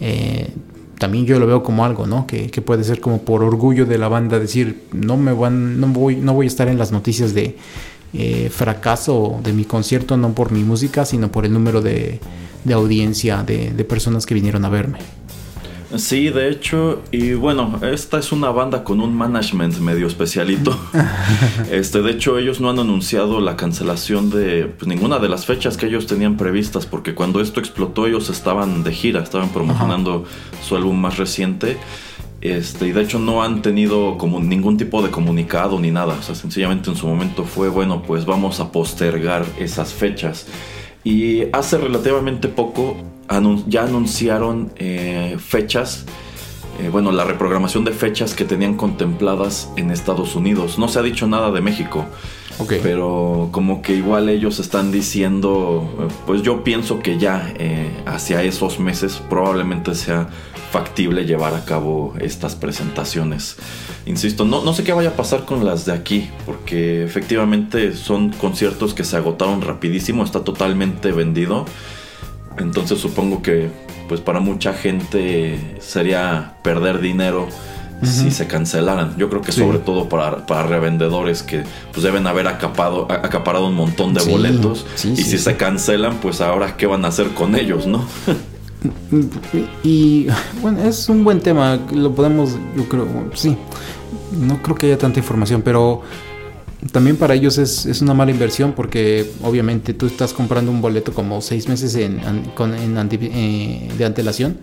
Eh, 0.00 0.50
también 0.98 1.24
yo 1.24 1.38
lo 1.38 1.46
veo 1.46 1.62
como 1.62 1.84
algo, 1.84 2.06
¿no? 2.06 2.26
Que, 2.26 2.48
puede 2.60 2.84
ser 2.84 3.00
como 3.00 3.22
por 3.22 3.42
orgullo 3.42 3.86
de 3.86 3.96
la 3.98 4.08
banda 4.08 4.38
decir, 4.38 4.84
no 4.92 5.16
me 5.16 5.32
van, 5.32 5.80
no 5.80 5.86
voy, 5.88 6.16
no 6.16 6.34
voy 6.34 6.46
a 6.46 6.48
estar 6.48 6.68
en 6.68 6.78
las 6.78 6.92
noticias 6.92 7.32
de 7.34 7.56
fracaso 8.50 9.40
de 9.42 9.52
mi 9.52 9.64
concierto, 9.64 10.16
no 10.16 10.34
por 10.34 10.52
mi 10.52 10.62
música, 10.64 11.04
sino 11.04 11.32
por 11.32 11.46
el 11.46 11.52
número 11.52 11.80
de, 11.80 12.20
audiencia 12.70 13.42
de 13.42 13.84
personas 13.84 14.26
que 14.26 14.34
vinieron 14.34 14.64
a 14.66 14.68
verme. 14.68 14.98
Sí, 15.96 16.30
de 16.30 16.50
hecho, 16.50 17.02
y 17.10 17.32
bueno, 17.32 17.80
esta 17.82 18.18
es 18.18 18.30
una 18.30 18.50
banda 18.50 18.84
con 18.84 19.00
un 19.00 19.12
management 19.14 19.78
medio 19.78 20.06
especialito. 20.06 20.78
este, 21.70 22.00
de 22.00 22.12
hecho, 22.12 22.38
ellos 22.38 22.60
no 22.60 22.70
han 22.70 22.78
anunciado 22.78 23.40
la 23.40 23.56
cancelación 23.56 24.30
de 24.30 24.66
pues, 24.66 24.86
ninguna 24.86 25.18
de 25.18 25.28
las 25.28 25.46
fechas 25.46 25.76
que 25.76 25.86
ellos 25.86 26.06
tenían 26.06 26.36
previstas, 26.36 26.86
porque 26.86 27.14
cuando 27.14 27.40
esto 27.40 27.58
explotó 27.58 28.06
ellos 28.06 28.30
estaban 28.30 28.84
de 28.84 28.92
gira, 28.92 29.20
estaban 29.20 29.48
promocionando 29.48 30.24
su 30.66 30.76
álbum 30.76 30.96
más 30.96 31.18
reciente. 31.18 31.76
Este, 32.40 32.86
y 32.86 32.92
de 32.92 33.02
hecho 33.02 33.18
no 33.18 33.42
han 33.42 33.60
tenido 33.60 34.16
como 34.16 34.40
ningún 34.40 34.78
tipo 34.78 35.02
de 35.02 35.10
comunicado 35.10 35.80
ni 35.80 35.90
nada. 35.90 36.16
O 36.18 36.22
sea, 36.22 36.36
sencillamente 36.36 36.88
en 36.88 36.96
su 36.96 37.08
momento 37.08 37.44
fue, 37.44 37.68
bueno, 37.68 38.02
pues 38.02 38.24
vamos 38.26 38.60
a 38.60 38.70
postergar 38.70 39.44
esas 39.58 39.92
fechas. 39.92 40.46
Y 41.02 41.44
hace 41.52 41.78
relativamente 41.78 42.46
poco 42.48 42.96
ya 43.66 43.84
anunciaron 43.84 44.72
eh, 44.76 45.36
fechas, 45.38 46.04
eh, 46.80 46.88
bueno, 46.90 47.12
la 47.12 47.24
reprogramación 47.24 47.84
de 47.84 47.92
fechas 47.92 48.34
que 48.34 48.44
tenían 48.44 48.76
contempladas 48.76 49.70
en 49.76 49.90
Estados 49.90 50.34
Unidos. 50.34 50.78
No 50.78 50.88
se 50.88 50.98
ha 50.98 51.02
dicho 51.02 51.26
nada 51.26 51.50
de 51.50 51.60
México. 51.60 52.06
Pero 52.82 53.48
como 53.52 53.80
que 53.80 53.94
igual 53.94 54.28
ellos 54.28 54.58
están 54.58 54.92
diciendo, 54.92 56.10
pues 56.26 56.42
yo 56.42 56.62
pienso 56.62 56.98
que 56.98 57.18
ya 57.18 57.52
eh, 57.56 57.90
hacia 58.04 58.42
esos 58.42 58.78
meses 58.78 59.22
probablemente 59.30 59.94
sea 59.94 60.28
factible 60.70 61.24
llevar 61.24 61.54
a 61.54 61.64
cabo 61.64 62.14
estas 62.20 62.54
presentaciones. 62.54 63.56
Insisto, 64.06 64.44
no, 64.44 64.62
no 64.62 64.74
sé 64.74 64.84
qué 64.84 64.92
vaya 64.92 65.10
a 65.10 65.16
pasar 65.16 65.44
con 65.44 65.64
las 65.64 65.86
de 65.86 65.92
aquí, 65.92 66.30
porque 66.44 67.02
efectivamente 67.02 67.94
son 67.94 68.30
conciertos 68.30 68.94
que 68.94 69.04
se 69.04 69.16
agotaron 69.16 69.62
rapidísimo, 69.62 70.22
está 70.22 70.44
totalmente 70.44 71.12
vendido. 71.12 71.64
Entonces 72.58 72.98
supongo 72.98 73.42
que 73.42 73.70
pues 74.08 74.20
para 74.20 74.40
mucha 74.40 74.72
gente 74.72 75.78
sería 75.80 76.54
perder 76.62 77.00
dinero 77.00 77.48
si 78.02 78.30
se 78.30 78.46
cancelaran. 78.46 79.16
Yo 79.18 79.28
creo 79.28 79.42
que 79.42 79.52
sobre 79.52 79.78
todo 79.78 80.08
para, 80.08 80.46
para, 80.46 80.64
revendedores 80.64 81.42
que 81.42 81.62
pues 81.92 82.02
deben 82.02 82.26
haber 82.26 82.48
acapado, 82.48 83.06
acaparado 83.10 83.68
un 83.68 83.74
montón 83.74 84.14
de 84.14 84.24
boletos. 84.24 84.86
y 85.04 85.22
si 85.22 85.38
se 85.38 85.56
cancelan, 85.56 86.16
pues 86.16 86.40
ahora 86.40 86.76
qué 86.76 86.86
van 86.86 87.04
a 87.04 87.08
hacer 87.08 87.28
con 87.34 87.54
ellos, 87.54 87.86
¿no? 87.86 88.04
y 89.84 90.26
bueno, 90.62 90.82
es 90.82 91.08
un 91.08 91.22
buen 91.24 91.40
tema, 91.40 91.78
lo 91.92 92.14
podemos, 92.14 92.56
yo 92.76 92.88
creo, 92.88 93.06
sí, 93.34 93.56
no 94.32 94.62
creo 94.62 94.76
que 94.76 94.86
haya 94.86 94.98
tanta 94.98 95.18
información, 95.18 95.62
pero 95.62 96.02
también 96.92 97.16
para 97.16 97.34
ellos 97.34 97.58
es, 97.58 97.84
es, 97.84 98.00
una 98.00 98.14
mala 98.14 98.30
inversión 98.30 98.72
porque 98.72 99.30
obviamente 99.42 99.92
tú 99.92 100.06
estás 100.06 100.32
comprando 100.32 100.70
un 100.70 100.80
boleto 100.80 101.12
como 101.12 101.42
seis 101.42 101.68
meses 101.68 101.94
en, 101.94 102.20
con, 102.54 102.74
en 102.74 102.96
eh, 103.12 103.90
de 103.96 104.04
antelación 104.04 104.58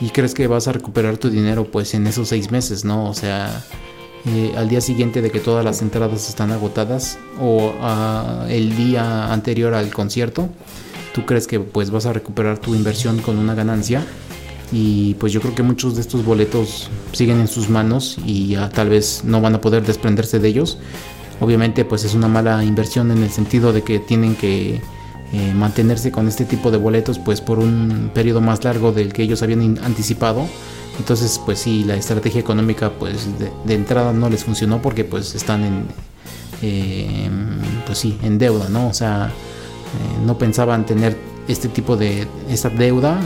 y 0.00 0.10
crees 0.10 0.32
que 0.32 0.46
vas 0.46 0.68
a 0.68 0.72
recuperar 0.72 1.18
tu 1.18 1.28
dinero 1.28 1.70
pues 1.70 1.94
en 1.94 2.06
esos 2.06 2.28
seis 2.28 2.52
meses, 2.52 2.84
¿no? 2.84 3.10
O 3.10 3.14
sea, 3.14 3.64
eh, 4.26 4.52
al 4.56 4.68
día 4.68 4.80
siguiente 4.80 5.22
de 5.22 5.30
que 5.30 5.40
todas 5.40 5.64
las 5.64 5.82
entradas 5.82 6.28
están 6.28 6.52
agotadas 6.52 7.18
o 7.40 7.74
el 8.48 8.76
día 8.76 9.32
anterior 9.32 9.74
al 9.74 9.92
concierto, 9.92 10.48
tú 11.14 11.26
crees 11.26 11.46
que 11.46 11.58
pues 11.58 11.90
vas 11.90 12.06
a 12.06 12.12
recuperar 12.12 12.58
tu 12.58 12.74
inversión 12.74 13.20
con 13.20 13.38
una 13.38 13.54
ganancia 13.54 14.04
y 14.72 15.14
pues 15.14 15.32
yo 15.32 15.40
creo 15.40 15.54
que 15.54 15.62
muchos 15.62 15.94
de 15.94 16.00
estos 16.00 16.24
boletos 16.24 16.90
siguen 17.12 17.40
en 17.40 17.48
sus 17.48 17.68
manos 17.68 18.18
y 18.24 18.48
ya 18.48 18.68
tal 18.68 18.88
vez 18.88 19.22
no 19.24 19.40
van 19.40 19.54
a 19.54 19.60
poder 19.60 19.84
desprenderse 19.84 20.38
de 20.40 20.48
ellos. 20.48 20.78
Obviamente 21.40 21.84
pues 21.84 22.04
es 22.04 22.14
una 22.14 22.28
mala 22.28 22.64
inversión 22.64 23.10
en 23.10 23.22
el 23.22 23.30
sentido 23.30 23.72
de 23.72 23.82
que 23.82 23.98
tienen 23.98 24.36
que 24.36 24.80
eh, 25.32 25.52
mantenerse 25.54 26.10
con 26.10 26.28
este 26.28 26.44
tipo 26.44 26.70
de 26.70 26.78
boletos 26.78 27.18
pues 27.18 27.40
por 27.40 27.58
un 27.58 28.10
periodo 28.14 28.40
más 28.40 28.64
largo 28.64 28.92
del 28.92 29.12
que 29.12 29.22
ellos 29.22 29.42
habían 29.42 29.78
anticipado. 29.84 30.46
Entonces 30.98 31.40
pues 31.44 31.58
sí, 31.58 31.84
la 31.84 31.96
estrategia 31.96 32.40
económica 32.40 32.90
pues 32.90 33.28
de, 33.38 33.74
entrada 33.74 34.12
no 34.12 34.30
les 34.30 34.44
funcionó 34.44 34.80
porque 34.80 35.04
pues 35.04 35.34
están 35.34 35.64
en, 35.64 35.86
eh, 36.62 37.28
pues 37.84 37.98
sí, 37.98 38.18
en 38.22 38.38
deuda, 38.38 38.68
¿no? 38.70 38.88
O 38.88 38.94
sea, 38.94 39.26
eh, 39.26 40.24
no 40.24 40.38
pensaban 40.38 40.86
tener 40.86 41.16
este 41.48 41.68
tipo 41.68 41.96
de 41.96 42.26
esta 42.50 42.68
deuda 42.68 43.20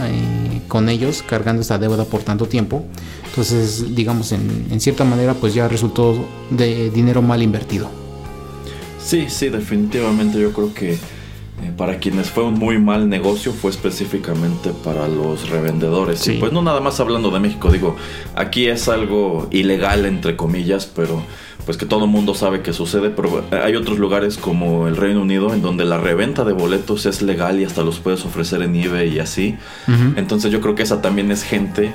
con 0.68 0.88
ellos, 0.88 1.22
cargando 1.22 1.62
esta 1.62 1.78
deuda 1.78 2.04
por 2.04 2.22
tanto 2.22 2.46
tiempo. 2.46 2.84
Entonces, 3.26 3.94
digamos, 3.94 4.32
en 4.32 4.80
cierta 4.80 5.04
manera 5.04 5.34
pues 5.34 5.54
ya 5.54 5.68
resultó 5.68 6.26
de 6.50 6.90
dinero 6.90 7.22
mal 7.22 7.42
invertido. 7.42 7.88
Sí, 9.02 9.26
sí, 9.28 9.48
definitivamente 9.48 10.38
yo 10.38 10.52
creo 10.52 10.74
que 10.74 10.98
eh, 11.62 11.72
para 11.76 11.98
quienes 11.98 12.30
fue 12.30 12.44
un 12.44 12.54
muy 12.54 12.78
mal 12.78 13.08
negocio 13.08 13.52
fue 13.52 13.70
específicamente 13.70 14.70
para 14.84 15.08
los 15.08 15.48
revendedores. 15.48 16.26
Y 16.28 16.32
pues 16.32 16.52
no 16.52 16.62
nada 16.62 16.80
más 16.80 17.00
hablando 17.00 17.30
de 17.30 17.40
México, 17.40 17.70
digo, 17.70 17.96
aquí 18.34 18.66
es 18.66 18.88
algo 18.88 19.48
ilegal 19.50 20.06
entre 20.06 20.36
comillas, 20.36 20.86
pero 20.86 21.22
pues 21.64 21.76
que 21.76 21.86
todo 21.86 22.04
el 22.04 22.10
mundo 22.10 22.34
sabe 22.34 22.62
que 22.62 22.72
sucede, 22.72 23.10
pero 23.10 23.44
hay 23.62 23.76
otros 23.76 23.98
lugares 23.98 24.38
como 24.38 24.88
el 24.88 24.96
Reino 24.96 25.20
Unido 25.20 25.52
en 25.52 25.62
donde 25.62 25.84
la 25.84 25.98
reventa 25.98 26.44
de 26.44 26.52
boletos 26.52 27.06
es 27.06 27.22
legal 27.22 27.60
y 27.60 27.64
hasta 27.64 27.82
los 27.82 28.00
puedes 28.00 28.24
ofrecer 28.24 28.62
en 28.62 28.74
eBay 28.74 29.16
y 29.16 29.18
así. 29.20 29.56
Entonces 30.16 30.50
yo 30.50 30.60
creo 30.60 30.74
que 30.74 30.82
esa 30.82 31.02
también 31.02 31.30
es 31.30 31.42
gente 31.42 31.94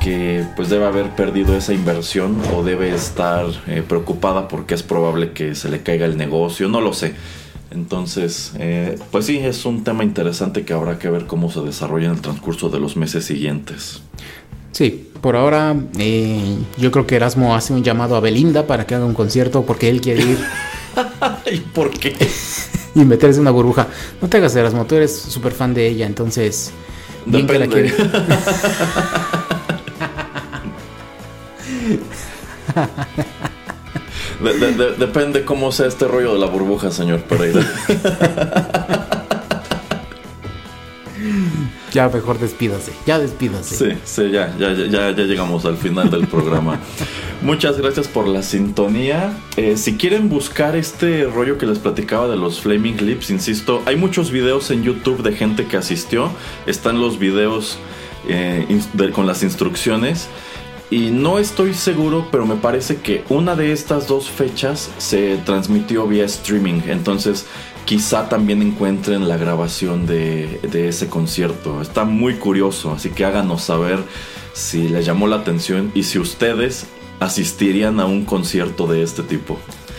que 0.00 0.44
pues 0.56 0.70
debe 0.70 0.86
haber 0.86 1.10
perdido 1.10 1.56
esa 1.56 1.74
inversión 1.74 2.40
o 2.54 2.62
debe 2.62 2.92
estar 2.94 3.46
eh, 3.66 3.82
preocupada 3.86 4.48
porque 4.48 4.74
es 4.74 4.82
probable 4.82 5.32
que 5.32 5.54
se 5.54 5.68
le 5.68 5.82
caiga 5.82 6.06
el 6.06 6.16
negocio, 6.16 6.68
no 6.68 6.80
lo 6.80 6.94
sé. 6.94 7.14
Entonces, 7.70 8.52
eh, 8.58 8.98
pues 9.10 9.26
sí, 9.26 9.38
es 9.38 9.64
un 9.64 9.84
tema 9.84 10.02
interesante 10.02 10.64
que 10.64 10.72
habrá 10.72 10.98
que 10.98 11.08
ver 11.08 11.26
cómo 11.26 11.50
se 11.50 11.60
desarrolla 11.60 12.06
en 12.06 12.12
el 12.14 12.20
transcurso 12.20 12.68
de 12.68 12.80
los 12.80 12.96
meses 12.96 13.24
siguientes. 13.24 14.02
Sí, 14.72 15.08
por 15.20 15.36
ahora 15.36 15.76
eh, 15.98 16.56
yo 16.78 16.90
creo 16.90 17.06
que 17.06 17.16
Erasmo 17.16 17.54
hace 17.54 17.72
un 17.72 17.84
llamado 17.84 18.16
a 18.16 18.20
Belinda 18.20 18.66
para 18.66 18.86
que 18.86 18.94
haga 18.94 19.04
un 19.04 19.14
concierto 19.14 19.64
porque 19.64 19.88
él 19.88 20.00
quiere 20.00 20.22
ir. 20.22 20.38
¿Y 21.52 21.58
por 21.58 21.90
qué? 21.90 22.16
y 22.94 23.04
meterse 23.04 23.36
en 23.36 23.42
una 23.42 23.50
burbuja. 23.52 23.86
No 24.20 24.28
te 24.28 24.38
hagas 24.38 24.56
Erasmo, 24.56 24.84
tú 24.86 24.96
eres 24.96 25.16
súper 25.16 25.52
fan 25.52 25.74
de 25.74 25.86
ella, 25.86 26.06
entonces... 26.06 26.72
Depende. 27.26 27.92
depende 34.98 35.44
cómo 35.44 35.72
sea 35.72 35.86
este 35.86 36.06
rollo 36.06 36.34
de 36.34 36.40
la 36.40 36.46
burbuja, 36.46 36.90
señor 36.90 37.20
Pereira. 37.22 37.60
Ya 41.92 42.08
mejor 42.08 42.38
despídase, 42.38 42.92
ya 43.04 43.18
despídase. 43.18 43.74
Sí, 43.74 43.98
sí, 44.04 44.30
ya, 44.30 44.54
ya, 44.58 44.72
ya, 44.74 45.10
ya 45.10 45.24
llegamos 45.24 45.64
al 45.64 45.76
final 45.76 46.08
del 46.08 46.28
programa. 46.28 46.78
Muchas 47.42 47.78
gracias 47.78 48.06
por 48.06 48.28
la 48.28 48.42
sintonía. 48.42 49.32
Eh, 49.56 49.76
si 49.76 49.96
quieren 49.96 50.28
buscar 50.28 50.76
este 50.76 51.24
rollo 51.24 51.58
que 51.58 51.66
les 51.66 51.78
platicaba 51.78 52.28
de 52.28 52.36
los 52.36 52.60
Flaming 52.60 53.04
Lips, 53.04 53.30
insisto, 53.30 53.82
hay 53.86 53.96
muchos 53.96 54.30
videos 54.30 54.70
en 54.70 54.84
YouTube 54.84 55.22
de 55.22 55.32
gente 55.32 55.66
que 55.66 55.76
asistió. 55.76 56.30
Están 56.66 57.00
los 57.00 57.18
videos 57.18 57.78
eh, 58.28 58.66
con 59.12 59.26
las 59.26 59.42
instrucciones. 59.42 60.28
Y 60.90 61.10
no 61.10 61.38
estoy 61.38 61.72
seguro, 61.72 62.26
pero 62.32 62.46
me 62.46 62.56
parece 62.56 62.96
que 62.96 63.22
una 63.28 63.54
de 63.54 63.70
estas 63.70 64.08
dos 64.08 64.28
fechas 64.28 64.90
se 64.98 65.36
transmitió 65.44 66.08
vía 66.08 66.24
streaming. 66.24 66.82
Entonces 66.88 67.46
quizá 67.84 68.28
también 68.28 68.60
encuentren 68.60 69.28
la 69.28 69.36
grabación 69.36 70.06
de, 70.06 70.60
ese 70.72 71.08
concierto. 71.08 71.80
Está 71.80 72.04
muy 72.04 72.34
curioso, 72.34 72.92
así 72.92 73.10
que 73.10 73.24
háganos 73.24 73.62
saber 73.62 73.98
si 74.52 74.88
les 74.88 75.06
llamó 75.06 75.28
la 75.28 75.36
atención 75.36 75.92
y 75.94 76.02
si 76.02 76.18
ustedes 76.18 76.86
asistirían 77.20 78.00
a 78.00 78.06
un 78.06 78.24
concierto 78.24 78.86
de 78.86 79.02
este 79.02 79.22
tipo. 79.22 79.58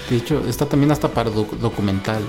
De 0.09 0.17
hecho, 0.17 0.45
está 0.45 0.65
también 0.65 0.91
hasta 0.91 1.07
para 1.07 1.29
documental. 1.29 2.21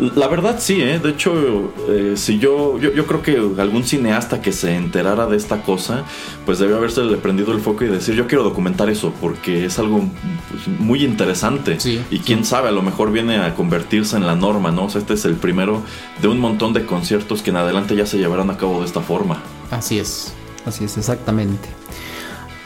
La 0.00 0.26
verdad 0.26 0.56
sí, 0.58 0.82
¿eh? 0.82 0.98
de 0.98 1.10
hecho, 1.10 1.72
eh, 1.88 2.14
si 2.16 2.40
yo, 2.40 2.78
yo, 2.78 3.06
creo 3.06 3.22
que 3.22 3.60
algún 3.60 3.84
cineasta 3.84 4.42
que 4.42 4.50
se 4.50 4.74
enterara 4.74 5.26
de 5.26 5.36
esta 5.36 5.62
cosa, 5.62 6.02
pues 6.44 6.58
debió 6.58 6.76
haberse 6.76 7.02
prendido 7.18 7.52
el 7.52 7.60
foco 7.60 7.84
y 7.84 7.88
decir, 7.88 8.16
yo 8.16 8.26
quiero 8.26 8.42
documentar 8.42 8.90
eso, 8.90 9.12
porque 9.20 9.66
es 9.66 9.78
algo 9.78 10.04
pues, 10.50 10.66
muy 10.80 11.04
interesante. 11.04 11.78
y 12.10 12.18
quién 12.18 12.44
sabe, 12.44 12.70
a 12.70 12.72
lo 12.72 12.82
mejor 12.82 13.12
viene 13.12 13.36
a 13.36 13.54
convertirse 13.54 14.16
en 14.16 14.26
la 14.26 14.34
norma, 14.34 14.72
¿no? 14.72 14.86
O 14.86 14.90
sea, 14.90 15.00
este 15.00 15.14
es 15.14 15.24
el 15.26 15.34
primero 15.34 15.82
de 16.20 16.26
un 16.26 16.40
montón 16.40 16.72
de 16.72 16.84
conciertos 16.84 17.42
que 17.42 17.50
en 17.50 17.56
adelante 17.56 17.94
ya 17.94 18.06
se 18.06 18.18
llevarán 18.18 18.50
a 18.50 18.56
cabo 18.56 18.80
de 18.80 18.86
esta 18.86 19.00
forma. 19.00 19.42
Así 19.70 20.00
es, 20.00 20.34
así 20.66 20.84
es, 20.84 20.96
exactamente. 20.96 21.68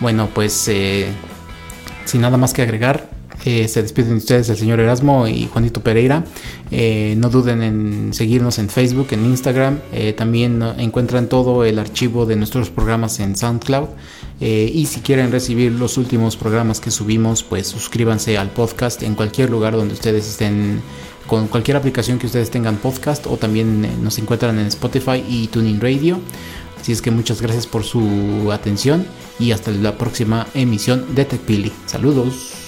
Bueno, 0.00 0.30
pues 0.32 0.66
eh, 0.68 1.12
sin 2.06 2.22
nada 2.22 2.38
más 2.38 2.54
que 2.54 2.62
agregar, 2.62 3.17
eh, 3.44 3.68
se 3.68 3.82
despiden 3.82 4.16
ustedes 4.16 4.48
el 4.48 4.56
señor 4.56 4.80
Erasmo 4.80 5.26
y 5.28 5.46
Juanito 5.46 5.80
Pereira. 5.82 6.24
Eh, 6.70 7.14
no 7.18 7.30
duden 7.30 7.62
en 7.62 8.14
seguirnos 8.14 8.58
en 8.58 8.68
Facebook, 8.68 9.08
en 9.12 9.24
Instagram. 9.24 9.78
Eh, 9.92 10.12
también 10.12 10.62
encuentran 10.78 11.28
todo 11.28 11.64
el 11.64 11.78
archivo 11.78 12.26
de 12.26 12.36
nuestros 12.36 12.70
programas 12.70 13.20
en 13.20 13.36
SoundCloud. 13.36 13.88
y 14.40 14.86
si 14.86 15.00
quieren 15.00 15.32
recibir 15.32 15.72
los 15.72 15.98
últimos 15.98 16.36
programas 16.36 16.78
que 16.78 16.92
subimos, 16.92 17.42
pues 17.42 17.66
suscríbanse 17.66 18.38
al 18.38 18.50
podcast 18.50 19.02
en 19.02 19.16
cualquier 19.16 19.50
lugar 19.50 19.74
donde 19.74 19.94
ustedes 19.94 20.28
estén, 20.28 20.80
con 21.26 21.48
cualquier 21.48 21.76
aplicación 21.76 22.20
que 22.20 22.26
ustedes 22.26 22.48
tengan 22.48 22.76
podcast 22.76 23.26
o 23.26 23.36
también 23.36 24.04
nos 24.04 24.16
encuentran 24.18 24.58
en 24.60 24.66
Spotify 24.66 25.24
y 25.28 25.48
Tuning 25.48 25.80
Radio. 25.80 26.20
Así 26.80 26.92
es 26.92 27.02
que 27.02 27.10
muchas 27.10 27.42
gracias 27.42 27.66
por 27.66 27.82
su 27.82 28.52
atención 28.52 29.06
y 29.40 29.50
hasta 29.50 29.72
la 29.72 29.98
próxima 29.98 30.46
emisión 30.54 31.16
de 31.16 31.24
TechPili. 31.24 31.72
Saludos. 31.86 32.67